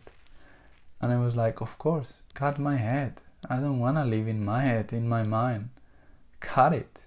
And 1.01 1.13
I 1.13 1.19
was 1.19 1.37
like, 1.37 1.61
of 1.61 1.79
course, 1.79 2.19
cut 2.35 2.59
my 2.59 2.77
head. 2.77 3.21
I 3.51 3.57
don't 3.57 3.79
want 3.79 3.97
to 3.97 4.05
live 4.05 4.29
in 4.29 4.45
my 4.45 4.63
head, 4.63 4.93
in 4.93 5.09
my 5.09 5.23
mind. 5.23 5.71
Cut 6.41 6.73
it, 6.73 7.03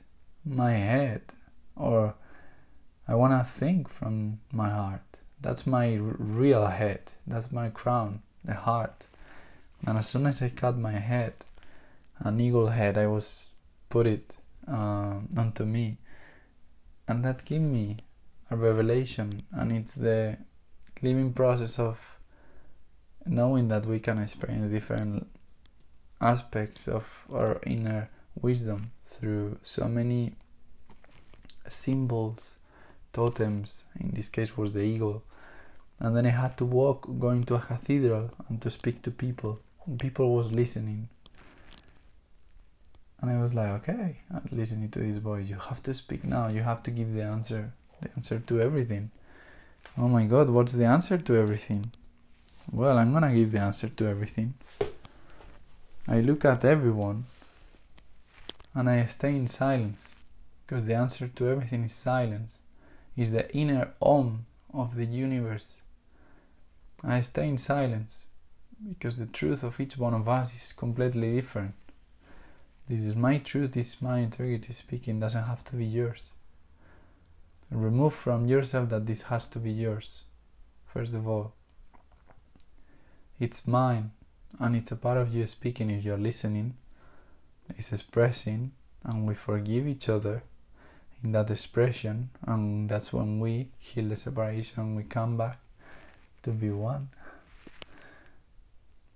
my 0.45 0.73
head. 0.73 1.21
Or 1.75 2.15
I 3.07 3.15
want 3.15 3.33
to 3.33 3.49
think 3.49 3.89
from 3.89 4.39
my 4.51 4.69
heart. 4.69 5.01
That's 5.41 5.65
my 5.65 5.95
real 5.95 6.67
head. 6.67 7.13
That's 7.25 7.51
my 7.51 7.69
crown, 7.69 8.21
the 8.43 8.53
heart. 8.53 9.07
And 9.87 9.97
as 9.97 10.09
soon 10.09 10.27
as 10.27 10.41
I 10.41 10.49
cut 10.49 10.77
my 10.77 10.91
head, 10.91 11.33
an 12.19 12.39
eagle 12.39 12.67
head, 12.67 12.97
I 12.97 13.07
was 13.07 13.47
put 13.89 14.05
it 14.05 14.35
uh, 14.67 15.15
onto 15.37 15.65
me. 15.65 15.97
And 17.09 17.25
that 17.25 17.43
gave 17.43 17.61
me 17.61 17.97
a 18.51 18.55
revelation. 18.55 19.41
And 19.51 19.71
it's 19.71 19.93
the 19.93 20.37
living 21.01 21.33
process 21.33 21.79
of 21.79 21.97
knowing 23.25 23.67
that 23.69 23.87
we 23.87 23.99
can 23.99 24.19
experience 24.19 24.71
different 24.71 25.27
aspects 26.21 26.87
of 26.87 27.25
our 27.33 27.59
inner 27.65 28.09
wisdom 28.39 28.91
through 29.07 29.57
so 29.63 29.87
many 29.87 30.33
symbols, 31.67 32.51
totems, 33.11 33.85
in 33.99 34.11
this 34.11 34.29
case 34.29 34.55
was 34.55 34.73
the 34.73 34.81
eagle. 34.81 35.23
And 35.99 36.15
then 36.15 36.27
I 36.27 36.29
had 36.29 36.57
to 36.59 36.65
walk 36.65 37.07
going 37.19 37.43
to 37.45 37.55
a 37.55 37.59
cathedral 37.59 38.29
and 38.47 38.61
to 38.61 38.69
speak 38.69 39.01
to 39.01 39.11
people. 39.11 39.59
People 39.97 40.35
was 40.35 40.51
listening. 40.51 41.09
And 43.21 43.29
I 43.29 43.41
was 43.41 43.53
like, 43.53 43.69
okay, 43.81 44.17
I'm 44.33 44.47
listening 44.51 44.89
to 44.91 44.99
this 44.99 45.17
voice. 45.17 45.47
You 45.47 45.55
have 45.55 45.83
to 45.83 45.93
speak 45.93 46.25
now. 46.25 46.47
You 46.47 46.61
have 46.61 46.83
to 46.83 46.91
give 46.91 47.13
the 47.13 47.23
answer, 47.23 47.71
the 48.01 48.09
answer 48.15 48.39
to 48.39 48.61
everything. 48.61 49.11
Oh 49.97 50.07
my 50.07 50.25
God, 50.25 50.49
what's 50.49 50.73
the 50.73 50.85
answer 50.85 51.17
to 51.17 51.35
everything? 51.35 51.91
Well, 52.71 52.97
I'm 52.97 53.11
gonna 53.11 53.33
give 53.33 53.51
the 53.51 53.59
answer 53.59 53.89
to 53.89 54.07
everything. 54.07 54.53
I 56.07 56.21
look 56.21 56.45
at 56.45 56.63
everyone 56.63 57.25
and 58.73 58.89
I 58.89 59.05
stay 59.05 59.35
in 59.35 59.47
silence 59.47 60.01
because 60.65 60.85
the 60.85 60.93
answer 60.93 61.27
to 61.27 61.49
everything 61.49 61.83
is 61.83 61.93
silence, 61.93 62.59
is 63.17 63.31
the 63.31 63.51
inner 63.53 63.89
om 64.01 64.45
of 64.73 64.95
the 64.95 65.05
universe. 65.05 65.73
I 67.03 67.21
stay 67.21 67.49
in 67.49 67.57
silence 67.57 68.23
because 68.87 69.17
the 69.17 69.25
truth 69.25 69.63
of 69.63 69.79
each 69.79 69.97
one 69.97 70.13
of 70.13 70.29
us 70.29 70.55
is 70.55 70.73
completely 70.73 71.35
different. 71.35 71.73
This 72.89 73.01
is 73.03 73.15
my 73.15 73.37
truth, 73.37 73.73
this 73.73 73.93
is 73.93 74.01
my 74.01 74.17
integrity 74.17 74.73
speaking, 74.73 75.19
doesn't 75.19 75.43
have 75.43 75.63
to 75.65 75.75
be 75.75 75.85
yours. 75.85 76.31
Remove 77.69 78.15
from 78.15 78.47
yourself 78.47 78.89
that 78.89 79.05
this 79.05 79.21
has 79.23 79.45
to 79.49 79.59
be 79.59 79.71
yours, 79.71 80.21
first 80.91 81.13
of 81.13 81.27
all. 81.27 81.53
It's 83.39 83.67
mine, 83.67 84.09
and 84.57 84.75
it's 84.75 84.91
a 84.91 84.95
part 84.95 85.19
of 85.19 85.35
you 85.35 85.45
speaking 85.45 85.91
if 85.91 86.03
you're 86.03 86.17
listening. 86.17 86.77
It's 87.77 87.93
expressing, 87.93 88.71
and 89.03 89.27
we 89.27 89.35
forgive 89.35 89.87
each 89.87 90.09
other 90.09 90.41
in 91.23 91.31
that 91.33 91.51
expression, 91.51 92.31
and 92.47 92.89
that's 92.89 93.13
when 93.13 93.39
we 93.39 93.69
heal 93.77 94.09
the 94.09 94.17
separation. 94.17 94.95
We 94.95 95.03
come 95.03 95.37
back 95.37 95.59
to 96.41 96.49
be 96.49 96.71
one. 96.71 97.09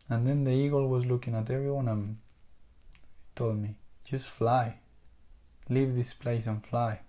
And 0.09 0.27
then 0.27 0.43
the 0.43 0.51
eagle 0.51 0.87
was 0.89 1.07
looking 1.07 1.33
at 1.33 1.49
everyone 1.49 1.87
and 1.87 2.17
told 3.35 3.57
me, 3.57 3.75
just 4.03 4.29
fly. 4.29 4.75
Leave 5.69 5.95
this 5.95 6.13
place 6.13 6.47
and 6.47 6.65
fly. 6.65 6.99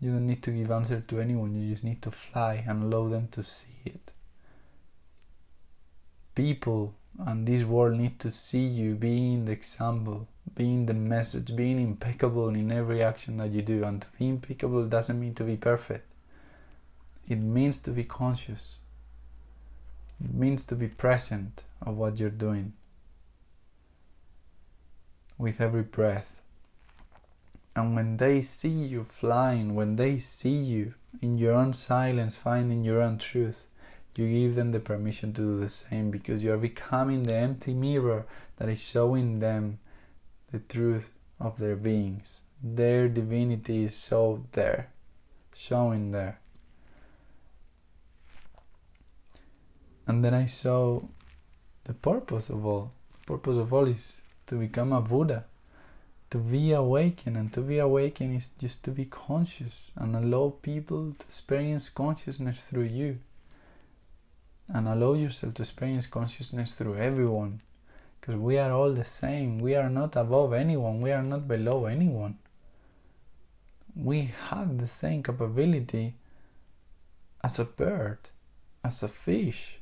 You 0.00 0.12
don't 0.12 0.26
need 0.26 0.42
to 0.42 0.50
give 0.50 0.70
answer 0.70 1.00
to 1.00 1.20
anyone, 1.20 1.54
you 1.54 1.70
just 1.70 1.84
need 1.84 2.02
to 2.02 2.10
fly 2.10 2.64
and 2.66 2.82
allow 2.82 3.08
them 3.08 3.28
to 3.32 3.42
see 3.42 3.82
it. 3.84 4.10
People 6.34 6.94
and 7.18 7.46
this 7.46 7.62
world 7.62 7.98
need 7.98 8.18
to 8.20 8.30
see 8.30 8.64
you 8.66 8.94
being 8.94 9.44
the 9.44 9.52
example, 9.52 10.26
being 10.56 10.86
the 10.86 10.94
message, 10.94 11.54
being 11.54 11.80
impeccable 11.80 12.48
in 12.48 12.72
every 12.72 13.02
action 13.02 13.36
that 13.36 13.50
you 13.50 13.62
do. 13.62 13.84
And 13.84 14.00
to 14.00 14.08
be 14.18 14.28
impeccable 14.28 14.86
doesn't 14.86 15.20
mean 15.20 15.34
to 15.34 15.44
be 15.44 15.56
perfect, 15.56 16.06
it 17.28 17.36
means 17.36 17.78
to 17.80 17.90
be 17.90 18.04
conscious, 18.04 18.76
it 20.24 20.34
means 20.34 20.64
to 20.64 20.74
be 20.74 20.88
present 20.88 21.62
of 21.82 21.96
what 21.96 22.18
you're 22.18 22.30
doing 22.30 22.72
with 25.42 25.60
every 25.60 25.82
breath. 25.82 26.40
And 27.74 27.96
when 27.96 28.18
they 28.18 28.42
see 28.42 28.68
you 28.68 29.04
flying, 29.08 29.74
when 29.74 29.96
they 29.96 30.18
see 30.18 30.56
you 30.56 30.94
in 31.20 31.36
your 31.36 31.54
own 31.54 31.74
silence, 31.74 32.36
finding 32.36 32.84
your 32.84 33.02
own 33.02 33.18
truth, 33.18 33.64
you 34.16 34.28
give 34.28 34.54
them 34.54 34.72
the 34.72 34.80
permission 34.80 35.32
to 35.32 35.40
do 35.40 35.58
the 35.58 35.68
same 35.68 36.10
because 36.10 36.42
you 36.42 36.52
are 36.52 36.58
becoming 36.58 37.24
the 37.24 37.34
empty 37.34 37.74
mirror 37.74 38.24
that 38.58 38.68
is 38.68 38.80
showing 38.80 39.40
them 39.40 39.78
the 40.52 40.60
truth 40.60 41.10
of 41.40 41.58
their 41.58 41.76
beings. 41.76 42.40
Their 42.62 43.08
divinity 43.08 43.84
is 43.84 43.96
so 43.96 44.44
there, 44.52 44.90
showing 45.54 46.12
there. 46.12 46.38
And 50.06 50.24
then 50.24 50.34
I 50.34 50.44
saw 50.44 51.02
the 51.84 51.94
purpose 51.94 52.48
of 52.48 52.64
all. 52.64 52.92
The 53.12 53.26
purpose 53.26 53.56
of 53.56 53.72
all 53.72 53.88
is 53.88 54.21
to 54.52 54.58
become 54.58 54.92
a 54.92 55.00
Buddha, 55.00 55.46
to 56.28 56.36
be 56.36 56.72
awakened, 56.72 57.38
and 57.38 57.50
to 57.54 57.62
be 57.62 57.78
awakened 57.78 58.36
is 58.36 58.48
just 58.58 58.84
to 58.84 58.90
be 58.90 59.06
conscious 59.06 59.90
and 59.96 60.14
allow 60.14 60.52
people 60.60 61.14
to 61.18 61.24
experience 61.24 61.88
consciousness 61.88 62.64
through 62.64 62.82
you 62.82 63.18
and 64.68 64.86
allow 64.86 65.14
yourself 65.14 65.54
to 65.54 65.62
experience 65.62 66.06
consciousness 66.06 66.74
through 66.74 66.96
everyone 66.96 67.62
because 68.20 68.36
we 68.36 68.58
are 68.58 68.72
all 68.72 68.92
the 68.92 69.06
same. 69.06 69.58
We 69.58 69.74
are 69.74 69.88
not 69.88 70.16
above 70.16 70.52
anyone. 70.52 71.00
We 71.00 71.12
are 71.12 71.22
not 71.22 71.48
below 71.48 71.86
anyone. 71.86 72.36
We 73.96 74.32
have 74.50 74.76
the 74.76 74.86
same 74.86 75.22
capability 75.22 76.12
as 77.42 77.58
a 77.58 77.64
bird 77.64 78.18
as 78.84 79.02
a 79.02 79.08
fish 79.08 79.78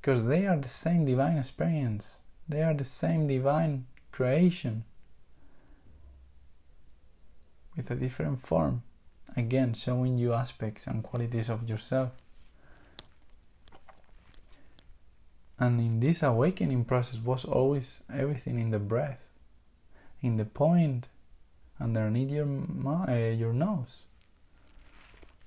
because 0.00 0.24
they 0.24 0.46
are 0.46 0.56
the 0.56 0.70
same 0.70 1.04
divine 1.04 1.36
experience 1.36 2.16
they 2.48 2.62
are 2.62 2.74
the 2.74 2.84
same 2.84 3.26
divine 3.26 3.86
creation 4.10 4.84
with 7.76 7.90
a 7.90 7.94
different 7.94 8.40
form 8.40 8.82
again 9.36 9.72
showing 9.72 10.18
you 10.18 10.32
aspects 10.32 10.86
and 10.86 11.02
qualities 11.02 11.48
of 11.48 11.68
yourself 11.68 12.10
And 15.62 15.78
in 15.78 16.00
this 16.00 16.24
awakening 16.24 16.86
process 16.86 17.20
was 17.20 17.44
always 17.44 18.00
everything 18.12 18.58
in 18.58 18.72
the 18.72 18.80
breath, 18.80 19.20
in 20.20 20.36
the 20.36 20.44
point 20.44 21.06
underneath 21.80 22.30
your, 22.30 22.48
uh, 23.08 23.30
your 23.30 23.52
nose. 23.52 24.00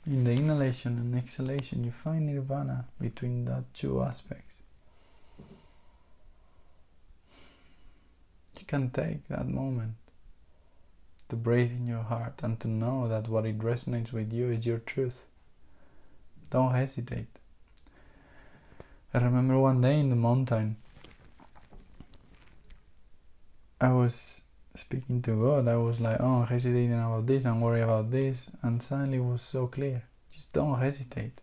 In 0.05 0.23
the 0.23 0.31
inhalation 0.31 0.97
and 0.99 1.17
exhalation, 1.17 1.83
you 1.83 1.91
find 1.91 2.27
nirvana 2.27 2.85
between 2.97 3.43
that 3.43 3.65
two 3.73 4.01
aspects. 4.01 4.54
You 8.65 8.79
can 8.79 8.89
take 8.89 9.27
that 9.27 9.47
moment 9.47 9.93
to 11.29 11.35
breathe 11.35 11.69
in 11.69 11.85
your 11.85 12.01
heart 12.01 12.39
and 12.41 12.59
to 12.61 12.67
know 12.67 13.07
that 13.07 13.29
what 13.29 13.45
it 13.45 13.59
resonates 13.59 14.11
with 14.11 14.33
you 14.33 14.49
is 14.49 14.65
your 14.65 14.79
truth. 14.79 15.21
Don't 16.49 16.73
hesitate. 16.73 17.27
I 19.13 19.19
remember 19.19 19.59
one 19.59 19.81
day 19.81 19.99
in 19.99 20.09
the 20.09 20.15
mountain, 20.15 20.77
I 23.79 23.93
was 23.93 24.41
speaking 24.73 25.21
to 25.21 25.39
God. 25.39 25.67
I 25.67 25.77
was 25.77 25.99
like, 25.99 26.17
oh, 26.19 26.41
hesitating 26.41 26.93
about 26.93 27.27
this 27.27 27.45
and 27.45 27.61
worry 27.61 27.81
about 27.81 28.09
this, 28.09 28.49
and 28.63 28.81
suddenly 28.81 29.17
it 29.19 29.23
was 29.23 29.43
so 29.43 29.67
clear. 29.67 30.05
Just 30.31 30.53
don't 30.53 30.79
hesitate. 30.79 31.39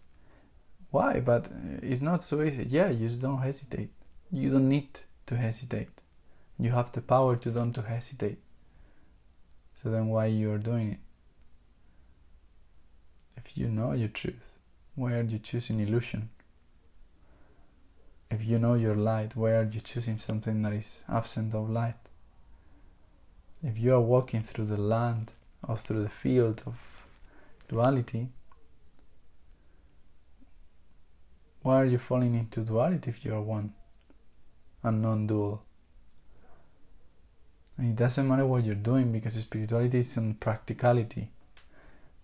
Why? 0.90 1.20
But 1.20 1.46
uh, 1.46 1.78
it's 1.82 2.02
not 2.02 2.24
so 2.24 2.42
easy. 2.42 2.66
Yeah, 2.68 2.90
you 2.90 3.08
just 3.08 3.22
don't 3.22 3.40
hesitate. 3.40 3.90
You 4.32 4.50
don't 4.50 4.68
need 4.68 4.88
to 5.26 5.36
hesitate. 5.36 6.01
You 6.62 6.70
have 6.70 6.92
the 6.92 7.00
power 7.00 7.36
to 7.36 7.50
don't 7.50 7.72
to 7.74 7.82
hesitate. 7.82 8.38
So 9.82 9.90
then 9.90 10.08
why 10.08 10.26
you're 10.26 10.58
doing 10.58 10.92
it? 10.92 11.00
If 13.36 13.58
you 13.58 13.68
know 13.68 13.92
your 13.92 14.08
truth, 14.08 14.44
why 14.94 15.14
are 15.14 15.22
you 15.22 15.38
choosing 15.38 15.80
illusion? 15.80 16.30
if 18.32 18.42
you 18.42 18.58
know 18.58 18.74
your 18.74 18.94
light, 18.94 19.36
why 19.36 19.50
are 19.50 19.68
you 19.70 19.80
choosing 19.80 20.16
something 20.16 20.62
that 20.62 20.72
is 20.72 21.04
absent 21.08 21.54
of 21.54 21.68
light? 21.68 21.96
If 23.62 23.78
you 23.78 23.94
are 23.94 24.00
walking 24.00 24.42
through 24.42 24.64
the 24.66 24.78
land 24.78 25.32
or 25.68 25.76
through 25.76 26.02
the 26.02 26.08
field 26.08 26.62
of 26.66 26.76
duality, 27.68 28.28
why 31.60 31.82
are 31.82 31.84
you 31.84 31.98
falling 31.98 32.34
into 32.34 32.60
duality 32.60 33.10
if 33.10 33.22
you 33.24 33.34
are 33.34 33.42
one 33.42 33.74
and 34.82 35.02
non 35.02 35.26
dual? 35.26 35.62
And 37.82 37.90
it 37.90 37.96
doesn't 37.96 38.28
matter 38.28 38.46
what 38.46 38.64
you're 38.64 38.76
doing 38.76 39.10
because 39.10 39.34
spirituality 39.34 39.98
is 39.98 40.16
in 40.16 40.34
practicality. 40.34 41.30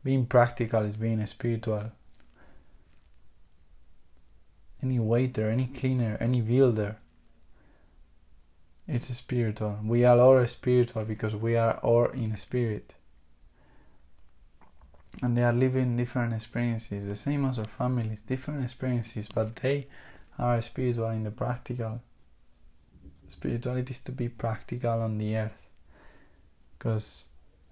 Being 0.05 0.25
practical 0.25 0.85
is 0.85 0.95
being 0.95 1.27
spiritual 1.27 1.91
any 4.81 5.01
waiter, 5.01 5.51
any 5.51 5.67
cleaner, 5.67 6.17
any 6.21 6.41
builder. 6.43 6.99
It's 8.87 9.09
spiritual. 9.09 9.81
We 9.83 10.05
are 10.05 10.21
all 10.21 10.47
spiritual 10.47 11.05
because 11.05 11.35
we 11.35 11.57
are 11.57 11.79
all 11.79 12.07
in 12.11 12.37
spirit. 12.37 12.95
And 15.21 15.37
they 15.37 15.43
are 15.43 15.53
living 15.53 15.97
different 15.97 16.35
experiences, 16.35 17.09
the 17.09 17.17
same 17.17 17.45
as 17.45 17.59
our 17.59 17.65
families, 17.65 18.21
different 18.21 18.63
experiences, 18.63 19.27
but 19.27 19.57
they 19.57 19.89
are 20.39 20.63
spiritual 20.63 21.09
in 21.09 21.25
the 21.25 21.33
practical. 21.33 22.01
Spirituality 23.29 23.93
is 23.93 24.01
to 24.01 24.13
be 24.13 24.29
practical 24.29 25.01
on 25.03 25.19
the 25.19 25.37
earth. 25.37 25.67
Because 26.79 27.25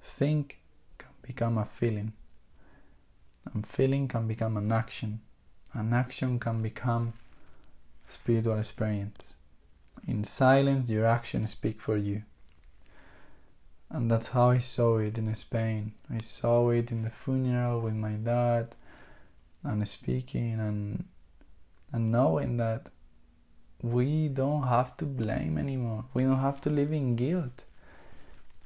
think 0.02 0.61
can 0.98 1.11
become 1.22 1.59
a 1.59 1.64
feeling, 1.64 2.12
and 3.52 3.66
feeling 3.66 4.09
can 4.09 4.28
become 4.28 4.57
an 4.57 4.70
action 4.70 5.20
an 5.76 5.92
action 5.92 6.38
can 6.38 6.62
become 6.62 7.12
spiritual 8.09 8.59
experience. 8.59 9.34
In 10.07 10.24
silence, 10.24 10.88
your 10.88 11.04
actions 11.04 11.50
speak 11.50 11.80
for 11.80 11.96
you. 11.96 12.22
And 13.90 14.11
that's 14.11 14.28
how 14.28 14.50
I 14.50 14.59
saw 14.59 14.98
it 14.98 15.18
in 15.18 15.34
Spain. 15.34 15.92
I 16.11 16.18
saw 16.18 16.70
it 16.70 16.90
in 16.90 17.02
the 17.02 17.11
funeral 17.11 17.80
with 17.80 17.94
my 17.94 18.12
dad 18.12 18.74
and 19.62 19.86
speaking 19.88 20.59
and 20.59 21.04
and 21.92 22.11
knowing 22.11 22.57
that 22.57 22.86
we 23.82 24.28
don't 24.28 24.64
have 24.64 24.96
to 24.98 25.04
blame 25.04 25.58
anymore. 25.58 26.04
We 26.14 26.24
don't 26.24 26.40
have 26.40 26.60
to 26.62 26.70
live 26.70 26.92
in 26.92 27.16
guilt. 27.16 27.64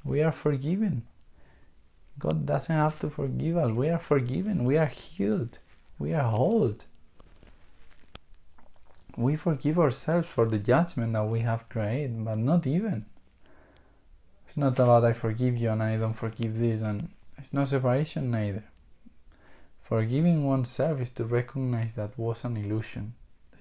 We 0.03 0.21
are 0.23 0.31
forgiven. 0.31 1.03
God 2.17 2.45
doesn't 2.45 2.75
have 2.75 2.99
to 2.99 3.09
forgive 3.09 3.57
us. 3.57 3.71
We 3.71 3.89
are 3.89 3.99
forgiven. 3.99 4.63
We 4.63 4.77
are 4.77 4.87
healed. 4.87 5.59
We 5.99 6.13
are 6.13 6.29
whole 6.29 6.75
we 9.17 9.35
forgive 9.35 9.77
ourselves 9.77 10.27
for 10.27 10.47
the 10.47 10.59
judgment 10.59 11.13
that 11.13 11.25
we 11.25 11.41
have 11.41 11.67
created, 11.69 12.23
but 12.23 12.37
not 12.37 12.65
even. 12.65 13.05
It's 14.47 14.57
not 14.57 14.79
about 14.79 15.05
I 15.05 15.13
forgive 15.13 15.57
you 15.57 15.69
and 15.69 15.83
I 15.83 15.97
don't 15.97 16.13
forgive 16.13 16.57
this, 16.57 16.81
and 16.81 17.09
it's 17.37 17.53
no 17.53 17.65
separation 17.65 18.31
neither. 18.31 18.63
Forgiving 19.81 20.45
oneself 20.45 21.01
is 21.01 21.09
to 21.11 21.25
recognize 21.25 21.93
that 21.95 22.17
was 22.17 22.43
an 22.45 22.57
illusion, 22.57 23.13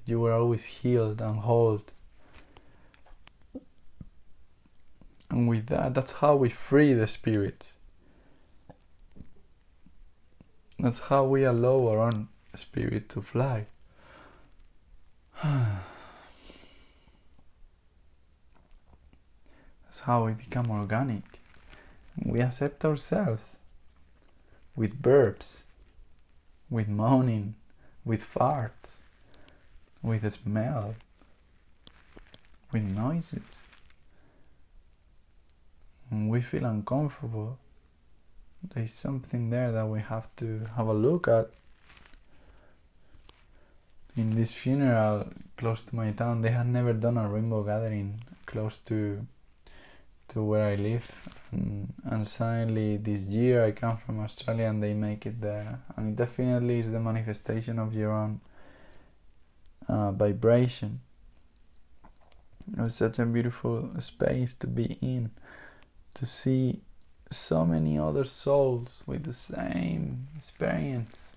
you 0.07 0.20
were 0.20 0.32
always 0.32 0.64
healed 0.64 1.20
and 1.20 1.40
whole. 1.40 1.82
And 5.30 5.48
with 5.48 5.66
that, 5.66 5.94
that's 5.94 6.12
how 6.12 6.36
we 6.36 6.48
free 6.48 6.92
the 6.92 7.07
spirit. 7.07 7.72
That's 10.78 11.01
how 11.01 11.24
we 11.24 11.44
allow 11.44 11.88
our 11.88 11.98
own 12.01 12.28
spirit 12.57 13.09
to 13.11 13.22
fly. 13.22 13.66
That's 19.84 20.01
how 20.01 20.26
we 20.26 20.32
become 20.32 20.70
organic. 20.70 21.40
We 22.24 22.40
accept 22.40 22.84
ourselves 22.84 23.59
with 24.76 25.03
burps, 25.03 25.62
with 26.70 26.88
moaning, 26.88 27.57
with 28.05 28.22
farts, 28.22 28.99
with 30.03 30.22
the 30.22 30.30
smell, 30.30 30.94
with 32.72 32.82
noises. 32.82 33.42
We 36.11 36.40
feel 36.40 36.64
uncomfortable, 36.64 37.59
There's 38.74 38.92
something 38.92 39.51
there 39.51 39.72
that 39.72 39.86
we 39.86 40.01
have 40.01 40.28
to 40.36 40.62
have 40.76 40.88
a 40.88 40.92
look 40.92 41.28
at. 41.28 41.51
In 44.16 44.30
this 44.30 44.53
funeral 44.53 45.28
close 45.57 45.82
to 45.82 45.96
my 45.96 46.11
town, 46.11 46.42
they 46.42 46.51
had 46.51 46.66
never 46.66 46.92
done 46.92 47.16
a 47.16 47.28
rainbow 47.28 47.62
gathering 47.62 48.24
close 48.46 48.78
to 48.86 49.26
to 50.28 50.42
where 50.42 50.68
I 50.68 50.74
live. 50.76 51.09
And, 51.53 51.92
and 52.05 52.26
suddenly 52.26 52.96
this 52.96 53.28
year 53.28 53.64
I 53.64 53.72
come 53.72 53.96
from 53.98 54.20
Australia 54.20 54.66
and 54.66 54.82
they 54.82 54.94
make 54.94 55.26
it 55.26 55.40
there. 55.40 55.80
And 55.96 56.11
it 56.11 56.16
definitely 56.16 56.80
is 56.80 56.92
the 56.92 57.01
manifestation 57.01 57.78
of 57.78 57.94
your 57.94 58.12
own 58.12 58.40
uh, 59.89 60.12
vibration. 60.12 61.01
It 62.72 62.81
was 62.81 62.95
such 62.95 63.18
a 63.18 63.26
beautiful 63.26 63.91
space 64.01 64.55
to 64.57 64.66
be 64.66 64.99
in, 65.01 65.31
to 66.14 66.26
see 66.26 66.81
so 67.31 67.64
many 67.64 67.99
other 67.99 68.24
souls 68.24 69.03
with 69.07 69.24
the 69.24 69.33
same 69.33 70.28
experience 70.37 71.28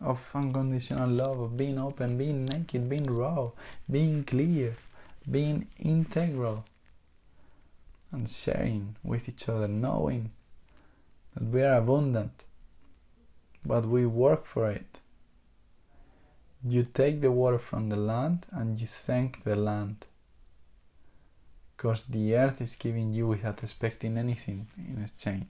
of 0.00 0.30
unconditional 0.34 1.08
love, 1.08 1.40
of 1.40 1.56
being 1.56 1.78
open, 1.78 2.18
being 2.18 2.44
naked, 2.44 2.88
being 2.88 3.04
raw, 3.04 3.50
being 3.90 4.24
clear, 4.24 4.76
being 5.30 5.66
integral 5.78 6.64
and 8.12 8.28
sharing 8.28 8.96
with 9.02 9.28
each 9.28 9.48
other, 9.48 9.68
knowing 9.68 10.30
that 11.34 11.44
we 11.44 11.62
are 11.62 11.78
abundant, 11.78 12.44
but 13.64 13.86
we 13.86 14.06
work 14.06 14.46
for 14.46 14.70
it. 14.70 15.00
You 16.64 16.84
take 16.84 17.20
the 17.20 17.30
water 17.30 17.58
from 17.58 17.88
the 17.88 17.96
land 17.96 18.46
and 18.50 18.80
you 18.80 18.86
thank 18.86 19.44
the 19.44 19.56
land. 19.56 20.06
Because 21.76 22.04
the 22.04 22.34
earth 22.34 22.60
is 22.60 22.74
giving 22.74 23.12
you 23.12 23.28
without 23.28 23.62
expecting 23.62 24.18
anything 24.18 24.66
in 24.76 25.00
exchange. 25.02 25.46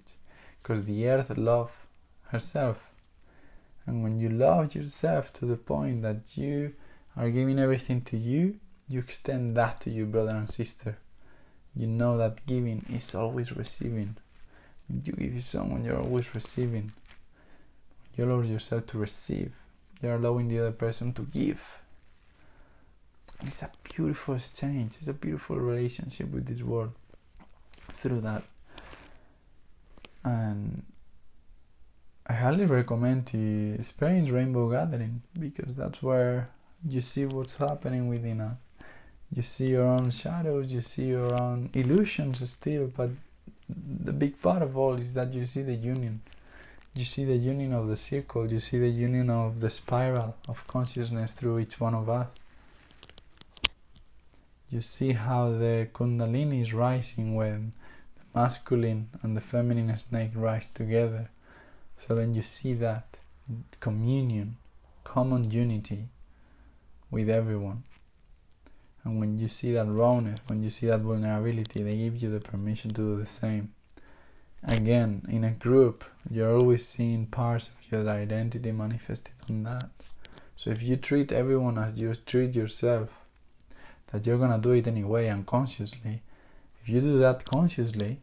Because 0.63 0.85
the 0.85 1.09
earth 1.09 1.37
loves 1.37 1.73
herself. 2.25 2.79
And 3.87 4.03
when 4.03 4.21
you 4.21 4.29
love 4.29 4.75
yourself 4.75 5.33
to 5.35 5.47
the 5.47 5.57
point 5.57 6.03
that 6.03 6.37
you 6.37 6.75
are 7.17 7.31
giving 7.31 7.59
everything 7.59 8.03
to 8.03 8.19
you, 8.19 8.61
you 8.87 8.99
extend 8.99 9.57
that 9.57 9.81
to 9.83 9.91
your 9.91 10.07
brother 10.07 10.33
and 10.33 10.49
sister 10.49 10.99
you 11.79 11.87
know 11.87 12.19
that 12.19 12.45
giving 12.45 12.85
is 12.93 13.15
always 13.15 13.57
receiving. 13.57 14.17
When 14.89 15.03
you 15.05 15.13
give 15.13 15.41
someone, 15.43 15.85
you're 15.85 16.01
always 16.01 16.35
receiving. 16.35 16.93
You 18.17 18.25
allow 18.25 18.43
yourself 18.43 18.89
to 18.89 18.99
receive. 18.99 19.53
You're 20.03 20.15
allowing 20.15 20.49
the 20.49 20.61
other 20.61 20.73
person 20.73 21.13
to 21.15 21.23
give. 21.23 21.79
It's 23.43 23.63
a 23.63 23.71
beautiful 23.85 24.35
exchange. 24.35 24.97
It's 24.99 25.09
a 25.09 25.13
beautiful 25.13 25.57
relationship 25.57 26.31
with 26.31 26.47
this 26.47 26.63
world 26.63 26.93
through 27.93 28.21
that. 28.23 28.43
And 30.25 30.83
I 32.27 32.33
highly 32.35 32.67
recommend 32.67 33.27
to 33.29 33.75
experience 33.79 34.31
Rainbow 34.31 34.71
Gathering 34.71 35.23
because 35.39 35.77
that's 35.77 36.03
where 36.03 36.51
you 36.87 37.01
see 37.01 37.27
what's 37.27 37.57
happening 37.57 38.09
within 38.09 38.41
us 38.41 38.57
you 39.35 39.43
see 39.43 39.69
your 39.69 39.87
own 39.87 40.11
shadows, 40.11 40.73
you 40.73 40.81
see 40.81 41.07
your 41.09 41.41
own 41.41 41.71
illusions 41.75 42.49
still, 42.51 42.87
but 42.87 43.11
the 43.69 44.13
big 44.13 44.41
part 44.41 44.63
of 44.63 44.77
all 44.77 44.95
is 44.95 45.13
that 45.15 45.33
you 45.33 45.45
see 45.45 45.63
the 45.63 45.75
union. 45.75 46.23
You 46.99 47.05
see 47.05 47.25
the 47.25 47.37
union 47.37 47.73
of 47.75 47.87
the 47.87 47.97
circle, 47.97 48.51
you 48.51 48.59
see 48.59 48.81
the 48.81 48.89
union 48.89 49.31
of 49.31 49.61
the 49.61 49.71
spiral 49.71 50.35
of 50.49 50.67
consciousness 50.67 51.33
through 51.33 51.61
each 51.61 51.79
one 51.79 51.95
of 51.95 52.09
us. 52.09 52.33
You 54.69 54.81
see 54.81 55.13
how 55.13 55.51
the 55.51 55.87
Kundalini 55.95 56.61
is 56.61 56.75
rising 56.75 57.37
when 57.37 57.73
the 58.17 58.41
masculine 58.41 59.11
and 59.23 59.37
the 59.37 59.41
feminine 59.41 59.97
snake 59.97 60.33
rise 60.35 60.71
together. 60.71 61.31
So 62.05 62.17
then 62.17 62.35
you 62.35 62.43
see 62.43 62.75
that 62.75 63.07
communion, 63.79 64.57
common 65.05 65.53
unity 65.53 66.09
with 67.13 67.31
everyone. 67.31 67.85
And 69.05 69.21
when 69.21 69.39
you 69.39 69.47
see 69.47 69.73
that 69.75 69.87
rawness, 69.87 70.41
when 70.49 70.65
you 70.65 70.71
see 70.71 70.89
that 70.89 71.03
vulnerability, 71.03 71.81
they 71.81 71.97
give 71.97 72.17
you 72.17 72.29
the 72.29 72.41
permission 72.41 72.91
to 72.95 73.03
do 73.03 73.17
the 73.21 73.27
same. 73.27 73.73
Again, 74.65 75.25
in 75.29 75.45
a 75.45 75.51
group, 75.51 76.05
you're 76.31 76.57
always 76.57 76.87
seeing 76.87 77.27
parts 77.27 77.69
of 77.69 77.93
your 77.93 78.09
identity 78.11 78.73
manifested 78.73 79.35
on 79.49 79.63
that. 79.63 79.91
So 80.57 80.71
if 80.71 80.83
you 80.83 80.97
treat 80.97 81.31
everyone 81.31 81.79
as 81.79 81.97
you 81.97 82.15
treat 82.15 82.55
yourself, 82.57 83.11
that 84.09 84.27
you're 84.27 84.39
gonna 84.39 84.59
do 84.59 84.73
it 84.73 84.89
anyway 84.89 85.29
unconsciously, 85.29 86.23
if 86.83 86.89
you 86.89 87.01
do 87.01 87.19
that 87.21 87.45
consciously, 87.45 88.19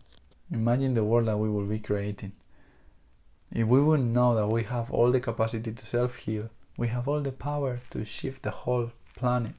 imagine 0.51 0.93
the 0.93 1.03
world 1.03 1.27
that 1.27 1.37
we 1.37 1.49
will 1.49 1.65
be 1.65 1.79
creating. 1.79 2.33
If 3.51 3.67
we 3.67 3.81
would 3.81 4.01
know 4.01 4.35
that 4.35 4.47
we 4.47 4.63
have 4.63 4.91
all 4.91 5.11
the 5.11 5.19
capacity 5.21 5.71
to 5.71 5.85
self 5.85 6.15
heal, 6.15 6.49
we 6.77 6.89
have 6.89 7.07
all 7.07 7.21
the 7.21 7.31
power 7.31 7.79
to 7.91 8.03
shift 8.03 8.43
the 8.43 8.51
whole 8.51 8.91
planet 9.15 9.53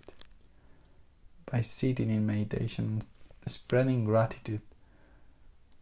by 1.51 1.63
sitting 1.63 2.11
in 2.11 2.27
meditation, 2.27 3.05
spreading 3.47 4.05
gratitude, 4.05 4.61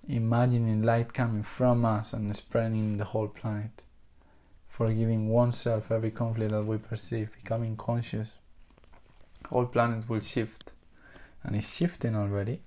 imagining 0.09 0.83
light 0.83 1.13
coming 1.13 1.43
from 1.43 1.85
us 1.85 2.13
and 2.13 2.35
spreading 2.37 2.99
the 2.99 3.05
whole 3.05 3.29
planet, 3.29 3.83
forgiving 4.69 5.29
oneself 5.29 5.91
every 5.91 6.11
conflict 6.11 6.53
that 6.53 6.65
we 6.65 6.79
perceive, 6.79 7.31
becoming 7.35 7.77
conscious, 7.77 8.31
whole 9.49 9.67
planet 9.67 10.09
will 10.09 10.21
shift, 10.21 10.73
and 11.43 11.57
it's 11.57 11.77
shifting 11.77 12.17
already, 12.17 12.61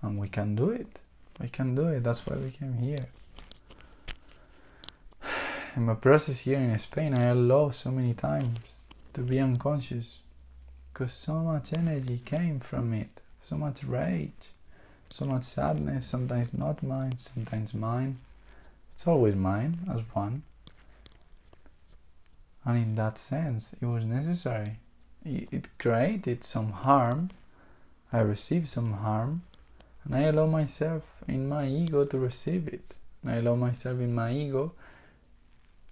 and 0.00 0.18
we 0.18 0.28
can 0.28 0.54
do 0.54 0.70
it. 0.70 1.00
We 1.40 1.48
can 1.48 1.74
do 1.74 1.88
it. 1.88 2.04
That's 2.04 2.26
why 2.26 2.36
we 2.36 2.50
came 2.50 2.74
here. 2.74 3.06
In 5.76 5.86
my 5.86 5.94
process 5.94 6.40
here 6.40 6.58
in 6.58 6.78
Spain, 6.78 7.18
I 7.18 7.32
lost 7.32 7.80
so 7.80 7.90
many 7.90 8.14
times 8.14 8.58
to 9.14 9.22
be 9.22 9.40
unconscious 9.40 10.18
because 10.92 11.14
so 11.14 11.34
much 11.40 11.72
energy 11.72 12.20
came 12.24 12.60
from 12.60 12.92
it, 12.92 13.20
so 13.42 13.56
much 13.56 13.82
rage, 13.82 14.51
so 15.12 15.26
much 15.26 15.44
sadness, 15.44 16.06
sometimes 16.06 16.54
not 16.54 16.82
mine, 16.82 17.18
sometimes 17.18 17.74
mine. 17.74 18.18
It's 18.94 19.06
always 19.06 19.34
mine 19.34 19.80
as 19.92 20.00
one. 20.14 20.42
And 22.64 22.76
in 22.78 22.94
that 22.94 23.18
sense, 23.18 23.74
it 23.80 23.84
was 23.84 24.04
necessary. 24.04 24.76
It 25.24 25.68
created 25.78 26.44
some 26.44 26.70
harm. 26.72 27.30
I 28.12 28.20
received 28.20 28.68
some 28.68 28.92
harm, 28.94 29.42
and 30.04 30.14
I 30.14 30.20
allow 30.22 30.46
myself 30.46 31.02
in 31.28 31.48
my 31.48 31.66
ego 31.66 32.04
to 32.04 32.18
receive 32.18 32.68
it. 32.68 32.94
And 33.22 33.32
I 33.32 33.36
allow 33.36 33.56
myself 33.56 33.98
in 34.00 34.14
my 34.14 34.32
ego 34.32 34.72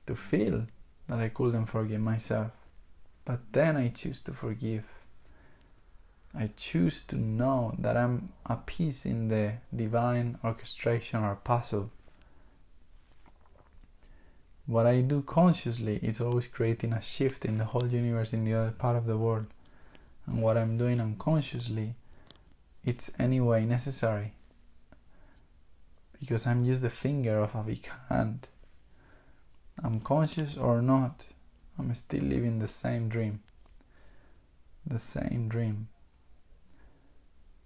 to 0.07 0.17
feel 0.17 0.67
that 1.09 1.19
I 1.19 1.29
couldn't 1.29 1.67
forgive 1.67 2.01
myself. 2.01 2.53
But 3.25 3.41
then 3.53 3.77
I 3.77 3.89
choose 3.89 4.21
to 4.21 4.33
forgive. 4.33 4.85
I 6.33 6.51
choose 6.57 7.03
to 7.07 7.17
know 7.17 7.75
that 7.79 7.97
I'm 7.97 8.33
a 8.47 8.57
piece 8.57 9.05
in 9.05 9.29
the 9.29 9.55
divine 9.75 10.39
orchestration 10.45 11.25
or 11.25 11.35
puzzle. 11.35 11.91
What 14.67 14.87
I 14.87 15.01
do 15.01 15.23
consciously 15.23 15.97
is 15.97 16.21
always 16.21 16.47
creating 16.47 16.93
a 16.93 17.03
shift 17.03 17.45
in 17.45 17.59
the 17.59 17.65
whole 17.65 17.89
universe 17.89 18.33
in 18.33 18.45
the 18.45 18.55
other 18.55 18.71
part 18.71 18.97
of 18.97 19.07
the 19.07 19.19
world. 19.19 19.47
And 20.27 20.41
what 20.41 20.57
I'm 20.57 20.79
doing 20.79 21.01
unconsciously, 21.01 21.95
it's 22.85 23.11
anyway 23.19 23.65
necessary. 23.65 24.35
Because 26.21 26.47
I'm 26.47 26.65
just 26.65 26.83
the 26.83 26.91
finger 26.91 27.39
of 27.39 27.57
a 27.57 27.65
big 27.65 27.89
hand. 28.09 28.47
I'm 29.83 29.99
conscious 29.99 30.57
or 30.57 30.81
not, 30.81 31.27
I'm 31.77 31.93
still 31.95 32.23
living 32.23 32.61
the 32.61 32.69
same 32.69 33.09
dream. 33.09 33.41
The 34.87 34.99
same 34.99 35.49
dream 35.49 35.89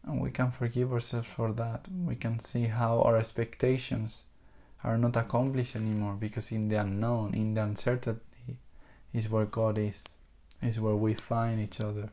and 0.07 0.21
we 0.21 0.31
can 0.31 0.51
forgive 0.51 0.93
ourselves 0.93 1.29
for 1.29 1.53
that. 1.53 1.87
We 2.05 2.15
can 2.17 2.39
see 2.39 2.65
how 2.65 3.01
our 3.03 3.17
expectations 3.17 4.23
are 4.83 4.99
not 4.99 5.17
accomplished 5.17 5.77
anymore 5.77 6.17
because 6.19 6.53
in 6.53 6.69
the 6.69 6.77
unknown, 6.77 7.35
in 7.35 7.55
the 7.55 7.63
uncertainty, 7.63 8.21
is 9.13 9.29
where 9.29 9.47
God 9.47 9.79
is, 9.79 10.05
is 10.61 10.79
where 10.79 10.97
we 10.97 11.15
find 11.15 11.61
each 11.61 11.81
other 11.81 12.11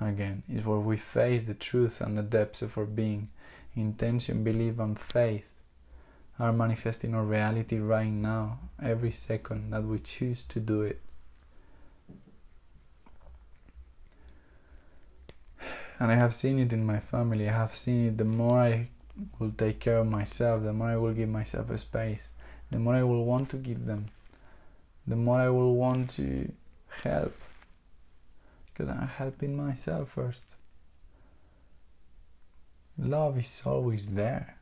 again, 0.00 0.42
is 0.48 0.64
where 0.64 0.78
we 0.78 0.96
face 0.96 1.44
the 1.44 1.54
truth 1.54 2.00
and 2.00 2.16
the 2.16 2.22
depths 2.22 2.62
of 2.62 2.78
our 2.78 2.86
being. 2.86 3.28
Intention, 3.76 4.42
belief, 4.42 4.78
and 4.78 4.98
faith 4.98 5.44
are 6.38 6.52
manifesting 6.52 7.14
our 7.14 7.22
reality 7.22 7.78
right 7.78 8.10
now, 8.10 8.58
every 8.82 9.12
second 9.12 9.70
that 9.70 9.84
we 9.84 9.98
choose 9.98 10.42
to 10.44 10.58
do 10.58 10.82
it. 10.82 11.00
And 16.00 16.10
I 16.10 16.14
have 16.14 16.34
seen 16.34 16.58
it 16.58 16.72
in 16.72 16.86
my 16.86 16.98
family. 16.98 17.46
I 17.48 17.52
have 17.52 17.76
seen 17.76 18.06
it. 18.08 18.16
The 18.16 18.24
more 18.24 18.58
I 18.58 18.88
will 19.38 19.52
take 19.52 19.80
care 19.80 19.98
of 19.98 20.06
myself, 20.06 20.62
the 20.62 20.72
more 20.72 20.88
I 20.88 20.96
will 20.96 21.12
give 21.12 21.28
myself 21.28 21.68
a 21.68 21.76
space, 21.76 22.26
the 22.70 22.78
more 22.78 22.94
I 22.94 23.02
will 23.02 23.26
want 23.26 23.50
to 23.50 23.58
give 23.58 23.84
them, 23.84 24.06
the 25.06 25.16
more 25.16 25.40
I 25.40 25.50
will 25.50 25.74
want 25.74 26.08
to 26.12 26.50
help, 27.02 27.36
because 28.66 28.88
I'm 28.88 29.08
helping 29.08 29.54
myself 29.54 30.12
first. 30.12 30.44
Love 32.98 33.38
is 33.38 33.62
always 33.66 34.06
there. 34.06 34.56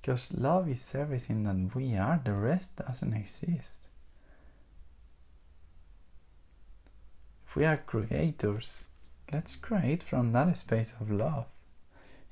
Because 0.00 0.32
love 0.34 0.68
is 0.68 0.94
everything 0.94 1.42
that 1.42 1.74
we 1.74 1.96
are, 1.96 2.20
the 2.22 2.32
rest 2.32 2.76
doesn't 2.76 3.12
exist. 3.12 3.78
If 7.48 7.56
we 7.56 7.64
are 7.64 7.76
creators, 7.76 8.74
let's 9.32 9.56
create 9.56 10.02
from 10.02 10.32
that 10.32 10.56
space 10.58 10.94
of 11.00 11.10
love. 11.10 11.46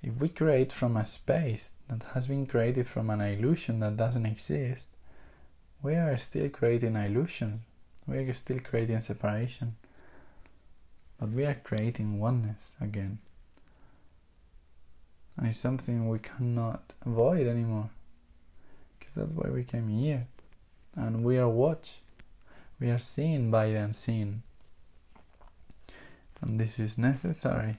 If 0.02 0.14
we 0.20 0.28
create 0.28 0.72
from 0.72 0.96
a 0.96 1.06
space 1.06 1.70
that 1.88 2.02
has 2.14 2.26
been 2.26 2.46
created 2.46 2.86
from 2.86 3.10
an 3.10 3.20
illusion 3.20 3.80
that 3.80 3.96
doesn't 3.96 4.26
exist, 4.26 4.88
we 5.82 5.94
are 5.94 6.16
still 6.18 6.48
creating 6.48 6.96
illusion. 6.96 7.62
We 8.06 8.18
are 8.18 8.34
still 8.34 8.58
creating 8.58 9.00
separation. 9.00 9.76
But 11.18 11.30
we 11.30 11.44
are 11.46 11.54
creating 11.54 12.20
oneness 12.20 12.72
again. 12.80 13.18
And 15.36 15.48
it's 15.48 15.58
something 15.58 16.08
we 16.08 16.18
cannot 16.18 16.92
avoid 17.04 17.46
anymore. 17.46 17.90
Because 18.98 19.14
that's 19.14 19.32
why 19.32 19.50
we 19.50 19.64
came 19.64 19.88
here. 19.88 20.26
And 20.94 21.24
we 21.24 21.38
are 21.38 21.48
watched. 21.48 21.94
We 22.78 22.90
are 22.90 22.98
seen 22.98 23.50
by 23.50 23.68
the 23.68 23.78
unseen. 23.78 24.42
And 26.40 26.60
this 26.60 26.78
is 26.78 26.98
necessary. 26.98 27.76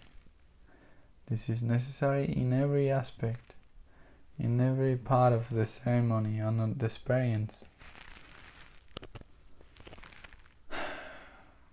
This 1.28 1.50
is 1.50 1.64
necessary 1.64 2.26
in 2.26 2.54
every 2.54 2.90
aspect, 2.90 3.54
in 4.38 4.60
every 4.62 4.96
part 4.96 5.34
of 5.34 5.50
the 5.50 5.66
ceremony 5.66 6.40
and 6.40 6.80
the 6.80 6.86
experience. 6.86 7.56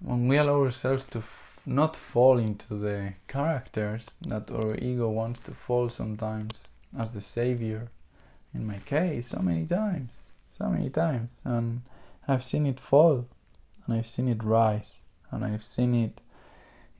When 0.01 0.27
we 0.29 0.37
allow 0.37 0.63
ourselves 0.63 1.07
to 1.09 1.23
not 1.65 1.95
fall 1.95 2.39
into 2.39 2.75
the 2.75 3.15
characters 3.29 4.11
that 4.27 4.51
our 4.51 4.75
ego 4.77 5.09
wants 5.09 5.41
to 5.41 5.53
fall 5.53 5.89
sometimes 5.89 6.53
as 6.99 7.13
the 7.13 7.21
savior, 7.21 7.89
in 8.55 8.67
my 8.67 8.79
case, 8.79 9.29
so 9.29 9.41
many 9.41 9.67
times, 9.67 10.11
so 10.49 10.69
many 10.69 10.91
times, 10.91 11.43
and 11.45 11.83
I've 12.27 12.45
seen 12.45 12.67
it 12.67 12.81
fall, 12.81 13.27
and 13.87 13.97
I've 13.97 14.07
seen 14.07 14.29
it 14.29 14.43
rise, 14.43 15.01
and 15.31 15.45
I've 15.45 15.65
seen 15.65 15.95
it 15.95 16.21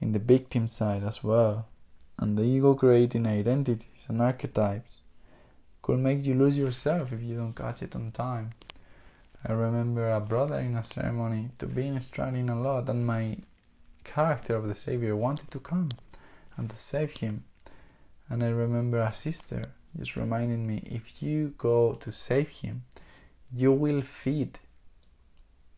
in 0.03 0.13
the 0.13 0.19
victim 0.19 0.69
side 0.69 1.05
as 1.05 1.23
well. 1.25 1.67
And 2.19 2.37
the 2.37 2.43
ego 2.43 2.75
creating 2.75 3.27
identities 3.27 4.07
and 4.09 4.21
archetypes 4.21 5.01
could 5.81 5.99
make 5.99 6.25
you 6.25 6.35
lose 6.35 6.59
yourself 6.59 7.13
if 7.13 7.23
you 7.23 7.37
don't 7.37 7.55
catch 7.55 7.83
it 7.83 7.97
on 7.97 8.13
time. 8.13 8.51
I 9.47 9.53
remember 9.53 10.11
a 10.11 10.21
brother 10.21 10.59
in 10.59 10.77
a 10.77 10.85
ceremony 10.85 11.51
to 11.59 11.67
be 11.67 11.99
struggling 12.01 12.49
a 12.49 12.61
lot, 12.61 12.89
and 12.89 13.07
my 13.07 13.39
character 14.05 14.55
of 14.55 14.69
the 14.69 14.75
Savior 14.75 15.17
wanted 15.17 15.51
to 15.51 15.59
come 15.59 15.89
and 16.57 16.71
to 16.71 16.77
save 16.77 17.19
him. 17.19 17.45
And 18.29 18.45
I 18.45 18.49
remember 18.49 19.01
a 19.01 19.15
sister 19.15 19.63
just 19.99 20.17
reminding 20.17 20.67
me 20.67 20.83
if 20.87 21.23
you 21.23 21.55
go 21.59 21.95
to 21.95 22.13
save 22.13 22.49
him, 22.49 22.85
you 23.53 23.73
will 23.73 24.03
feed 24.03 24.59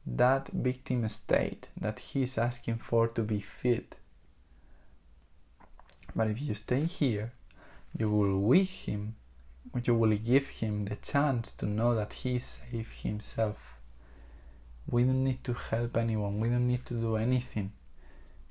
that 0.07 0.49
victim 0.49 1.09
state 1.09 1.68
that 1.81 1.99
he 1.99 2.22
is 2.22 2.37
asking 2.37 2.77
for 2.77 3.09
to 3.09 3.22
be 3.22 3.41
fed. 3.41 3.97
But 6.15 6.29
if 6.29 6.41
you 6.41 6.55
stay 6.55 6.85
here, 6.85 7.33
you 7.99 8.11
will 8.11 8.39
with 8.39 8.69
him, 8.69 9.17
you 9.83 9.95
will 9.95 10.17
give 10.17 10.49
him 10.49 10.85
the 10.85 10.97
chance 10.97 11.53
to 11.57 11.67
know 11.67 11.95
that 11.95 12.12
he 12.12 12.39
saved 12.39 13.03
himself. 13.03 13.79
We 14.87 15.03
don't 15.03 15.25
need 15.25 15.43
to 15.45 15.55
help 15.55 15.97
anyone, 15.97 16.41
we 16.41 16.49
don't 16.49 16.69
need 16.69 16.87
to 16.87 16.95
do 16.95 17.17
anything 17.17 17.73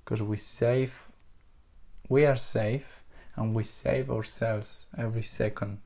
because 0.04 0.22
we 0.22 0.38
save, 0.38 0.94
we 2.10 2.26
are 2.26 2.36
safe 2.36 3.04
and 3.36 3.54
we 3.54 3.64
save 3.64 4.10
ourselves 4.12 4.86
every 4.98 5.24
second. 5.24 5.80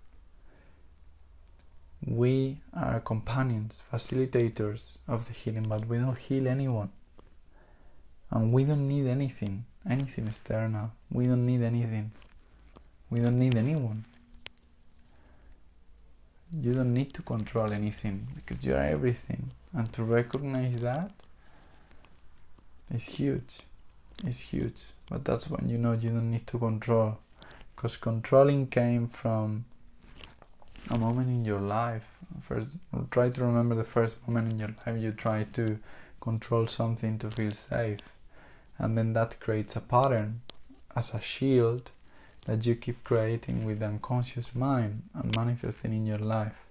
We 2.06 2.62
are 2.74 3.00
companions, 3.00 3.82
facilitators 3.92 4.98
of 5.08 5.28
the 5.28 5.34
healing, 5.34 5.64
but 5.68 5.88
we 5.88 5.98
don't 5.98 6.18
heal 6.18 6.48
anyone. 6.48 6.92
And 8.30 8.54
we 8.54 8.64
don't 8.64 8.88
need 8.88 9.08
anything 9.08 9.66
anything 9.90 10.28
external. 10.28 10.92
We 11.12 11.26
don't 11.28 11.46
need 11.46 11.62
anything. 11.62 12.12
We 13.10 13.20
don't 13.20 13.40
need 13.40 13.56
anyone. 13.56 14.06
You 16.52 16.74
don't 16.74 16.94
need 16.94 17.14
to 17.14 17.22
control 17.22 17.72
anything 17.72 18.28
because 18.36 18.66
you 18.66 18.74
are 18.76 18.84
everything. 18.84 19.52
And 19.74 19.92
to 19.94 20.04
recognize 20.04 20.78
that 20.78 21.12
is 22.94 23.06
huge. 23.06 23.60
It's 24.26 24.40
huge. 24.40 24.84
But 25.10 25.26
that's 25.26 25.50
when 25.50 25.70
you 25.70 25.78
know 25.78 25.94
you 25.94 26.10
don't 26.10 26.32
need 26.32 26.48
to 26.48 26.58
control. 26.58 27.20
Because 27.76 27.98
controlling 27.98 28.68
came 28.68 29.08
from 29.08 29.66
a 30.90 30.98
moment 30.98 31.28
in 31.30 31.46
your 31.46 31.60
life. 31.60 32.06
First, 32.42 32.78
try 33.12 33.30
to 33.30 33.42
remember 33.44 33.76
the 33.76 33.84
first 33.84 34.26
moment 34.28 34.52
in 34.52 34.60
your 34.60 34.76
life 34.86 35.02
you 35.02 35.12
try 35.12 35.44
to 35.54 35.80
control 36.20 36.68
something 36.68 37.20
to 37.20 37.30
feel 37.30 37.52
safe 37.52 38.00
and 38.78 38.98
then 38.98 39.14
that 39.14 39.40
creates 39.40 39.76
a 39.76 39.82
pattern 39.82 40.42
as 40.96 41.14
a 41.14 41.22
shield 41.22 41.92
that 42.46 42.66
you 42.66 42.76
keep 42.76 43.04
creating 43.04 43.66
with 43.66 43.80
the 43.80 43.86
unconscious 43.86 44.56
mind 44.56 45.04
and 45.14 45.36
manifesting 45.36 45.94
in 45.94 46.06
your 46.06 46.20
life. 46.20 46.66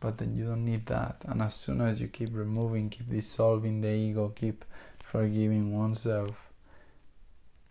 But 0.00 0.18
then 0.18 0.34
you 0.34 0.44
don't 0.44 0.64
need 0.64 0.86
that, 0.86 1.16
and 1.26 1.42
as 1.42 1.54
soon 1.54 1.80
as 1.80 2.00
you 2.00 2.08
keep 2.08 2.30
removing, 2.32 2.88
keep 2.88 3.10
dissolving 3.10 3.80
the 3.80 3.90
ego, 3.90 4.32
keep 4.34 4.64
forgiving 5.00 5.76
oneself, 5.76 6.36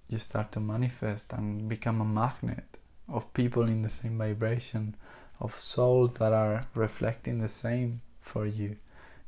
you 0.10 0.18
start 0.18 0.52
to 0.54 0.60
manifest 0.60 1.34
and 1.34 1.68
become 1.70 2.02
a 2.02 2.06
magnet 2.06 2.66
of 3.08 3.34
people 3.34 3.64
in 3.64 3.82
the 3.82 3.90
same 3.90 4.18
vibration, 4.18 4.96
of 5.40 5.60
souls 5.60 6.14
that 6.16 6.34
are 6.34 6.64
reflecting 6.74 7.40
the 7.40 7.48
same 7.48 8.02
for 8.22 8.46
you. 8.46 8.78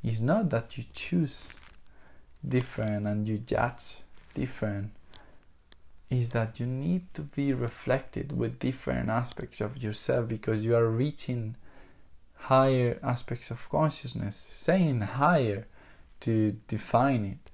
It's 0.03 0.21
not 0.21 0.49
that 0.49 0.77
you 0.77 0.85
choose 0.93 1.53
different 2.47 3.07
and 3.07 3.27
you 3.27 3.37
judge 3.37 3.97
different 4.33 4.91
is 6.09 6.31
that 6.31 6.59
you 6.59 6.65
need 6.65 7.13
to 7.13 7.21
be 7.21 7.53
reflected 7.53 8.35
with 8.35 8.59
different 8.59 9.09
aspects 9.09 9.61
of 9.61 9.77
yourself 9.77 10.27
because 10.27 10.63
you 10.63 10.75
are 10.75 10.87
reaching 10.87 11.55
higher 12.35 12.97
aspects 13.03 13.51
of 13.51 13.69
consciousness. 13.69 14.49
Saying 14.53 15.01
higher 15.01 15.67
to 16.21 16.57
define 16.67 17.25
it. 17.25 17.51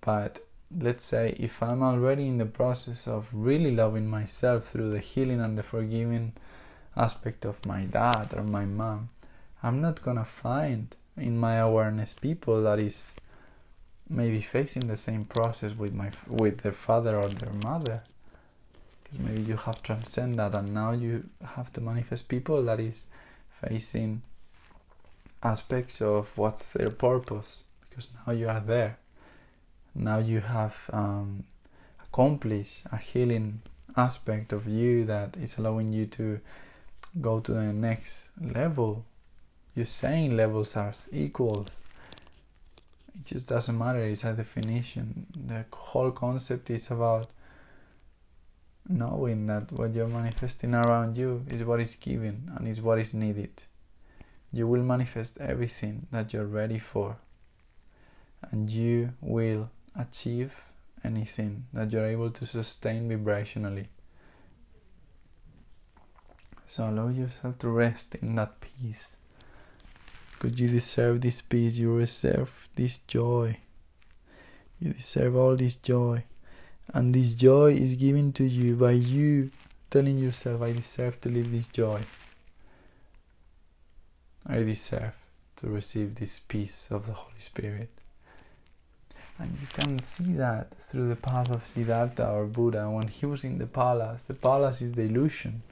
But 0.00 0.40
let's 0.80 1.04
say 1.04 1.36
if 1.38 1.62
i'm 1.62 1.82
already 1.82 2.26
in 2.26 2.38
the 2.38 2.46
process 2.46 3.06
of 3.06 3.28
really 3.32 3.70
loving 3.70 4.08
myself 4.08 4.70
through 4.70 4.90
the 4.90 4.98
healing 4.98 5.40
and 5.40 5.58
the 5.58 5.62
forgiving 5.62 6.32
aspect 6.96 7.44
of 7.44 7.64
my 7.66 7.82
dad 7.82 8.32
or 8.34 8.42
my 8.42 8.64
mom 8.64 9.08
i'm 9.62 9.80
not 9.80 10.02
gonna 10.02 10.24
find 10.24 10.96
in 11.16 11.38
my 11.38 11.56
awareness 11.56 12.14
people 12.14 12.62
that 12.62 12.78
is 12.78 13.12
maybe 14.08 14.40
facing 14.40 14.86
the 14.86 14.96
same 14.96 15.24
process 15.24 15.72
with 15.76 15.94
my 15.94 16.10
with 16.26 16.58
their 16.58 16.72
father 16.72 17.16
or 17.16 17.28
their 17.28 17.52
mother. 17.52 18.02
Because 19.02 19.18
maybe 19.18 19.42
you 19.42 19.56
have 19.56 19.82
transcended 19.82 20.38
that 20.38 20.56
and 20.56 20.72
now 20.74 20.92
you 20.92 21.24
have 21.56 21.72
to 21.74 21.80
manifest 21.80 22.28
people 22.28 22.62
that 22.64 22.80
is 22.80 23.04
facing 23.66 24.22
aspects 25.42 26.00
of 26.00 26.30
what's 26.36 26.72
their 26.72 26.90
purpose. 26.90 27.62
Because 27.88 28.08
now 28.26 28.32
you 28.32 28.48
are 28.48 28.60
there. 28.60 28.98
Now 29.94 30.18
you 30.18 30.40
have 30.40 30.76
um, 30.92 31.44
accomplished 32.02 32.82
a 32.90 32.96
healing 32.96 33.62
aspect 33.96 34.52
of 34.52 34.66
you 34.66 35.04
that 35.04 35.36
is 35.36 35.58
allowing 35.58 35.92
you 35.92 36.06
to 36.06 36.40
go 37.20 37.40
to 37.40 37.52
the 37.52 37.72
next 37.72 38.28
level. 38.40 39.04
You're 39.74 39.86
saying 39.86 40.36
levels 40.36 40.76
are 40.76 40.94
equals 41.12 41.68
it 43.14 43.26
just 43.26 43.48
doesn't 43.48 43.76
matter. 43.76 44.00
It's 44.00 44.24
a 44.24 44.32
definition. 44.32 45.26
The 45.36 45.64
whole 45.72 46.10
concept 46.10 46.70
is 46.70 46.90
about 46.90 47.30
knowing 48.88 49.46
that 49.46 49.70
what 49.72 49.94
you're 49.94 50.08
manifesting 50.08 50.74
around 50.74 51.16
you 51.16 51.44
is 51.48 51.62
what 51.64 51.80
is 51.80 51.94
given 51.94 52.50
and 52.56 52.66
is 52.66 52.80
what 52.80 52.98
is 52.98 53.14
needed. 53.14 53.62
You 54.52 54.66
will 54.66 54.82
manifest 54.82 55.38
everything 55.38 56.06
that 56.10 56.32
you're 56.32 56.46
ready 56.46 56.78
for 56.78 57.16
and 58.50 58.68
you 58.68 59.12
will 59.20 59.70
achieve 59.98 60.54
anything 61.04 61.66
that 61.72 61.92
you're 61.92 62.06
able 62.06 62.30
to 62.30 62.46
sustain 62.46 63.08
vibrationally. 63.08 63.86
So 66.66 66.88
allow 66.88 67.08
yourself 67.08 67.58
to 67.58 67.68
rest 67.68 68.14
in 68.16 68.34
that 68.36 68.60
peace 68.60 69.12
because 70.42 70.58
you 70.58 70.66
deserve 70.66 71.20
this 71.20 71.40
peace, 71.40 71.78
you 71.78 72.00
deserve 72.00 72.68
this 72.74 72.98
joy. 72.98 73.56
You 74.80 74.92
deserve 74.92 75.36
all 75.36 75.54
this 75.54 75.76
joy. 75.76 76.24
And 76.92 77.14
this 77.14 77.34
joy 77.34 77.74
is 77.74 77.94
given 77.94 78.32
to 78.32 78.44
you 78.44 78.74
by 78.74 78.90
you 78.90 79.52
telling 79.88 80.18
yourself, 80.18 80.60
I 80.62 80.72
deserve 80.72 81.20
to 81.20 81.28
live 81.28 81.52
this 81.52 81.68
joy. 81.68 82.02
I 84.44 84.64
deserve 84.64 85.14
to 85.58 85.68
receive 85.68 86.16
this 86.16 86.40
peace 86.40 86.88
of 86.90 87.06
the 87.06 87.12
Holy 87.12 87.40
Spirit. 87.40 87.90
And 89.38 89.56
you 89.60 89.68
can 89.72 90.00
see 90.00 90.32
that 90.32 90.76
through 90.76 91.08
the 91.08 91.16
path 91.16 91.50
of 91.50 91.64
Siddhartha 91.64 92.28
or 92.28 92.46
Buddha 92.46 92.90
when 92.90 93.06
he 93.06 93.26
was 93.26 93.44
in 93.44 93.58
the 93.58 93.66
palace. 93.66 94.24
The 94.24 94.34
palace 94.34 94.82
is 94.82 94.94
the 94.94 95.02
illusion, 95.02 95.62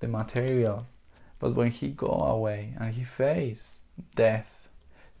the 0.00 0.08
material, 0.08 0.86
But 1.38 1.54
when 1.54 1.70
he 1.70 1.88
go 1.88 2.06
away 2.06 2.72
and 2.80 2.94
he 2.94 3.04
face 3.04 3.76
death, 4.14 4.68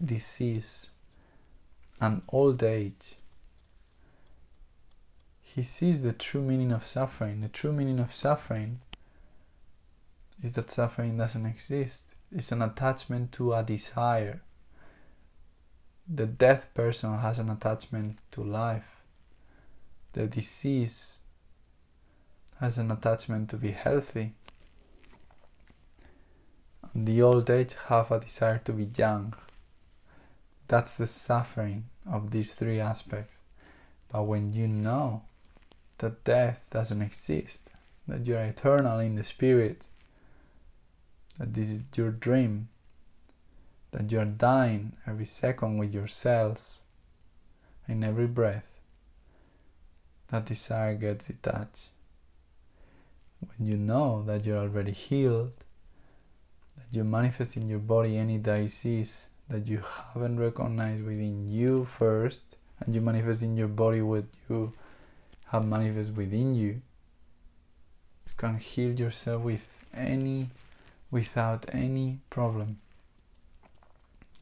disease, 0.02 0.88
and 2.00 2.22
old 2.28 2.62
age, 2.62 3.14
he 5.42 5.62
sees 5.62 6.02
the 6.02 6.12
true 6.12 6.42
meaning 6.42 6.72
of 6.72 6.84
suffering. 6.84 7.40
The 7.40 7.48
true 7.48 7.72
meaning 7.72 7.98
of 7.98 8.12
suffering 8.12 8.80
is 10.42 10.52
that 10.52 10.70
suffering 10.70 11.16
doesn't 11.16 11.46
exist. 11.46 12.14
It's 12.30 12.52
an 12.52 12.60
attachment 12.60 13.32
to 13.32 13.54
a 13.54 13.62
desire. 13.62 14.42
The 16.06 16.26
death 16.26 16.72
person 16.74 17.18
has 17.18 17.38
an 17.38 17.48
attachment 17.48 18.18
to 18.32 18.42
life. 18.42 19.00
The 20.12 20.26
disease 20.26 21.18
has 22.60 22.78
an 22.78 22.90
attachment 22.90 23.48
to 23.50 23.56
be 23.56 23.72
healthy. 23.72 24.32
The 26.94 27.22
old 27.22 27.50
age 27.50 27.74
have 27.88 28.10
a 28.10 28.20
desire 28.20 28.60
to 28.64 28.72
be 28.72 28.88
young. 28.96 29.34
That's 30.68 30.96
the 30.96 31.06
suffering 31.06 31.84
of 32.10 32.30
these 32.30 32.54
three 32.54 32.80
aspects. 32.80 33.36
But 34.10 34.24
when 34.24 34.52
you 34.52 34.66
know 34.68 35.22
that 35.98 36.24
death 36.24 36.64
doesn't 36.70 37.02
exist, 37.02 37.70
that 38.08 38.26
you 38.26 38.36
are 38.36 38.44
eternal 38.44 38.98
in 38.98 39.16
the 39.16 39.24
spirit, 39.24 39.86
that 41.38 41.54
this 41.54 41.70
is 41.70 41.86
your 41.94 42.10
dream, 42.10 42.68
that 43.90 44.10
you 44.10 44.20
are 44.20 44.24
dying 44.24 44.92
every 45.06 45.26
second 45.26 45.78
with 45.78 45.92
your 45.92 46.06
cells, 46.06 46.78
in 47.88 48.02
every 48.02 48.26
breath, 48.26 48.66
that 50.28 50.46
desire 50.46 50.94
gets 50.94 51.26
detached. 51.26 51.90
When 53.40 53.68
you 53.68 53.76
know 53.76 54.22
that 54.26 54.44
you're 54.44 54.58
already 54.58 54.92
healed, 54.92 55.52
you 56.90 57.04
manifest 57.04 57.56
in 57.56 57.68
your 57.68 57.78
body 57.78 58.16
any 58.16 58.38
disease 58.38 59.26
that 59.48 59.66
you 59.66 59.82
haven't 60.14 60.38
recognized 60.38 61.04
within 61.04 61.48
you 61.48 61.84
first, 61.84 62.56
and 62.80 62.94
you 62.94 63.00
manifest 63.00 63.42
in 63.42 63.56
your 63.56 63.68
body 63.68 64.02
what 64.02 64.24
you 64.48 64.72
have 65.46 65.64
manifest 65.64 66.12
within 66.12 66.54
you, 66.54 66.80
you 68.26 68.32
can 68.36 68.58
heal 68.58 68.92
yourself 68.92 69.42
with 69.42 69.84
any 69.94 70.50
without 71.10 71.66
any 71.72 72.18
problem. 72.28 72.78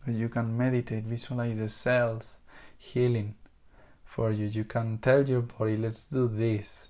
You 0.07 0.28
can 0.28 0.57
meditate, 0.57 1.05
visualize 1.05 1.59
the 1.59 1.68
cells 1.68 2.36
healing 2.78 3.34
for 4.05 4.30
you. 4.30 4.47
You 4.47 4.64
can 4.64 4.99
tell 4.99 5.26
your 5.26 5.42
body, 5.42 5.76
let's 5.76 6.05
do 6.05 6.28
this. 6.28 6.88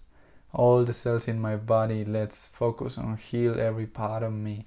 All 0.52 0.84
the 0.84 0.94
cells 0.94 1.26
in 1.26 1.40
my 1.40 1.56
body, 1.56 2.04
let's 2.04 2.46
focus 2.46 2.98
on 2.98 3.16
heal 3.16 3.60
every 3.60 3.86
part 3.86 4.22
of 4.22 4.32
me 4.32 4.66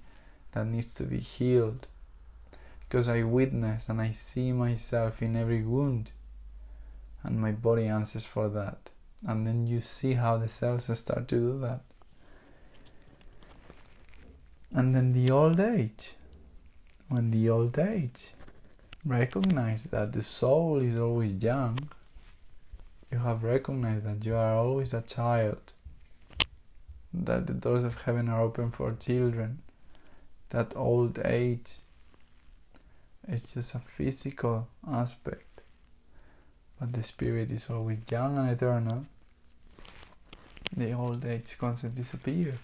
that 0.58 0.66
needs 0.66 0.93
to 0.95 1.03
be 1.03 1.20
healed. 1.20 1.86
Because 2.80 3.08
I 3.08 3.22
witness 3.22 3.89
and 3.89 4.01
I 4.01 4.12
see 4.12 4.51
myself 4.51 5.22
in 5.22 5.36
every 5.36 5.62
wound, 5.62 6.12
and 7.22 7.39
my 7.39 7.51
body 7.51 7.86
answers 7.86 8.24
for 8.26 8.49
that. 8.49 8.89
And 9.26 9.45
then 9.45 9.68
you 9.68 9.82
see 9.82 10.14
how 10.14 10.38
the 10.38 10.47
cells 10.47 10.86
start 10.97 11.28
to 11.28 11.36
do 11.36 11.60
that. 11.60 11.82
And 14.72 14.95
then 14.95 15.12
the 15.12 15.30
old 15.30 15.60
age. 15.60 16.14
When 17.10 17.32
the 17.32 17.49
old 17.49 17.78
age 17.78 18.32
recognize 19.05 19.84
that 19.86 20.14
the 20.14 20.24
soul 20.24 20.82
is 20.82 20.97
always 20.97 21.36
young, 21.36 21.78
you 23.12 23.20
have 23.20 23.43
recognized 23.43 24.05
that 24.05 24.26
you 24.26 24.36
are 24.36 24.55
always 24.55 24.93
a 24.93 25.01
child, 25.01 25.74
that 27.14 27.47
the 27.47 27.53
doors 27.53 27.84
of 27.84 28.01
heaven 28.01 28.28
are 28.28 28.41
open 28.41 28.72
for 28.72 28.93
children, 28.93 29.60
that 30.50 30.76
old 30.76 31.20
age 31.26 31.80
is 33.28 33.43
just 33.54 33.76
a 33.76 33.80
physical 33.80 34.68
aspect, 34.88 35.62
but 36.80 36.93
the 36.93 37.04
spirit 37.04 37.52
is 37.52 37.70
always 37.70 38.00
young 38.10 38.38
and 38.38 38.50
eternal. 38.50 39.06
The 40.76 40.93
old 40.93 41.26
age 41.26 41.58
concept 41.58 41.95
disappears. 41.95 42.60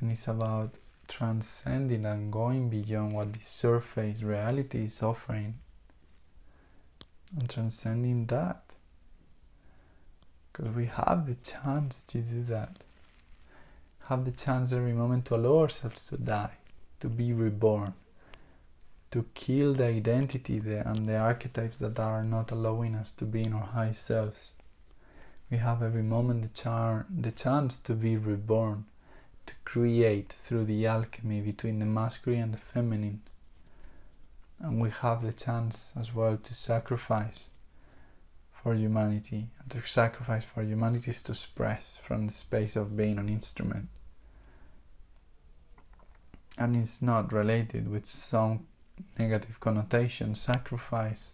Then 0.00 0.10
it's 0.10 0.28
about 0.28 0.74
transcending 1.06 2.04
and 2.04 2.30
going 2.32 2.68
beyond 2.68 3.12
what 3.12 3.32
the 3.32 3.40
surface 3.42 4.22
reality 4.22 4.84
is 4.84 5.02
offering 5.02 5.54
and 7.36 7.48
transcending 7.48 8.26
that 8.26 8.62
because 10.52 10.74
we 10.74 10.86
have 10.86 11.26
the 11.26 11.34
chance 11.36 12.02
to 12.02 12.18
do 12.18 12.42
that 12.44 12.76
have 14.08 14.24
the 14.24 14.30
chance 14.30 14.72
every 14.72 14.92
moment 14.92 15.24
to 15.24 15.34
allow 15.34 15.58
ourselves 15.58 16.04
to 16.06 16.16
die 16.16 16.56
to 17.00 17.08
be 17.08 17.32
reborn 17.32 17.94
to 19.10 19.24
kill 19.34 19.72
the 19.74 19.86
identity 19.86 20.58
and 20.58 21.08
the 21.08 21.16
archetypes 21.16 21.78
that 21.78 21.98
are 21.98 22.22
not 22.22 22.50
allowing 22.50 22.94
us 22.94 23.10
to 23.12 23.24
be 23.24 23.42
in 23.42 23.52
our 23.52 23.70
high 23.78 23.92
selves 23.92 24.50
we 25.50 25.56
have 25.56 25.82
every 25.82 26.02
moment 26.02 26.42
the, 26.42 26.48
char- 26.48 27.06
the 27.08 27.30
chance 27.30 27.76
to 27.78 27.94
be 27.94 28.16
reborn 28.16 28.84
to 29.46 29.54
create 29.64 30.32
through 30.32 30.66
the 30.66 30.86
alchemy 30.86 31.40
between 31.40 31.78
the 31.78 31.86
masculine 31.86 32.42
and 32.42 32.54
the 32.54 32.58
feminine. 32.58 33.22
And 34.60 34.80
we 34.80 34.90
have 34.90 35.22
the 35.22 35.32
chance 35.32 35.92
as 35.98 36.14
well 36.14 36.36
to 36.36 36.54
sacrifice 36.54 37.48
for 38.62 38.74
humanity. 38.74 39.48
And 39.58 39.70
to 39.70 39.88
sacrifice 39.88 40.44
for 40.44 40.62
humanity 40.62 41.12
is 41.12 41.22
to 41.22 41.32
express 41.32 41.96
from 42.02 42.26
the 42.26 42.32
space 42.32 42.76
of 42.76 42.96
being 42.96 43.18
an 43.18 43.28
instrument. 43.30 43.88
And 46.60 46.74
it's 46.74 47.00
not 47.00 47.32
related 47.32 47.88
with 47.88 48.04
some 48.04 48.66
negative 49.16 49.60
connotation. 49.60 50.34
Sacrifice 50.34 51.30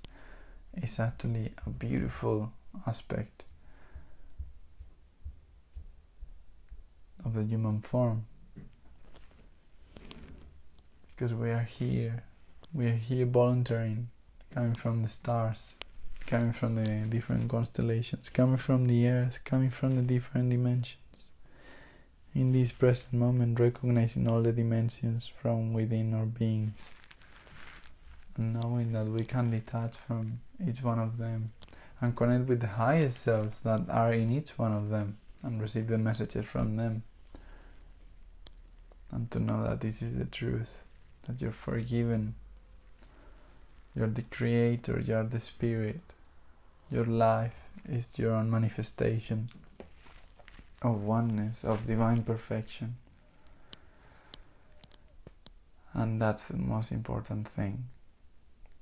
is 0.75 1.01
actually 1.01 1.53
a 1.67 1.71
beautiful 1.71 2.53
aspect 2.87 3.45
of 7.25 7.33
the 7.33 7.43
human 7.43 7.81
form. 7.81 8.27
Because 11.17 11.33
we 11.33 11.51
are 11.51 11.63
here, 11.63 12.25
we 12.75 12.87
are 12.87 12.97
here 12.97 13.25
volunteering, 13.25 14.11
coming 14.53 14.75
from 14.75 15.03
the 15.03 15.09
stars, 15.09 15.75
coming 16.27 16.53
from 16.53 16.75
the 16.75 17.07
different 17.09 17.49
constellations, 17.49 18.29
coming 18.29 18.59
from 18.59 18.89
the 18.89 19.09
earth, 19.09 19.41
coming 19.45 19.71
from 19.71 19.97
the 19.97 20.03
different 20.03 20.51
dimensions. 20.51 20.99
In 22.35 22.51
this 22.51 22.73
present 22.73 23.13
moment, 23.13 23.61
recognizing 23.61 24.29
all 24.29 24.43
the 24.43 24.51
dimensions 24.51 25.31
from 25.41 25.73
within 25.73 26.13
our 26.15 26.27
beings, 26.27 26.89
knowing 28.37 28.93
that 28.93 29.07
we 29.07 29.25
can 29.25 29.53
detach 29.53 29.95
from 29.95 30.41
each 30.67 30.83
one 30.83 30.99
of 30.99 31.19
them 31.19 31.53
and 32.01 32.17
connect 32.17 32.49
with 32.49 32.59
the 32.59 32.67
highest 32.67 33.21
selves 33.21 33.61
that 33.61 33.89
are 33.89 34.13
in 34.13 34.33
each 34.33 34.59
one 34.59 34.73
of 34.73 34.89
them 34.89 35.17
and 35.45 35.63
receive 35.63 35.87
the 35.87 35.97
messages 35.97 36.45
from 36.45 36.77
them. 36.77 37.05
And 39.13 39.31
to 39.31 39.39
know 39.39 39.63
that 39.63 39.81
this 39.81 40.03
is 40.03 40.19
the 40.19 40.25
truth, 40.25 40.83
that 41.29 41.41
you're 41.41 41.53
forgiven, 41.53 42.35
you're 43.95 44.09
the 44.09 44.23
creator, 44.23 44.99
you're 44.99 45.23
the 45.23 45.39
spirit, 45.39 46.01
your 46.91 47.05
life 47.05 47.55
is 47.89 48.19
your 48.19 48.33
own 48.33 48.51
manifestation 48.51 49.51
of 50.85 51.03
oneness, 51.03 51.65
of 51.65 51.87
divine 51.87 52.23
perfection. 52.23 52.97
And 55.95 56.21
that's 56.21 56.45
the 56.45 56.57
most 56.57 56.93
important 56.93 57.49
thing 57.49 57.85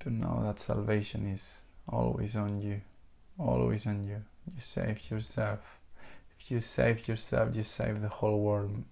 to 0.00 0.11
know 0.11 0.40
that 0.42 0.59
salvation 0.59 1.30
is 1.32 1.62
always 1.88 2.34
on 2.34 2.61
you, 2.61 2.80
always 3.38 3.86
on 3.86 4.03
you. 4.05 4.22
You 4.46 4.61
save 4.61 5.11
yourself. 5.11 5.61
If 6.40 6.50
you 6.50 6.61
save 6.61 7.07
yourself, 7.07 7.55
you 7.55 7.62
save 7.62 8.03
the 8.03 8.09
whole 8.09 8.40
world. 8.40 8.82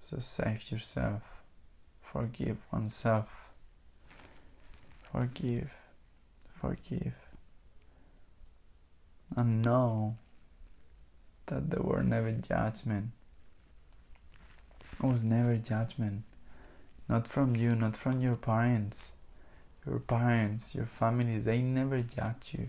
So 0.00 0.18
save 0.18 0.70
yourself, 0.70 1.22
forgive 2.02 2.58
oneself, 2.70 3.28
forgive, 5.10 5.70
forgive, 6.60 7.14
and 9.36 9.62
know 9.62 10.16
that 11.46 11.70
there 11.70 11.82
were 11.82 12.02
never 12.02 12.32
judgment. 12.32 13.10
It 15.02 15.06
was 15.06 15.24
never 15.24 15.56
judgment, 15.56 16.22
not 17.08 17.26
from 17.26 17.56
you, 17.56 17.74
not 17.74 17.96
from 17.96 18.20
your 18.20 18.36
parents. 18.36 19.12
Your 19.86 19.98
parents, 19.98 20.74
your 20.74 20.86
family, 20.86 21.38
they 21.38 21.60
never 21.60 22.02
judge 22.02 22.52
you. 22.52 22.68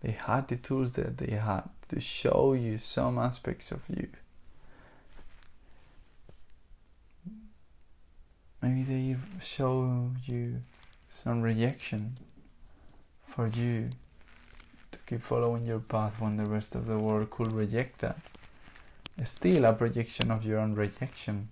They 0.00 0.12
had 0.12 0.48
the 0.48 0.56
tools 0.56 0.92
that 0.92 1.18
they 1.18 1.34
had 1.34 1.68
to 1.88 2.00
show 2.00 2.52
you 2.52 2.78
some 2.78 3.18
aspects 3.18 3.72
of 3.72 3.80
you 3.88 4.08
maybe 8.62 8.82
they 8.84 9.16
show 9.42 10.10
you 10.24 10.62
some 11.22 11.42
rejection 11.42 12.16
for 13.26 13.48
you 13.48 13.90
to 14.92 14.98
keep 15.06 15.22
following 15.22 15.66
your 15.66 15.80
path 15.80 16.20
when 16.20 16.36
the 16.36 16.46
rest 16.46 16.74
of 16.74 16.86
the 16.86 16.98
world 16.98 17.30
could 17.30 17.52
reject 17.52 17.98
that. 18.00 18.18
still 19.24 19.64
a 19.64 19.72
projection 19.72 20.30
of 20.30 20.44
your 20.44 20.58
own 20.58 20.74
rejection 20.74 21.48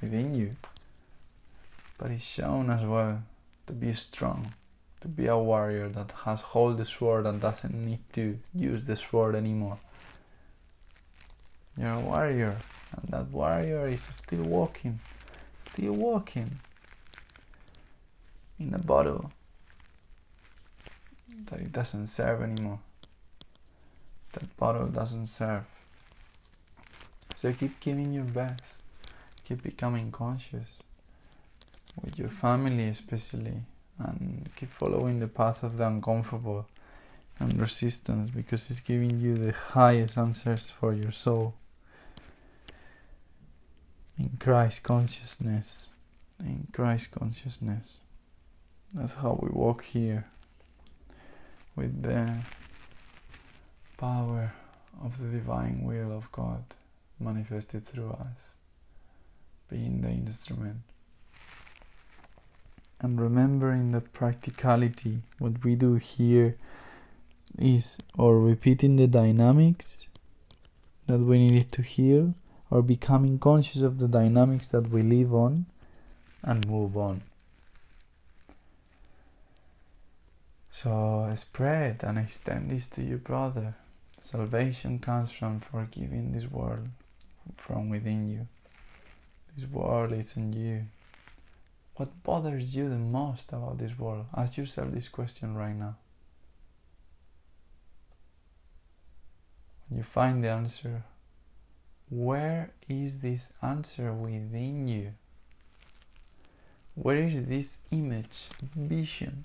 within 0.00 0.34
you, 0.34 0.56
but 1.98 2.10
it's 2.10 2.24
shown 2.24 2.70
as 2.70 2.82
well 2.82 3.22
to 3.66 3.72
be 3.72 3.92
strong, 3.92 4.54
to 5.00 5.08
be 5.08 5.26
a 5.26 5.36
warrior 5.36 5.88
that 5.88 6.12
has 6.24 6.40
hold 6.40 6.78
the 6.78 6.84
sword 6.84 7.26
and 7.26 7.40
doesn't 7.40 7.74
need 7.74 8.00
to 8.12 8.38
use 8.54 8.84
the 8.84 8.96
sword 8.96 9.34
anymore. 9.34 9.78
You're 11.76 11.94
a 11.94 12.00
warrior, 12.00 12.56
and 12.92 13.10
that 13.10 13.30
warrior 13.30 13.86
is 13.86 14.02
still 14.02 14.42
walking, 14.42 15.00
still 15.58 15.92
walking 15.92 16.60
in 18.58 18.74
a 18.74 18.78
bottle 18.78 19.32
that 21.46 21.60
it 21.60 21.72
doesn't 21.72 22.06
serve 22.06 22.42
anymore. 22.42 22.80
That 24.32 24.56
bottle 24.56 24.88
doesn't 24.88 25.26
serve. 25.26 25.64
So 27.36 27.52
keep 27.52 27.80
giving 27.80 28.12
your 28.12 28.24
best. 28.24 28.82
Keep 29.44 29.62
becoming 29.62 30.12
conscious 30.12 30.82
with 32.00 32.18
your 32.18 32.28
family, 32.28 32.88
especially, 32.88 33.62
and 33.98 34.48
keep 34.54 34.70
following 34.70 35.18
the 35.18 35.26
path 35.26 35.62
of 35.62 35.76
the 35.76 35.86
uncomfortable 35.86 36.66
and 37.38 37.60
resistance 37.60 38.30
because 38.30 38.70
it's 38.70 38.80
giving 38.80 39.18
you 39.18 39.36
the 39.36 39.52
highest 39.52 40.18
answers 40.18 40.70
for 40.70 40.92
your 40.92 41.10
soul. 41.10 41.54
In 44.18 44.36
Christ 44.38 44.82
consciousness, 44.82 45.88
in 46.38 46.68
Christ 46.72 47.10
consciousness. 47.10 47.96
That's 48.94 49.14
how 49.14 49.38
we 49.40 49.48
walk 49.48 49.84
here 49.84 50.26
with 51.80 52.02
the 52.02 52.30
power 53.96 54.52
of 55.02 55.16
the 55.18 55.28
divine 55.28 55.82
will 55.82 56.12
of 56.12 56.30
God 56.30 56.62
manifested 57.18 57.86
through 57.86 58.10
us, 58.10 58.52
being 59.70 60.02
the 60.02 60.10
instrument. 60.10 60.82
And 63.00 63.18
remembering 63.18 63.92
that 63.92 64.12
practicality, 64.12 65.22
what 65.38 65.64
we 65.64 65.74
do 65.74 65.94
here 65.94 66.58
is 67.58 67.98
or 68.18 68.38
repeating 68.38 68.96
the 68.96 69.06
dynamics 69.06 70.06
that 71.06 71.20
we 71.20 71.38
needed 71.38 71.72
to 71.72 71.82
heal, 71.82 72.34
or 72.70 72.82
becoming 72.82 73.38
conscious 73.38 73.80
of 73.80 73.98
the 73.98 74.06
dynamics 74.06 74.68
that 74.68 74.90
we 74.90 75.02
live 75.02 75.32
on 75.32 75.64
and 76.42 76.68
move 76.68 76.94
on. 76.98 77.22
So 80.82 81.30
spread 81.36 82.02
and 82.04 82.16
extend 82.16 82.70
this 82.70 82.88
to 82.90 83.02
your 83.02 83.18
brother. 83.18 83.74
Salvation 84.22 84.98
comes 84.98 85.30
from 85.30 85.60
forgiving 85.60 86.32
this 86.32 86.50
world 86.50 86.88
from 87.58 87.90
within 87.90 88.26
you. 88.26 88.46
This 89.54 89.68
world 89.68 90.12
is 90.14 90.38
in 90.38 90.54
you. 90.54 90.86
What 91.96 92.22
bothers 92.22 92.74
you 92.74 92.88
the 92.88 92.96
most 92.96 93.52
about 93.52 93.76
this 93.76 93.98
world? 93.98 94.24
Ask 94.34 94.56
yourself 94.56 94.92
this 94.92 95.10
question 95.10 95.54
right 95.54 95.76
now. 95.76 95.96
When 99.88 99.98
you 99.98 100.04
find 100.04 100.42
the 100.42 100.48
answer, 100.48 101.02
where 102.08 102.70
is 102.88 103.20
this 103.20 103.52
answer 103.60 104.14
within 104.14 104.88
you? 104.88 105.12
Where 106.94 107.18
is 107.18 107.44
this 107.44 107.78
image, 107.90 108.48
vision, 108.74 109.44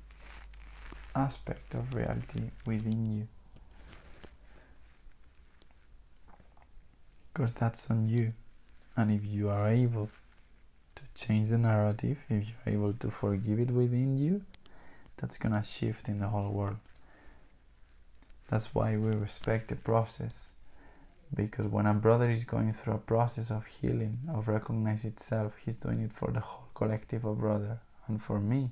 aspect 1.16 1.74
of 1.74 1.94
reality 1.94 2.52
within 2.66 3.12
you? 3.12 3.28
because 7.36 7.54
that's 7.54 7.92
on 7.92 8.08
you. 8.08 8.32
And 8.96 9.12
if 9.12 9.26
you 9.26 9.50
are 9.50 9.68
able 9.68 10.10
to 10.96 11.02
change 11.14 11.50
the 11.50 11.58
narrative, 11.58 12.18
if 12.30 12.48
you're 12.48 12.74
able 12.74 12.94
to 12.94 13.10
forgive 13.10 13.60
it 13.60 13.72
within 13.72 14.18
you, 14.18 14.42
that's 15.18 15.38
gonna 15.38 15.62
shift 15.62 16.08
in 16.08 16.20
the 16.20 16.28
whole 16.30 16.52
world. 16.52 16.78
That's 18.48 18.74
why 18.74 18.96
we 18.96 19.12
respect 19.12 19.68
the 19.68 19.76
process. 19.76 20.46
Because 21.34 21.68
when 21.68 21.88
a 21.88 21.94
brother 21.94 22.30
is 22.30 22.46
going 22.46 22.72
through 22.72 22.94
a 22.94 23.00
process 23.00 23.52
of 23.52 23.66
healing, 23.66 24.20
of 24.32 24.48
recognize 24.48 25.04
itself, 25.04 25.54
he's 25.58 25.76
doing 25.76 26.02
it 26.02 26.14
for 26.14 26.32
the 26.32 26.40
whole 26.40 26.70
collective 26.74 27.26
of 27.26 27.40
brother. 27.40 27.80
And 28.08 28.22
for 28.22 28.40
me, 28.40 28.70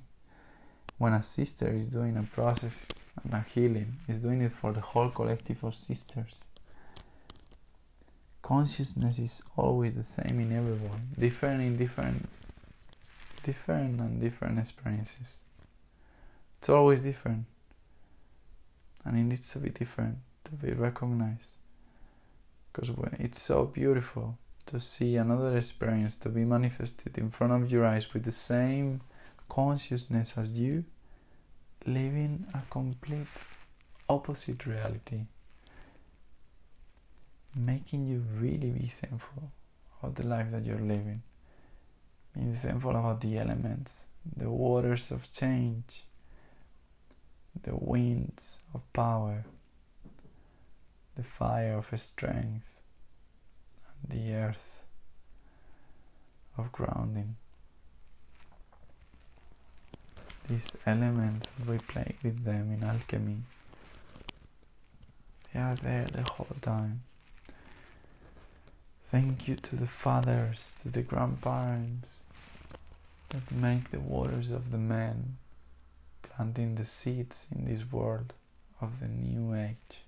when 0.98 1.12
a 1.12 1.22
sister 1.22 1.68
is 1.68 1.88
doing 1.88 2.16
a 2.16 2.22
process 2.22 2.88
and 3.22 3.32
a 3.34 3.44
healing, 3.54 3.96
is 4.08 4.18
doing 4.18 4.42
it 4.42 4.52
for 4.52 4.72
the 4.72 4.80
whole 4.80 5.10
collective 5.10 5.62
of 5.64 5.74
sisters 5.74 6.44
consciousness 8.44 9.18
is 9.18 9.42
always 9.56 9.96
the 9.96 10.02
same 10.02 10.38
in 10.38 10.52
everyone, 10.52 11.08
different 11.18 11.62
in 11.62 11.76
different, 11.76 12.28
different 13.42 13.98
and 13.98 14.20
different 14.20 14.58
experiences. 14.58 15.38
It's 16.58 16.68
always 16.68 17.00
different, 17.00 17.46
and 19.02 19.18
it 19.18 19.22
needs 19.22 19.50
to 19.52 19.58
be 19.58 19.70
different 19.70 20.18
to 20.44 20.52
be 20.52 20.72
recognized. 20.72 21.52
Because 22.70 22.90
it's 23.18 23.40
so 23.40 23.64
beautiful 23.64 24.36
to 24.66 24.78
see 24.78 25.16
another 25.16 25.56
experience 25.56 26.16
to 26.16 26.28
be 26.28 26.44
manifested 26.44 27.16
in 27.16 27.30
front 27.30 27.54
of 27.54 27.72
your 27.72 27.86
eyes 27.86 28.12
with 28.12 28.24
the 28.24 28.32
same 28.32 29.00
consciousness 29.48 30.34
as 30.36 30.52
you, 30.52 30.84
living 31.86 32.46
a 32.54 32.62
complete 32.70 33.26
opposite 34.08 34.66
reality 34.66 35.26
making 37.56 38.06
you 38.06 38.24
really 38.38 38.70
be 38.70 38.86
thankful 38.86 39.50
about 40.02 40.16
the 40.16 40.26
life 40.26 40.50
that 40.50 40.64
you're 40.64 40.78
living. 40.78 41.22
Being 42.34 42.54
thankful 42.54 42.90
about 42.90 43.20
the 43.20 43.38
elements, 43.38 44.04
the 44.36 44.50
waters 44.50 45.10
of 45.10 45.30
change, 45.30 46.04
the 47.62 47.76
winds 47.76 48.56
of 48.74 48.80
power, 48.92 49.44
the 51.16 51.22
fire 51.22 51.78
of 51.78 52.00
strength, 52.00 52.66
and 53.86 54.20
the 54.20 54.34
earth 54.34 54.80
of 56.58 56.72
grounding. 56.72 57.36
These 60.46 60.76
elements, 60.84 61.48
we 61.66 61.78
play 61.78 62.16
with 62.22 62.44
them 62.44 62.70
in 62.70 62.84
alchemy, 62.84 63.38
they 65.52 65.60
are 65.60 65.74
there 65.74 66.04
the 66.04 66.22
whole 66.22 66.56
time. 66.60 67.02
Thank 69.10 69.48
you 69.48 69.56
to 69.56 69.76
the 69.76 69.86
fathers, 69.86 70.74
to 70.82 70.90
the 70.90 71.00
grandparents 71.00 72.16
that 73.30 73.50
make 73.50 73.90
the 73.90 74.00
waters 74.00 74.50
of 74.50 74.70
the 74.70 74.78
men, 74.78 75.38
planting 76.22 76.74
the 76.74 76.84
seeds 76.84 77.46
in 77.50 77.64
this 77.64 77.90
world 77.90 78.34
of 78.82 79.00
the 79.00 79.08
new 79.08 79.54
age. 79.54 80.02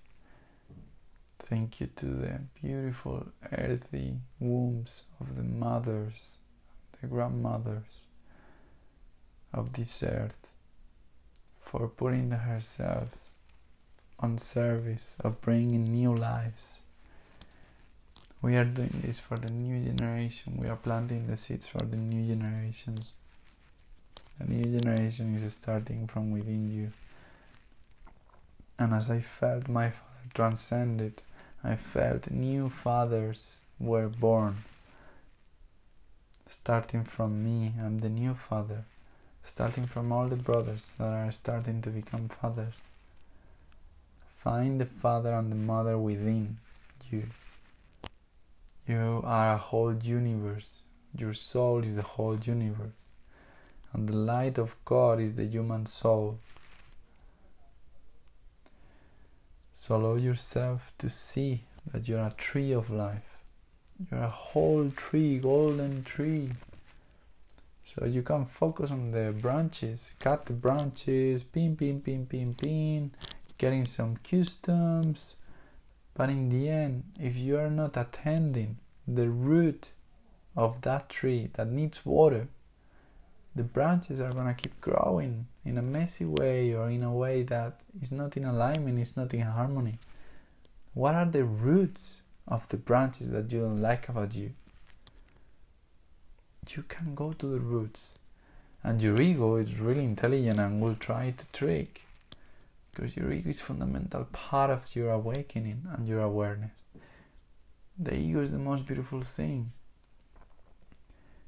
Thank 1.38 1.80
you 1.80 1.86
to 1.96 2.06
the 2.06 2.40
beautiful 2.60 3.28
earthy 3.52 4.16
wombs 4.38 5.02
of 5.18 5.36
the 5.36 5.44
mothers, 5.44 6.36
the 7.00 7.06
grandmothers 7.06 8.05
of 9.56 9.72
this 9.72 10.02
earth 10.02 10.46
for 11.60 11.88
putting 11.88 12.30
herself 12.30 13.08
on 14.20 14.38
service 14.38 15.16
of 15.24 15.40
bringing 15.40 15.84
new 15.84 16.14
lives 16.14 16.78
we 18.42 18.54
are 18.56 18.64
doing 18.64 19.02
this 19.04 19.18
for 19.18 19.36
the 19.36 19.50
new 19.52 19.82
generation. 19.82 20.56
We 20.56 20.68
are 20.68 20.76
planting 20.76 21.26
the 21.26 21.36
seeds 21.36 21.66
for 21.66 21.78
the 21.78 21.96
new 21.96 22.32
generations. 22.32 23.12
The 24.38 24.46
new 24.46 24.78
generation 24.78 25.34
is 25.36 25.54
starting 25.54 26.06
from 26.06 26.30
within 26.30 26.68
you. 26.68 26.92
And 28.78 28.92
as 28.92 29.10
I 29.10 29.20
felt 29.20 29.68
my 29.68 29.90
father 29.90 30.28
transcended, 30.34 31.22
I 31.64 31.76
felt 31.76 32.30
new 32.30 32.68
fathers 32.68 33.54
were 33.80 34.08
born. 34.08 34.58
Starting 36.48 37.04
from 37.04 37.42
me, 37.42 37.72
I'm 37.82 37.98
the 37.98 38.10
new 38.10 38.34
father. 38.34 38.84
Starting 39.46 39.86
from 39.86 40.12
all 40.12 40.26
the 40.26 40.36
brothers 40.36 40.90
that 40.98 41.04
are 41.04 41.32
starting 41.32 41.80
to 41.80 41.90
become 41.90 42.28
fathers. 42.28 42.74
Find 44.36 44.80
the 44.80 44.86
father 44.86 45.32
and 45.32 45.50
the 45.50 45.56
mother 45.56 45.96
within 45.96 46.58
you. 47.10 47.28
You 48.86 49.22
are 49.24 49.54
a 49.54 49.56
whole 49.56 49.94
universe. 49.94 50.82
Your 51.16 51.32
soul 51.32 51.82
is 51.84 51.96
the 51.96 52.02
whole 52.02 52.36
universe. 52.36 53.00
And 53.92 54.08
the 54.08 54.16
light 54.16 54.58
of 54.58 54.76
God 54.84 55.20
is 55.20 55.36
the 55.36 55.46
human 55.46 55.86
soul. 55.86 56.38
So 59.72 59.96
allow 59.96 60.16
yourself 60.16 60.92
to 60.98 61.08
see 61.08 61.62
that 61.92 62.08
you're 62.08 62.18
a 62.18 62.34
tree 62.36 62.72
of 62.72 62.90
life. 62.90 63.38
You're 64.10 64.24
a 64.24 64.28
whole 64.28 64.90
tree, 64.90 65.38
golden 65.38 66.02
tree. 66.02 66.50
So 67.86 68.04
you 68.04 68.22
can 68.22 68.46
focus 68.46 68.90
on 68.90 69.12
the 69.12 69.32
branches, 69.40 70.10
cut 70.18 70.46
the 70.46 70.52
branches, 70.52 71.44
pin, 71.44 71.76
pin, 71.76 72.00
pin, 72.00 72.26
pin, 72.26 72.52
pin, 72.54 73.12
getting 73.58 73.86
some 73.86 74.16
customs, 74.16 75.34
But 76.14 76.30
in 76.30 76.48
the 76.48 76.68
end, 76.68 77.04
if 77.20 77.36
you 77.36 77.58
are 77.58 77.70
not 77.70 77.96
attending 77.96 78.78
the 79.06 79.28
root 79.28 79.90
of 80.56 80.80
that 80.80 81.08
tree 81.08 81.50
that 81.54 81.68
needs 81.68 82.04
water, 82.04 82.48
the 83.54 83.62
branches 83.62 84.20
are 84.20 84.32
going 84.32 84.46
to 84.46 84.54
keep 84.54 84.80
growing 84.80 85.46
in 85.64 85.78
a 85.78 85.82
messy 85.82 86.24
way 86.24 86.74
or 86.74 86.90
in 86.90 87.02
a 87.02 87.12
way 87.12 87.42
that 87.44 87.82
is 88.00 88.12
not 88.12 88.36
in 88.36 88.44
alignment, 88.46 88.98
it's 88.98 89.16
not 89.16 89.32
in 89.32 89.42
harmony. 89.42 89.98
What 90.94 91.14
are 91.14 91.26
the 91.26 91.44
roots 91.44 92.22
of 92.48 92.66
the 92.68 92.78
branches 92.78 93.30
that 93.30 93.52
you 93.52 93.60
don't 93.60 93.82
like 93.82 94.08
about 94.08 94.34
you? 94.34 94.54
You 96.74 96.84
can 96.88 97.14
go 97.14 97.32
to 97.32 97.46
the 97.46 97.60
roots. 97.60 98.08
And 98.82 99.02
your 99.02 99.20
ego 99.20 99.56
is 99.56 99.80
really 99.80 100.04
intelligent 100.04 100.58
and 100.58 100.80
will 100.80 100.94
try 100.94 101.34
to 101.36 101.46
trick. 101.52 102.02
Because 102.92 103.16
your 103.16 103.32
ego 103.32 103.50
is 103.50 103.60
a 103.60 103.64
fundamental 103.64 104.24
part 104.32 104.70
of 104.70 104.94
your 104.94 105.10
awakening 105.10 105.86
and 105.92 106.08
your 106.08 106.20
awareness. 106.20 106.70
The 107.98 108.14
ego 108.14 108.42
is 108.42 108.52
the 108.52 108.58
most 108.58 108.86
beautiful 108.86 109.22
thing 109.22 109.72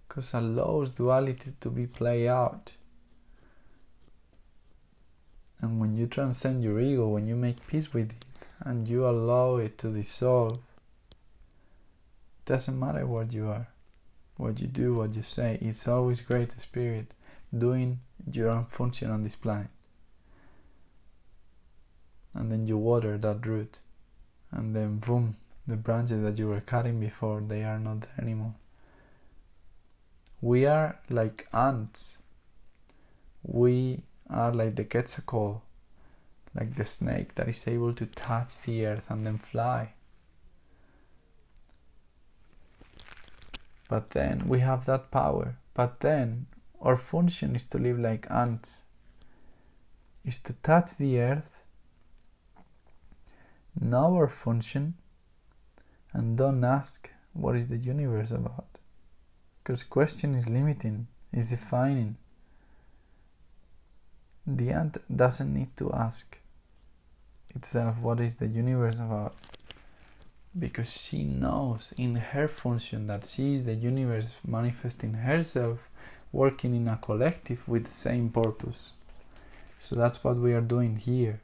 because 0.08 0.32
allows 0.32 0.90
duality 0.90 1.52
to 1.60 1.70
be 1.70 1.86
played 1.86 2.28
out. 2.28 2.72
And 5.60 5.80
when 5.80 5.96
you 5.96 6.06
transcend 6.06 6.64
your 6.64 6.80
ego, 6.80 7.08
when 7.08 7.26
you 7.26 7.36
make 7.36 7.66
peace 7.66 7.92
with 7.92 8.10
it, 8.10 8.24
and 8.60 8.88
you 8.88 9.06
allow 9.06 9.56
it 9.56 9.78
to 9.78 9.92
dissolve, 9.92 10.52
it 10.52 10.60
doesn't 12.46 12.78
matter 12.78 13.06
what 13.06 13.32
you 13.32 13.48
are, 13.48 13.68
what 14.39 14.61
you 14.61 14.66
do, 14.68 14.95
what 14.95 15.14
you 15.14 15.22
say, 15.22 15.59
it's 15.61 15.86
always 15.86 16.22
great 16.22 16.59
spirit 16.59 17.12
doing 17.57 18.01
your 18.32 18.49
own 18.49 18.64
function 18.64 19.11
on 19.11 19.24
this 19.24 19.36
planet. 19.36 19.68
And 22.32 22.51
then 22.51 22.66
you 22.66 22.78
water 22.78 23.18
that 23.18 23.45
root, 23.45 23.80
and 24.53 24.74
then 24.74 24.99
boom, 24.99 25.36
the 25.66 25.76
branches 25.76 26.22
that 26.22 26.39
you 26.39 26.49
were 26.49 26.61
cutting 26.61 27.01
before, 27.01 27.41
they 27.41 27.64
are 27.64 27.80
not 27.80 28.03
there 28.03 28.20
anymore. 28.20 28.55
We 30.41 30.66
are 30.66 31.01
like 31.11 31.49
ants. 31.53 32.16
We 33.43 34.03
are 34.30 34.53
like 34.53 34.76
the 34.76 34.84
quetzalcoatl, 34.84 35.62
like 36.55 36.76
the 36.76 36.84
snake 36.84 37.34
that 37.34 37.49
is 37.49 37.66
able 37.66 37.93
to 37.95 38.07
touch 38.07 38.61
the 38.62 38.86
earth 38.86 39.11
and 39.11 39.26
then 39.26 39.39
fly. 39.39 39.95
But 43.89 44.11
then 44.11 44.47
we 44.47 44.61
have 44.61 44.84
that 44.84 45.11
power. 45.11 45.57
But 45.74 46.01
then 46.01 46.47
our 46.80 46.99
function 46.99 47.57
is 47.57 47.66
to 47.68 47.78
live 47.78 47.99
like 47.99 48.30
ants, 48.30 48.76
is 50.24 50.41
to 50.43 50.53
touch 50.53 50.97
the 50.97 51.20
earth, 51.20 51.57
know 53.80 54.14
our 54.14 54.28
function, 54.28 54.95
and 56.12 56.36
don't 56.36 56.62
ask 56.62 57.11
what 57.32 57.57
is 57.57 57.68
the 57.68 57.76
universe 57.76 58.30
about. 58.30 58.66
Because 59.62 59.82
question 59.82 60.34
is 60.34 60.49
limiting, 60.49 61.07
is 61.32 61.51
defining. 61.51 62.16
The 64.47 64.70
ant 64.70 64.97
doesn't 65.14 65.53
need 65.53 65.76
to 65.76 65.93
ask 65.93 66.39
itself 67.51 67.99
what 67.99 68.20
is 68.20 68.36
the 68.36 68.47
universe 68.47 68.99
about 68.99 69.34
because 70.57 70.90
she 70.90 71.24
knows 71.24 71.92
in 71.96 72.14
her 72.16 72.49
function 72.49 73.07
that 73.07 73.24
she 73.24 73.55
is 73.55 73.64
the 73.64 73.74
universe 73.74 74.34
manifesting 74.46 75.14
herself 75.14 75.78
working 76.32 76.74
in 76.74 76.88
a 76.88 76.96
collective 76.96 77.66
with 77.68 77.86
the 77.86 77.90
same 77.90 78.28
purpose. 78.30 78.90
So 79.78 79.96
that's 79.96 80.22
what 80.22 80.36
we 80.36 80.53
are 80.53 80.61
doing 80.61 80.96
here. 80.96 81.40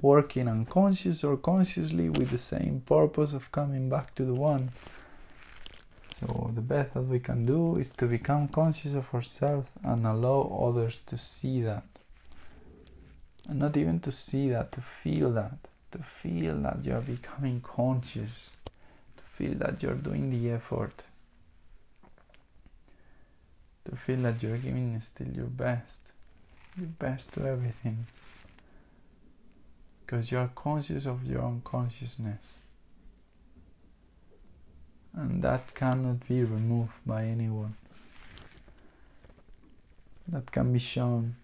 Working 0.00 0.48
unconscious 0.48 1.24
or 1.24 1.36
consciously 1.36 2.08
with 2.08 2.30
the 2.30 2.38
same 2.38 2.82
purpose 2.84 3.32
of 3.32 3.52
coming 3.52 3.88
back 3.88 4.14
to 4.16 4.24
the 4.24 4.34
one. 4.34 4.70
So 6.20 6.50
the 6.54 6.60
best 6.60 6.94
that 6.94 7.02
we 7.02 7.20
can 7.20 7.46
do 7.46 7.76
is 7.76 7.92
to 7.92 8.06
become 8.06 8.48
conscious 8.48 8.94
of 8.94 9.12
ourselves 9.14 9.72
and 9.82 10.06
allow 10.06 10.42
others 10.66 11.00
to 11.06 11.18
see 11.18 11.62
that. 11.62 11.84
And 13.48 13.60
not 13.60 13.76
even 13.76 14.00
to 14.00 14.12
see 14.12 14.50
that 14.50 14.72
to 14.72 14.80
feel 14.80 15.30
that 15.32 15.68
to 15.96 16.02
feel 16.02 16.56
that 16.62 16.84
you're 16.84 17.00
becoming 17.00 17.60
conscious 17.60 18.50
to 19.16 19.22
feel 19.24 19.54
that 19.54 19.82
you're 19.82 19.94
doing 19.94 20.30
the 20.30 20.50
effort 20.50 21.04
to 23.84 23.96
feel 23.96 24.18
that 24.18 24.42
you're 24.42 24.58
giving 24.58 25.00
still 25.00 25.28
your 25.28 25.46
best 25.46 26.12
your 26.76 26.88
best 26.88 27.32
to 27.34 27.46
everything. 27.46 28.06
Because 30.04 30.30
you're 30.30 30.50
conscious 30.54 31.06
of 31.06 31.24
your 31.24 31.42
own 31.42 31.62
consciousness. 31.64 32.42
And 35.14 35.42
that 35.42 35.74
cannot 35.74 36.28
be 36.28 36.44
removed 36.44 36.92
by 37.06 37.24
anyone. 37.24 37.74
That 40.28 40.52
can 40.52 40.72
be 40.72 40.78
shown 40.78 41.36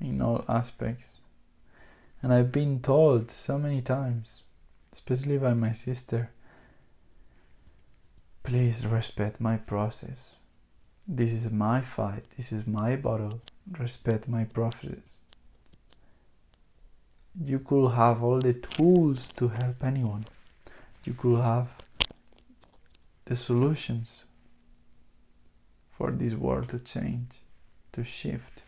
in 0.00 0.20
all 0.20 0.44
aspects 0.48 1.18
and 2.24 2.32
I've 2.32 2.50
been 2.50 2.80
told 2.80 3.30
so 3.30 3.58
many 3.58 3.82
times 3.82 4.40
especially 4.94 5.36
by 5.36 5.52
my 5.52 5.72
sister 5.72 6.30
please 8.42 8.86
respect 8.86 9.40
my 9.40 9.56
process. 9.56 10.36
This 11.06 11.32
is 11.32 11.50
my 11.50 11.82
fight. 11.82 12.24
This 12.36 12.50
is 12.50 12.66
my 12.66 12.96
battle. 12.96 13.40
Respect 13.78 14.26
my 14.26 14.44
process. 14.44 15.00
You 17.42 17.58
could 17.58 17.90
have 17.92 18.22
all 18.22 18.38
the 18.38 18.54
tools 18.54 19.30
to 19.36 19.48
help 19.48 19.84
anyone. 19.84 20.26
You 21.04 21.12
could 21.12 21.40
have 21.40 21.68
the 23.26 23.36
solutions 23.36 24.24
for 25.96 26.10
this 26.10 26.34
world 26.34 26.68
to 26.70 26.78
change 26.78 27.32
to 27.92 28.02
shift 28.02 28.63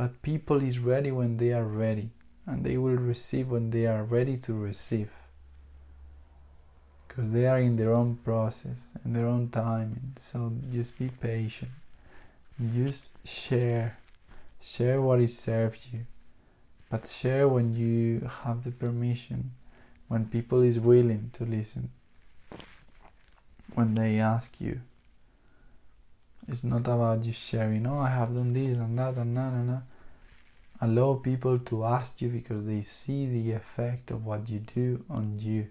but 0.00 0.22
people 0.22 0.62
is 0.62 0.78
ready 0.78 1.10
when 1.10 1.36
they 1.36 1.52
are 1.52 1.62
ready 1.62 2.08
and 2.46 2.64
they 2.64 2.78
will 2.78 2.96
receive 2.96 3.50
when 3.50 3.68
they 3.68 3.84
are 3.84 4.02
ready 4.02 4.38
to 4.38 4.54
receive. 4.54 5.10
Because 7.06 7.32
they 7.32 7.46
are 7.46 7.58
in 7.58 7.76
their 7.76 7.92
own 7.92 8.16
process 8.24 8.80
and 9.04 9.14
their 9.14 9.26
own 9.26 9.50
timing. 9.50 10.16
So 10.18 10.52
just 10.72 10.98
be 10.98 11.10
patient. 11.10 11.72
Just 12.74 13.10
share. 13.28 13.98
Share 14.62 15.02
what 15.02 15.20
is 15.20 15.36
served 15.38 15.88
you. 15.92 16.06
But 16.88 17.06
share 17.06 17.46
when 17.46 17.76
you 17.76 18.26
have 18.44 18.64
the 18.64 18.70
permission 18.70 19.50
when 20.08 20.24
people 20.28 20.62
is 20.62 20.80
willing 20.80 21.30
to 21.34 21.44
listen 21.44 21.90
when 23.74 23.96
they 23.96 24.18
ask 24.18 24.58
you 24.62 24.80
it's 26.50 26.64
not 26.64 26.80
about 26.80 27.24
you 27.24 27.32
sharing 27.32 27.86
oh 27.86 28.00
i 28.00 28.10
have 28.10 28.34
done 28.34 28.52
this 28.52 28.76
and 28.76 28.98
that 28.98 29.14
and 29.16 29.36
that 29.36 29.52
and 29.52 29.68
that. 29.70 29.82
Allow 30.82 31.20
people 31.22 31.58
to 31.58 31.84
ask 31.84 32.22
you 32.22 32.30
because 32.30 32.64
they 32.64 32.80
see 32.80 33.26
the 33.26 33.52
effect 33.52 34.10
of 34.10 34.24
what 34.24 34.48
you 34.48 34.60
do 34.60 35.04
on 35.10 35.38
you. 35.38 35.66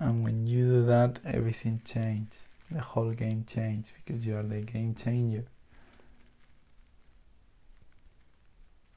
And 0.00 0.24
when 0.24 0.44
you 0.48 0.64
do 0.64 0.86
that 0.86 1.20
everything 1.24 1.80
changes. 1.84 2.40
The 2.68 2.80
whole 2.80 3.12
game 3.12 3.44
changes 3.46 3.92
because 4.04 4.26
you 4.26 4.36
are 4.36 4.42
the 4.42 4.62
game 4.62 4.96
changer. 4.96 5.44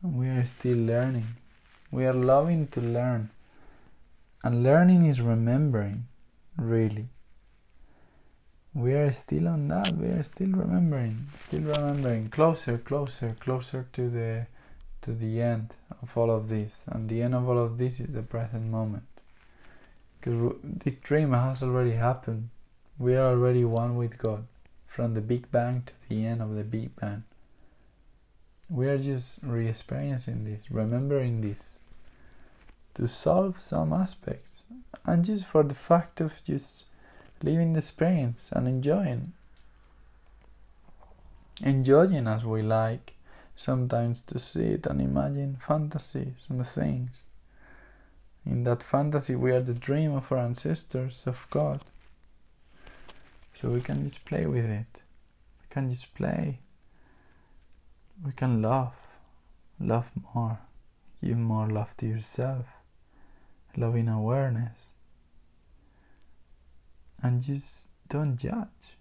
And 0.02 0.18
we 0.18 0.28
are 0.28 0.46
still 0.46 0.78
learning. 0.78 1.28
We 1.92 2.08
are 2.08 2.14
loving 2.14 2.68
to 2.70 2.82
learn. 2.82 3.30
And 4.44 4.64
learning 4.64 5.06
is 5.06 5.22
remembering 5.22 6.08
really 6.58 7.10
we 8.76 8.94
are 8.94 9.12
still 9.14 9.48
on 9.48 9.70
that. 9.70 9.96
We 9.96 10.08
are 10.08 10.24
still 10.24 10.50
remembering 10.50 11.28
still 11.36 11.62
remembering. 11.62 12.30
Closer 12.30 12.78
closer 12.78 13.36
closer 13.40 13.88
to 13.94 14.10
the 14.10 14.48
to 15.02 15.14
the 15.14 15.42
end 15.42 15.76
of 16.02 16.16
all 16.18 16.30
of 16.30 16.50
this. 16.50 16.84
And 16.88 17.08
the 17.08 17.22
end 17.22 17.34
of 17.34 17.48
all 17.48 17.58
of 17.58 17.78
this 17.78 18.00
is 18.00 18.08
the 18.08 18.22
present 18.22 18.66
moment. 18.70 19.06
Because 20.20 20.56
this 20.62 20.98
dream 20.98 21.32
has 21.34 21.64
already 21.64 21.94
happened. 21.94 22.50
We 23.00 23.16
are 23.16 23.32
already 23.32 23.64
one 23.64 23.96
with 23.96 24.18
god. 24.18 24.46
From 24.88 25.14
the 25.14 25.22
big 25.22 25.52
bang 25.52 25.84
to 25.86 25.94
the 26.10 26.26
end 26.26 26.42
of 26.42 26.56
the 26.56 26.64
big 26.64 26.96
bang. 26.98 27.24
We 28.70 28.88
are 28.88 28.98
just 28.98 29.40
re-experiencing 29.44 30.44
this 30.44 30.70
remembering 30.70 31.42
this. 31.42 31.80
To 32.96 33.08
solve 33.08 33.62
some 33.62 33.94
aspects. 33.94 34.64
And 35.06 35.24
just 35.24 35.46
for 35.46 35.64
the 35.64 35.76
fact 35.76 36.20
of 36.20 36.44
just 36.44 36.86
living 37.44 37.74
the 37.74 37.80
experience 37.80 38.50
and 38.52 38.68
enjoying. 38.68 39.34
Enjoying 41.62 42.28
as 42.28 42.44
we 42.44 42.62
like 42.62 43.14
sometimes 43.56 44.22
to 44.24 44.38
sit 44.38 44.86
and 44.86 45.02
imagine 45.02 45.58
fantasies 45.60 46.48
and 46.50 46.66
things. 46.68 47.26
In 48.46 48.64
that 48.66 48.84
fantasy 48.84 49.36
we 49.36 49.52
are 49.52 49.62
the 49.62 49.74
dream 49.74 50.14
of 50.14 50.32
our 50.32 50.38
ancestors 50.38 51.26
of 51.26 51.48
god. 51.50 51.82
So 53.54 53.70
we 53.70 53.82
can 53.82 54.04
just 54.04 54.26
play 54.26 54.46
with 54.46 54.66
it. 54.66 55.02
We 55.62 55.68
can 55.70 55.90
just 55.90 56.14
play. 56.14 56.60
We 58.24 58.34
can 58.34 58.62
love. 58.62 58.94
Love 59.80 60.12
more. 60.34 60.60
Give 61.24 61.38
more 61.38 61.68
love 61.68 61.96
to 61.98 62.06
yourself. 62.06 62.66
Loving 63.78 64.10
awareness. 64.10 64.88
And 67.26 67.42
just 67.42 67.88
don't 68.08 68.38
judge. 68.38 68.98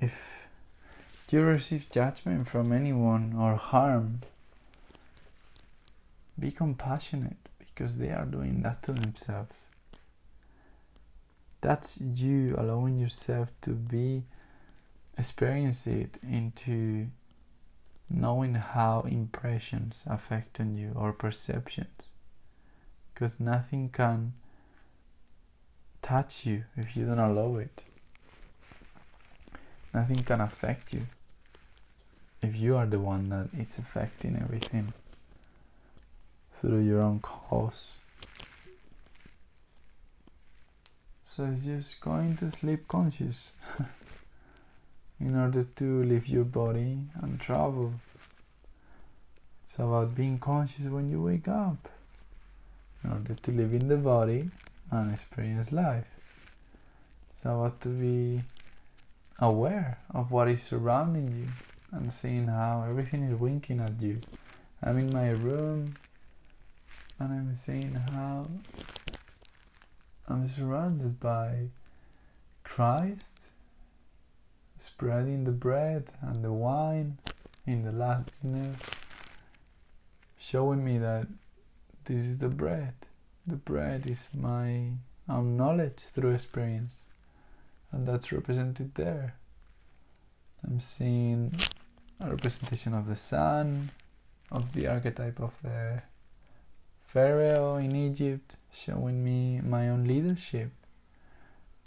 If 0.00 0.48
you 1.30 1.42
receive 1.42 1.90
judgment 1.90 2.48
from 2.48 2.72
anyone 2.72 3.34
or 3.38 3.56
harm, 3.56 4.22
be 6.38 6.50
compassionate 6.50 7.50
because 7.58 7.98
they 7.98 8.12
are 8.12 8.24
doing 8.24 8.62
that 8.62 8.82
to 8.84 8.92
themselves. 8.92 9.56
That's 11.60 12.00
you 12.00 12.54
allowing 12.56 12.96
yourself 12.96 13.50
to 13.60 13.72
be 13.72 14.22
experience 15.18 15.86
it 15.86 16.18
into 16.22 17.08
knowing 18.08 18.54
how 18.54 19.02
impressions 19.02 20.02
affect 20.06 20.60
on 20.60 20.78
you 20.78 20.92
or 20.96 21.12
perceptions 21.12 22.08
because 23.12 23.38
nothing 23.38 23.90
can 23.90 24.32
touch 26.04 26.44
you 26.44 26.62
if 26.76 26.96
you 26.96 27.06
don't 27.06 27.18
allow 27.18 27.56
it. 27.56 27.82
Nothing 29.94 30.22
can 30.22 30.42
affect 30.42 30.92
you 30.92 31.02
if 32.42 32.58
you 32.58 32.76
are 32.76 32.84
the 32.84 32.98
one 32.98 33.30
that 33.30 33.48
is 33.58 33.78
affecting 33.78 34.36
everything 34.36 34.92
through 36.60 36.80
your 36.80 37.00
own 37.00 37.20
cause. 37.20 37.92
So 41.24 41.46
it's 41.46 41.64
just 41.64 42.00
going 42.02 42.36
to 42.36 42.50
sleep 42.50 42.86
conscious 42.86 43.54
in 45.20 45.34
order 45.36 45.64
to 45.64 46.04
leave 46.04 46.28
your 46.28 46.44
body 46.44 46.98
and 47.22 47.40
travel. 47.40 47.94
It's 49.64 49.78
about 49.78 50.14
being 50.14 50.38
conscious 50.38 50.84
when 50.84 51.08
you 51.08 51.22
wake 51.22 51.48
up. 51.48 51.88
In 53.02 53.10
order 53.10 53.34
to 53.34 53.50
live 53.50 53.72
in 53.72 53.88
the 53.88 53.96
body 53.96 54.50
and 54.90 55.12
experience 55.12 55.72
life. 55.72 56.06
It's 57.30 57.42
about 57.42 57.80
to 57.82 57.88
be 57.88 58.42
aware 59.38 59.98
of 60.10 60.30
what 60.30 60.48
is 60.48 60.62
surrounding 60.62 61.28
you 61.36 61.48
and 61.92 62.12
seeing 62.12 62.46
how 62.46 62.84
everything 62.88 63.22
is 63.24 63.38
winking 63.38 63.80
at 63.80 64.00
you. 64.00 64.20
I'm 64.82 64.98
in 64.98 65.10
my 65.10 65.30
room 65.30 65.94
and 67.18 67.32
I'm 67.32 67.54
seeing 67.54 67.94
how 67.94 68.46
I'm 70.28 70.48
surrounded 70.48 71.20
by 71.20 71.68
Christ 72.62 73.50
spreading 74.78 75.44
the 75.44 75.52
bread 75.52 76.10
and 76.20 76.44
the 76.44 76.52
wine 76.52 77.18
in 77.66 77.82
the 77.82 77.92
last 77.92 78.28
dinner, 78.42 78.74
showing 80.38 80.84
me 80.84 80.98
that 80.98 81.26
this 82.04 82.22
is 82.22 82.38
the 82.38 82.48
bread. 82.48 82.94
The 83.46 83.56
bread 83.56 84.06
is 84.06 84.28
my 84.32 84.90
own 85.28 85.56
knowledge 85.56 86.00
through 86.14 86.32
experience, 86.32 87.00
and 87.92 88.06
that's 88.06 88.32
represented 88.32 88.94
there. 88.94 89.34
I'm 90.64 90.80
seeing 90.80 91.54
a 92.20 92.30
representation 92.30 92.94
of 92.94 93.06
the 93.06 93.16
sun, 93.16 93.90
of 94.50 94.72
the 94.72 94.86
archetype 94.86 95.40
of 95.40 95.52
the 95.62 96.02
Pharaoh 97.06 97.76
in 97.76 97.94
Egypt, 97.94 98.56
showing 98.72 99.22
me 99.22 99.60
my 99.60 99.88
own 99.88 100.04
leadership, 100.04 100.70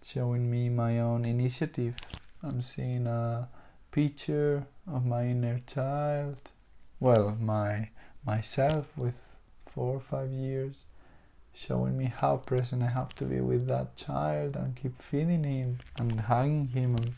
showing 0.03 0.49
me 0.49 0.69
my 0.69 0.99
own 0.99 1.25
initiative 1.25 1.95
I'm 2.43 2.61
seeing 2.61 3.07
a 3.07 3.49
picture 3.91 4.67
of 4.85 5.05
my 5.05 5.25
inner 5.25 5.59
child. 5.59 6.37
Well, 6.99 7.35
my 7.39 7.89
myself 8.23 8.85
with 8.95 9.35
four 9.65 9.95
or 9.95 9.99
five 9.99 10.31
years, 10.31 10.85
showing 11.57 11.97
me 11.97 12.05
how 12.05 12.37
present 12.37 12.83
I 12.83 12.89
have 12.89 13.15
to 13.15 13.25
be 13.25 13.39
with 13.39 13.67
that 13.67 13.95
child 13.95 14.55
and 14.55 14.75
keep 14.75 15.01
feeding 15.01 15.43
him 15.43 15.79
and 15.97 16.19
hugging 16.21 16.67
him 16.67 16.95
and 16.95 17.15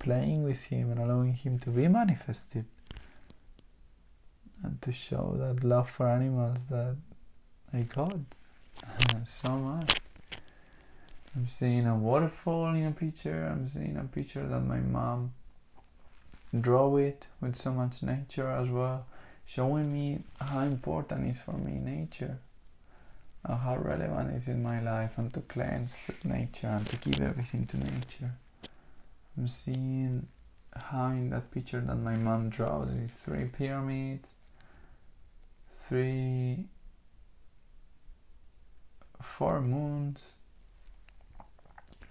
playing 0.00 0.42
with 0.42 0.64
him 0.64 0.90
and 0.90 0.98
allowing 0.98 1.34
him 1.34 1.58
to 1.60 1.70
be 1.70 1.86
manifested 1.86 2.64
and 4.64 4.82
to 4.82 4.92
show 4.92 5.36
that 5.38 5.62
love 5.62 5.88
for 5.88 6.08
animals 6.08 6.58
that 6.68 6.96
I 7.72 7.82
got 7.82 8.18
so 9.24 9.50
much. 9.50 10.00
I'm 11.36 11.46
seeing 11.46 11.86
a 11.86 11.94
waterfall 11.94 12.74
in 12.74 12.86
a 12.86 12.90
picture. 12.90 13.48
I'm 13.50 13.68
seeing 13.68 13.96
a 13.96 14.04
picture 14.04 14.46
that 14.46 14.60
my 14.60 14.80
mom 14.80 15.32
drew 16.58 16.96
it 16.96 17.26
with 17.40 17.56
so 17.56 17.72
much 17.72 18.02
nature 18.02 18.48
as 18.48 18.68
well, 18.68 19.06
showing 19.46 19.92
me 19.92 20.18
how 20.40 20.60
important 20.60 21.26
it 21.26 21.30
is 21.30 21.40
for 21.40 21.52
me 21.52 21.72
nature, 21.72 22.38
how 23.46 23.76
relevant 23.78 24.30
it 24.30 24.36
is 24.36 24.48
in 24.48 24.62
my 24.62 24.80
life, 24.80 25.12
and 25.16 25.32
to 25.34 25.40
cleanse 25.40 26.10
nature 26.24 26.68
and 26.68 26.86
to 26.86 26.96
give 26.98 27.20
everything 27.20 27.66
to 27.66 27.76
nature. 27.78 28.32
I'm 29.36 29.48
seeing 29.48 30.26
how 30.74 31.08
in 31.08 31.30
that 31.30 31.50
picture 31.50 31.80
that 31.80 31.96
my 31.96 32.16
mom 32.16 32.50
drew 32.50 32.86
there 32.86 33.04
is 33.04 33.12
three 33.12 33.46
pyramids, 33.46 34.28
three, 35.74 36.66
four 39.22 39.60
moons 39.60 40.20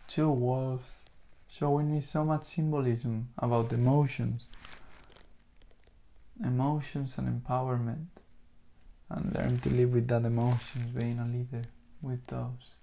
two 0.10 0.30
wolves, 0.30 1.02
showing 1.48 1.94
me 1.94 2.02
so 2.02 2.26
much 2.26 2.44
symbolism 2.44 3.30
about 3.38 3.72
emotions, 3.72 4.48
emotions 6.44 7.18
and 7.20 7.44
empowerment, 7.44 8.08
and 9.10 9.36
uh, 9.36 9.39
learn 9.39 9.60
to 9.60 9.70
live 9.70 9.93
with 9.93 10.07
that 10.07 10.24
emotions, 10.26 10.86
being 10.95 11.20
a 11.20 11.26
leader 11.26 11.68
with 12.01 12.26
those, 12.28 12.74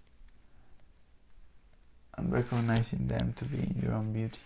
and 2.16 2.32
recognizing 2.32 3.06
them 3.06 3.32
to 3.36 3.44
be 3.44 3.58
in 3.58 3.80
your 3.82 3.94
own 3.94 4.12
beauty. 4.12 4.40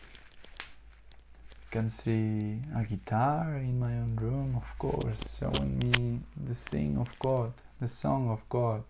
Can 1.71 1.89
see 1.89 2.59
a 2.75 2.83
guitar 2.83 3.55
in 3.57 3.79
my 3.79 3.93
own 3.93 4.17
room, 4.21 4.57
of 4.57 4.77
course, 4.77 5.39
showing 5.39 5.79
me 5.79 6.21
the 6.37 6.55
sing 6.55 6.99
of 6.99 7.17
God, 7.21 7.53
the 7.81 7.87
song 7.87 8.29
of 8.29 8.47
God 8.49 8.83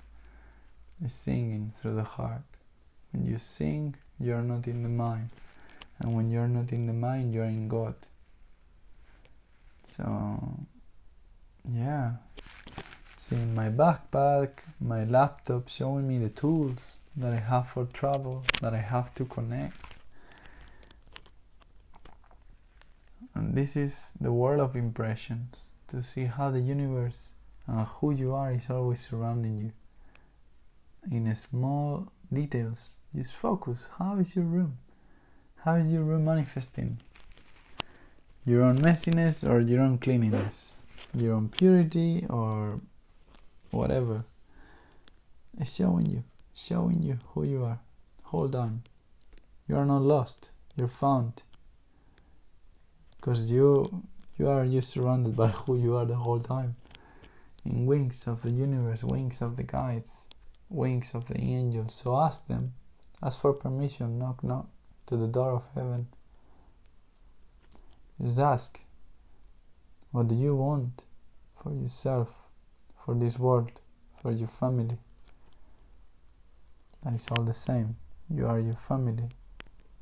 is 1.05 1.13
singing 1.13 1.71
through 1.75 1.97
the 1.97 2.05
heart. 2.05 2.43
When 3.13 3.27
you 3.27 3.37
sing, 3.37 3.97
you're 4.19 4.43
not 4.43 4.67
in 4.67 4.83
the 4.83 4.89
mind. 4.89 5.29
And 5.99 6.15
when 6.15 6.31
you're 6.31 6.49
not 6.49 6.73
in 6.73 6.87
the 6.87 6.95
mind, 6.95 7.35
you're 7.35 7.45
in 7.45 7.69
God. 7.69 7.95
So, 9.87 10.57
yeah. 11.71 12.13
Seeing 13.21 13.55
my 13.55 13.69
backpack, 13.69 14.61
my 14.81 15.05
laptop 15.05 15.69
showing 15.69 16.09
me 16.09 16.17
the 16.17 16.31
tools 16.31 16.97
that 17.15 17.35
I 17.35 17.37
have 17.37 17.69
for 17.69 17.85
travel, 17.85 18.45
that 18.63 18.73
I 18.73 18.79
have 18.79 19.15
to 19.17 19.27
connect. 19.27 19.77
And 23.35 23.55
this 23.55 23.77
is 23.77 24.13
the 24.19 24.33
world 24.33 24.61
of 24.61 24.75
impressions 24.75 25.57
to 25.89 26.03
see 26.03 26.25
how 26.25 26.51
the 26.51 26.63
universe 26.63 27.29
and 27.67 27.87
who 27.87 28.11
you 28.11 28.35
are 28.35 28.53
is 28.53 28.71
always 28.71 29.01
surrounding 29.07 29.59
you 29.61 29.73
in 31.15 31.37
small 31.37 32.11
details 32.33 32.95
just 33.15 33.35
focus. 33.35 33.87
How 33.99 34.17
is 34.17 34.35
your 34.35 34.47
room? 34.47 34.79
How 35.65 35.75
is 35.75 35.93
your 35.93 36.05
room 36.05 36.25
manifesting? 36.25 37.01
Your 38.47 38.63
own 38.63 38.79
messiness 38.79 39.47
or 39.47 39.61
your 39.61 39.83
own 39.83 39.99
cleanliness? 39.99 40.73
Your 41.15 41.35
own 41.35 41.51
purity 41.51 42.25
or 42.31 42.79
whatever? 43.71 44.25
It's 45.59 45.75
showing 45.75 46.07
you, 46.07 46.25
showing 46.55 47.03
you 47.03 47.19
who 47.29 47.45
you 47.45 47.65
are. 47.65 47.81
Hold 48.25 48.55
on. 48.55 48.83
You 49.69 49.77
are 49.77 49.85
not 49.85 50.03
lost. 50.03 50.51
You're 50.77 50.89
found. 50.89 51.43
Because 53.17 53.51
you 53.51 54.05
you 54.39 54.49
are 54.49 54.67
just 54.67 54.91
surrounded 54.91 55.37
by 55.37 55.49
who 55.49 55.77
you 55.77 55.97
are 55.97 56.07
the 56.07 56.17
whole 56.17 56.41
time. 56.41 56.77
In 57.65 57.85
wings 57.85 58.27
of 58.27 58.43
the 58.43 58.51
universe, 58.51 59.05
wings 59.05 59.43
of 59.43 59.57
the 59.57 59.63
guides, 59.63 60.25
wings 60.71 61.15
of 61.15 61.29
the 61.29 61.39
angels. 61.39 61.95
So 61.95 62.17
ask 62.17 62.47
them 62.47 62.73
Ask 63.23 63.39
for 63.39 63.53
permission, 63.53 64.19
knock, 64.19 64.43
knock 64.43 64.67
to 65.07 65.17
the 65.17 65.27
door 65.27 65.53
of 65.53 65.65
heaven. 65.75 66.07
Just 68.23 68.39
ask, 68.39 68.81
what 70.11 70.29
do 70.29 70.35
you 70.35 70.57
want 70.57 71.05
for 71.63 71.75
yourself, 71.75 72.29
for 73.05 73.15
this 73.15 73.39
world, 73.39 73.71
for 74.21 74.33
your 74.33 74.49
family? 74.49 74.99
That 77.03 77.15
is 77.15 77.29
all 77.31 77.45
the 77.45 77.53
same. 77.53 77.97
You 78.29 78.47
are 78.47 78.59
your 78.59 78.77
family. 78.77 79.29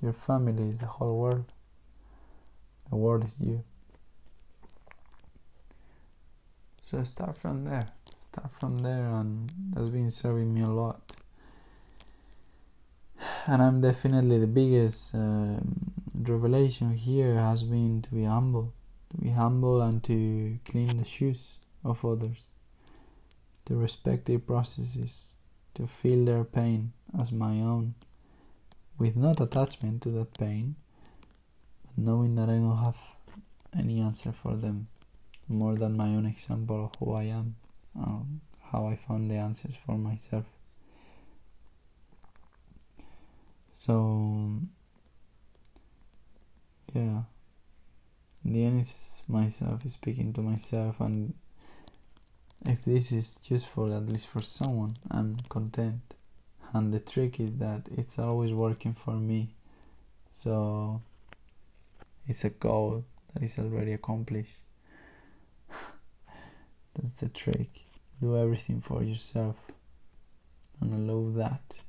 Your 0.02 0.12
family 0.12 0.68
is 0.68 0.80
the 0.80 0.86
whole 0.86 1.18
world. 1.18 1.52
The 2.90 2.96
world 2.96 3.24
is 3.24 3.40
you. 3.40 3.62
So 6.82 7.02
start 7.04 7.36
from 7.36 7.64
there. 7.64 7.86
Start 8.18 8.50
from 8.58 8.78
there, 8.78 9.06
and 9.06 9.50
that's 9.72 9.88
been 9.88 10.10
serving 10.10 10.52
me 10.54 10.62
a 10.62 10.68
lot 10.68 11.00
and 13.48 13.62
I'm 13.62 13.80
definitely 13.80 14.38
the 14.38 14.46
biggest 14.46 15.14
uh, 15.14 15.56
revelation 16.14 16.94
here 16.94 17.34
has 17.36 17.64
been 17.64 18.02
to 18.02 18.10
be 18.10 18.24
humble, 18.24 18.74
to 19.10 19.16
be 19.16 19.30
humble 19.30 19.80
and 19.80 20.04
to 20.04 20.58
clean 20.66 20.98
the 20.98 21.04
shoes 21.04 21.56
of 21.82 22.04
others, 22.04 22.48
to 23.68 23.76
respect 23.76 24.24
their 24.24 24.38
processes, 24.38 25.26
to 25.74 25.86
feel 25.86 26.24
their 26.24 26.42
pain 26.42 26.92
as 27.20 27.30
my 27.30 27.60
own, 27.60 27.94
with 28.98 29.14
not 29.14 29.40
attachment 29.40 30.02
to 30.02 30.08
that 30.08 30.36
pain, 30.38 30.74
but 31.84 31.98
knowing 31.98 32.34
that 32.34 32.48
I 32.48 32.54
don't 32.54 32.78
have 32.78 32.96
any 33.78 34.00
answer 34.00 34.32
for 34.32 34.56
them 34.56 34.88
more 35.48 35.76
than 35.76 35.98
my 35.98 36.06
own 36.06 36.24
example 36.24 36.86
of 36.86 36.94
who 36.98 37.12
I 37.12 37.24
am, 37.24 37.56
and 37.94 38.40
how 38.72 38.86
I 38.86 38.96
found 38.96 39.30
the 39.30 39.36
answers 39.36 39.76
for 39.76 39.98
myself. 39.98 40.46
So, 43.70 44.50
yeah, 46.94 47.22
the 48.44 48.64
end, 48.64 48.80
it's 48.80 49.22
myself 49.28 49.82
speaking 49.88 50.32
to 50.32 50.40
myself, 50.40 51.00
and 51.00 51.34
if 52.66 52.84
this 52.84 53.12
is 53.12 53.40
useful, 53.44 53.94
at 53.94 54.06
least 54.06 54.26
for 54.26 54.42
someone, 54.42 54.96
I'm 55.10 55.36
content. 55.48 56.00
And 56.72 56.92
the 56.92 57.00
trick 57.00 57.40
is 57.40 57.56
that 57.58 57.88
it's 57.90 58.18
always 58.18 58.52
working 58.52 58.92
for 58.92 59.14
me, 59.14 59.54
so 60.28 61.00
it's 62.26 62.44
a 62.44 62.50
goal 62.50 63.04
that 63.32 63.42
is 63.42 63.58
already 63.58 63.92
accomplished. 63.94 64.56
That's 66.94 67.14
the 67.14 67.28
trick. 67.28 67.84
Do 68.20 68.36
everything 68.36 68.80
for 68.80 69.02
yourself 69.02 69.56
and 70.80 71.10
allow 71.10 71.30
that 71.30 71.80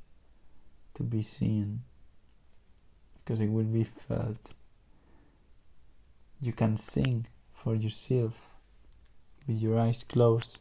to 0.94 1.02
be 1.02 1.22
seen 1.22 1.82
because 3.18 3.40
it 3.40 3.50
will 3.50 3.64
be 3.64 3.84
felt. 3.84 4.52
You 6.40 6.52
can 6.52 6.76
sing 6.76 7.26
for 7.52 7.74
yourself 7.74 8.49
with 9.50 9.60
your 9.60 9.80
eyes 9.80 10.04
closed 10.04 10.58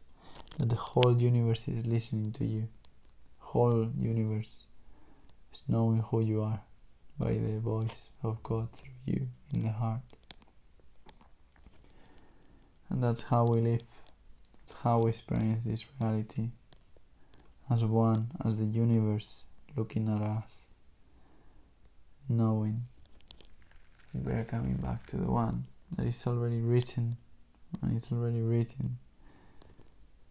that 0.58 0.68
the 0.68 0.76
whole 0.76 1.16
universe 1.16 1.68
is 1.68 1.86
listening 1.86 2.32
to 2.32 2.44
you. 2.44 2.68
Whole 3.38 3.88
universe 4.00 4.66
is 5.54 5.62
knowing 5.68 6.00
who 6.00 6.22
you 6.22 6.42
are 6.42 6.60
by 7.20 7.34
the 7.34 7.60
voice 7.60 8.10
of 8.24 8.42
God 8.42 8.72
through 8.74 8.90
you 9.06 9.28
in 9.54 9.62
the 9.62 9.70
heart. 9.70 10.02
And 12.90 13.04
that's 13.04 13.22
how 13.22 13.46
we 13.46 13.62
live. 13.62 13.84
That's 14.58 14.82
how 14.82 15.02
we 15.02 15.10
experience 15.10 15.66
this 15.66 15.86
reality 16.02 16.50
as 17.70 17.84
one, 17.84 18.32
as 18.44 18.58
the 18.58 18.66
universe 18.66 19.46
looking 19.78 20.08
at 20.08 20.24
us, 20.24 20.52
knowing 22.28 22.86
we 24.16 24.32
are 24.32 24.46
coming 24.46 24.78
back 24.78 25.06
to 25.08 25.18
the 25.18 25.30
one 25.30 25.66
that 25.96 26.08
is 26.08 26.26
already 26.26 26.62
written, 26.62 27.18
and 27.82 27.96
it's 27.96 28.12
already 28.12 28.42
written. 28.42 28.98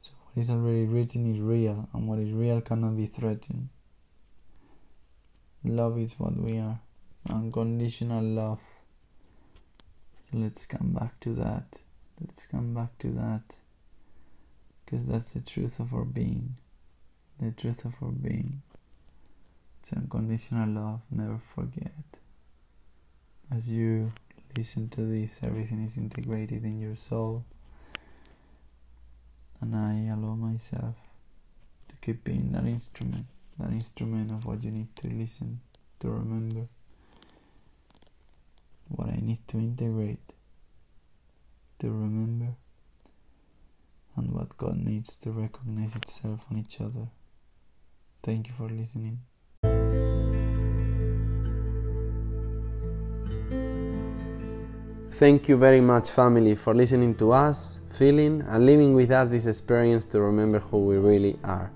So, 0.00 0.12
what 0.24 0.40
is 0.40 0.50
already 0.50 0.84
written 0.84 1.32
is 1.32 1.40
real, 1.40 1.88
and 1.92 2.08
what 2.08 2.18
is 2.18 2.32
real 2.32 2.60
cannot 2.60 2.96
be 2.96 3.06
threatened. 3.06 3.68
Love 5.64 5.98
is 5.98 6.14
what 6.18 6.36
we 6.36 6.58
are, 6.58 6.80
unconditional 7.28 8.22
love. 8.22 8.60
So, 10.30 10.38
let's 10.38 10.66
come 10.66 10.92
back 10.92 11.18
to 11.20 11.34
that. 11.34 11.78
Let's 12.20 12.46
come 12.46 12.74
back 12.74 12.98
to 12.98 13.08
that. 13.08 13.56
Because 14.84 15.04
that's 15.06 15.32
the 15.32 15.40
truth 15.40 15.80
of 15.80 15.94
our 15.94 16.04
being. 16.04 16.56
The 17.40 17.52
truth 17.52 17.84
of 17.84 17.94
our 18.02 18.10
being. 18.10 18.62
It's 19.80 19.92
unconditional 19.92 20.68
love, 20.68 21.00
never 21.10 21.40
forget. 21.54 21.92
As 23.54 23.70
you 23.70 24.12
listen 24.58 24.88
to 24.88 25.02
this, 25.02 25.38
everything 25.44 25.84
is 25.84 25.96
integrated 25.96 26.64
in 26.64 26.80
your 26.80 26.96
soul. 26.96 27.44
And 29.60 29.72
I 29.76 30.12
allow 30.12 30.34
myself 30.34 30.96
to 31.86 31.94
keep 32.02 32.24
being 32.24 32.50
that 32.52 32.64
instrument, 32.64 33.26
that 33.56 33.70
instrument 33.70 34.32
of 34.32 34.46
what 34.46 34.64
you 34.64 34.72
need 34.72 34.96
to 34.96 35.06
listen, 35.06 35.60
to 36.00 36.10
remember, 36.10 36.66
what 38.88 39.10
I 39.10 39.20
need 39.22 39.46
to 39.46 39.58
integrate, 39.58 40.32
to 41.78 41.86
remember, 41.88 42.56
and 44.16 44.32
what 44.32 44.56
God 44.56 44.76
needs 44.76 45.16
to 45.18 45.30
recognize 45.30 45.94
itself 45.94 46.40
on 46.50 46.58
each 46.58 46.80
other. 46.80 47.06
Thank 48.24 48.48
you 48.48 48.54
for 48.54 48.68
listening. 48.68 49.20
Thank 55.18 55.48
you 55.48 55.56
very 55.56 55.80
much, 55.80 56.10
family, 56.10 56.54
for 56.54 56.72
listening 56.76 57.16
to 57.16 57.32
us, 57.32 57.80
feeling, 57.90 58.44
and 58.46 58.64
living 58.64 58.94
with 58.94 59.10
us 59.10 59.28
this 59.28 59.48
experience 59.48 60.06
to 60.12 60.20
remember 60.20 60.60
who 60.60 60.78
we 60.86 60.96
really 60.96 61.36
are. 61.42 61.72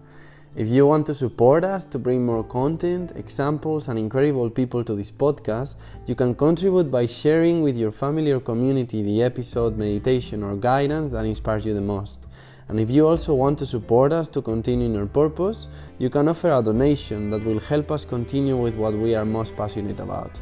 If 0.55 0.69
you 0.69 0.87
want 0.87 1.07
to 1.07 1.15
support 1.15 1.65
us 1.65 1.85
to 1.87 1.99
bring 1.99 2.25
more 2.25 2.45
content, 2.45 3.11
examples, 3.17 3.89
and 3.89 3.99
incredible 3.99 4.49
people 4.49 4.85
to 4.85 4.95
this 4.95 5.11
podcast, 5.11 5.75
you 6.07 6.15
can 6.15 6.37
contribute 6.37 6.89
by 6.89 7.07
sharing 7.07 7.63
with 7.63 7.77
your 7.77 7.91
family 7.91 8.31
or 8.31 8.39
community 8.39 9.03
the 9.03 9.25
episode, 9.25 9.77
meditation, 9.77 10.45
or 10.45 10.55
guidance 10.55 11.11
that 11.11 11.27
inspires 11.27 11.67
you 11.67 11.75
the 11.75 11.81
most. 11.81 12.21
And 12.69 12.79
if 12.79 12.91
you 12.91 13.09
also 13.09 13.35
want 13.35 13.59
to 13.59 13.67
support 13.67 14.13
us 14.13 14.29
to 14.29 14.41
continue 14.41 14.87
in 14.87 14.97
our 14.97 15.07
purpose, 15.07 15.67
you 15.99 16.11
can 16.11 16.29
offer 16.29 16.53
a 16.53 16.63
donation 16.63 17.31
that 17.31 17.45
will 17.45 17.59
help 17.59 17.91
us 17.91 18.05
continue 18.05 18.57
with 18.57 18.77
what 18.77 18.95
we 18.95 19.17
are 19.17 19.25
most 19.25 19.57
passionate 19.57 19.99
about. 19.99 20.39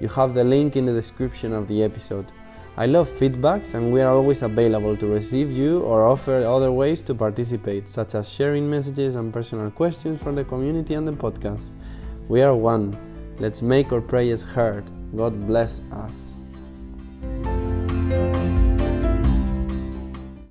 You 0.00 0.08
have 0.08 0.34
the 0.34 0.44
link 0.44 0.76
in 0.76 0.84
the 0.84 0.92
description 0.92 1.52
of 1.52 1.68
the 1.68 1.82
episode. 1.82 2.26
I 2.76 2.84
love 2.84 3.08
feedbacks 3.08 3.72
and 3.72 3.90
we 3.90 4.02
are 4.02 4.14
always 4.14 4.42
available 4.42 4.96
to 4.98 5.06
receive 5.06 5.50
you 5.50 5.80
or 5.80 6.04
offer 6.04 6.44
other 6.44 6.70
ways 6.70 7.02
to 7.04 7.14
participate, 7.14 7.88
such 7.88 8.14
as 8.14 8.30
sharing 8.30 8.68
messages 8.68 9.14
and 9.14 9.32
personal 9.32 9.70
questions 9.70 10.20
from 10.20 10.34
the 10.34 10.44
community 10.44 10.92
and 10.92 11.08
the 11.08 11.12
podcast. 11.12 11.70
We 12.28 12.42
are 12.42 12.54
one. 12.54 12.98
Let's 13.38 13.62
make 13.62 13.92
our 13.92 14.02
prayers 14.02 14.42
heard. 14.42 14.84
God 15.16 15.46
bless 15.46 15.80
us. 15.90 16.25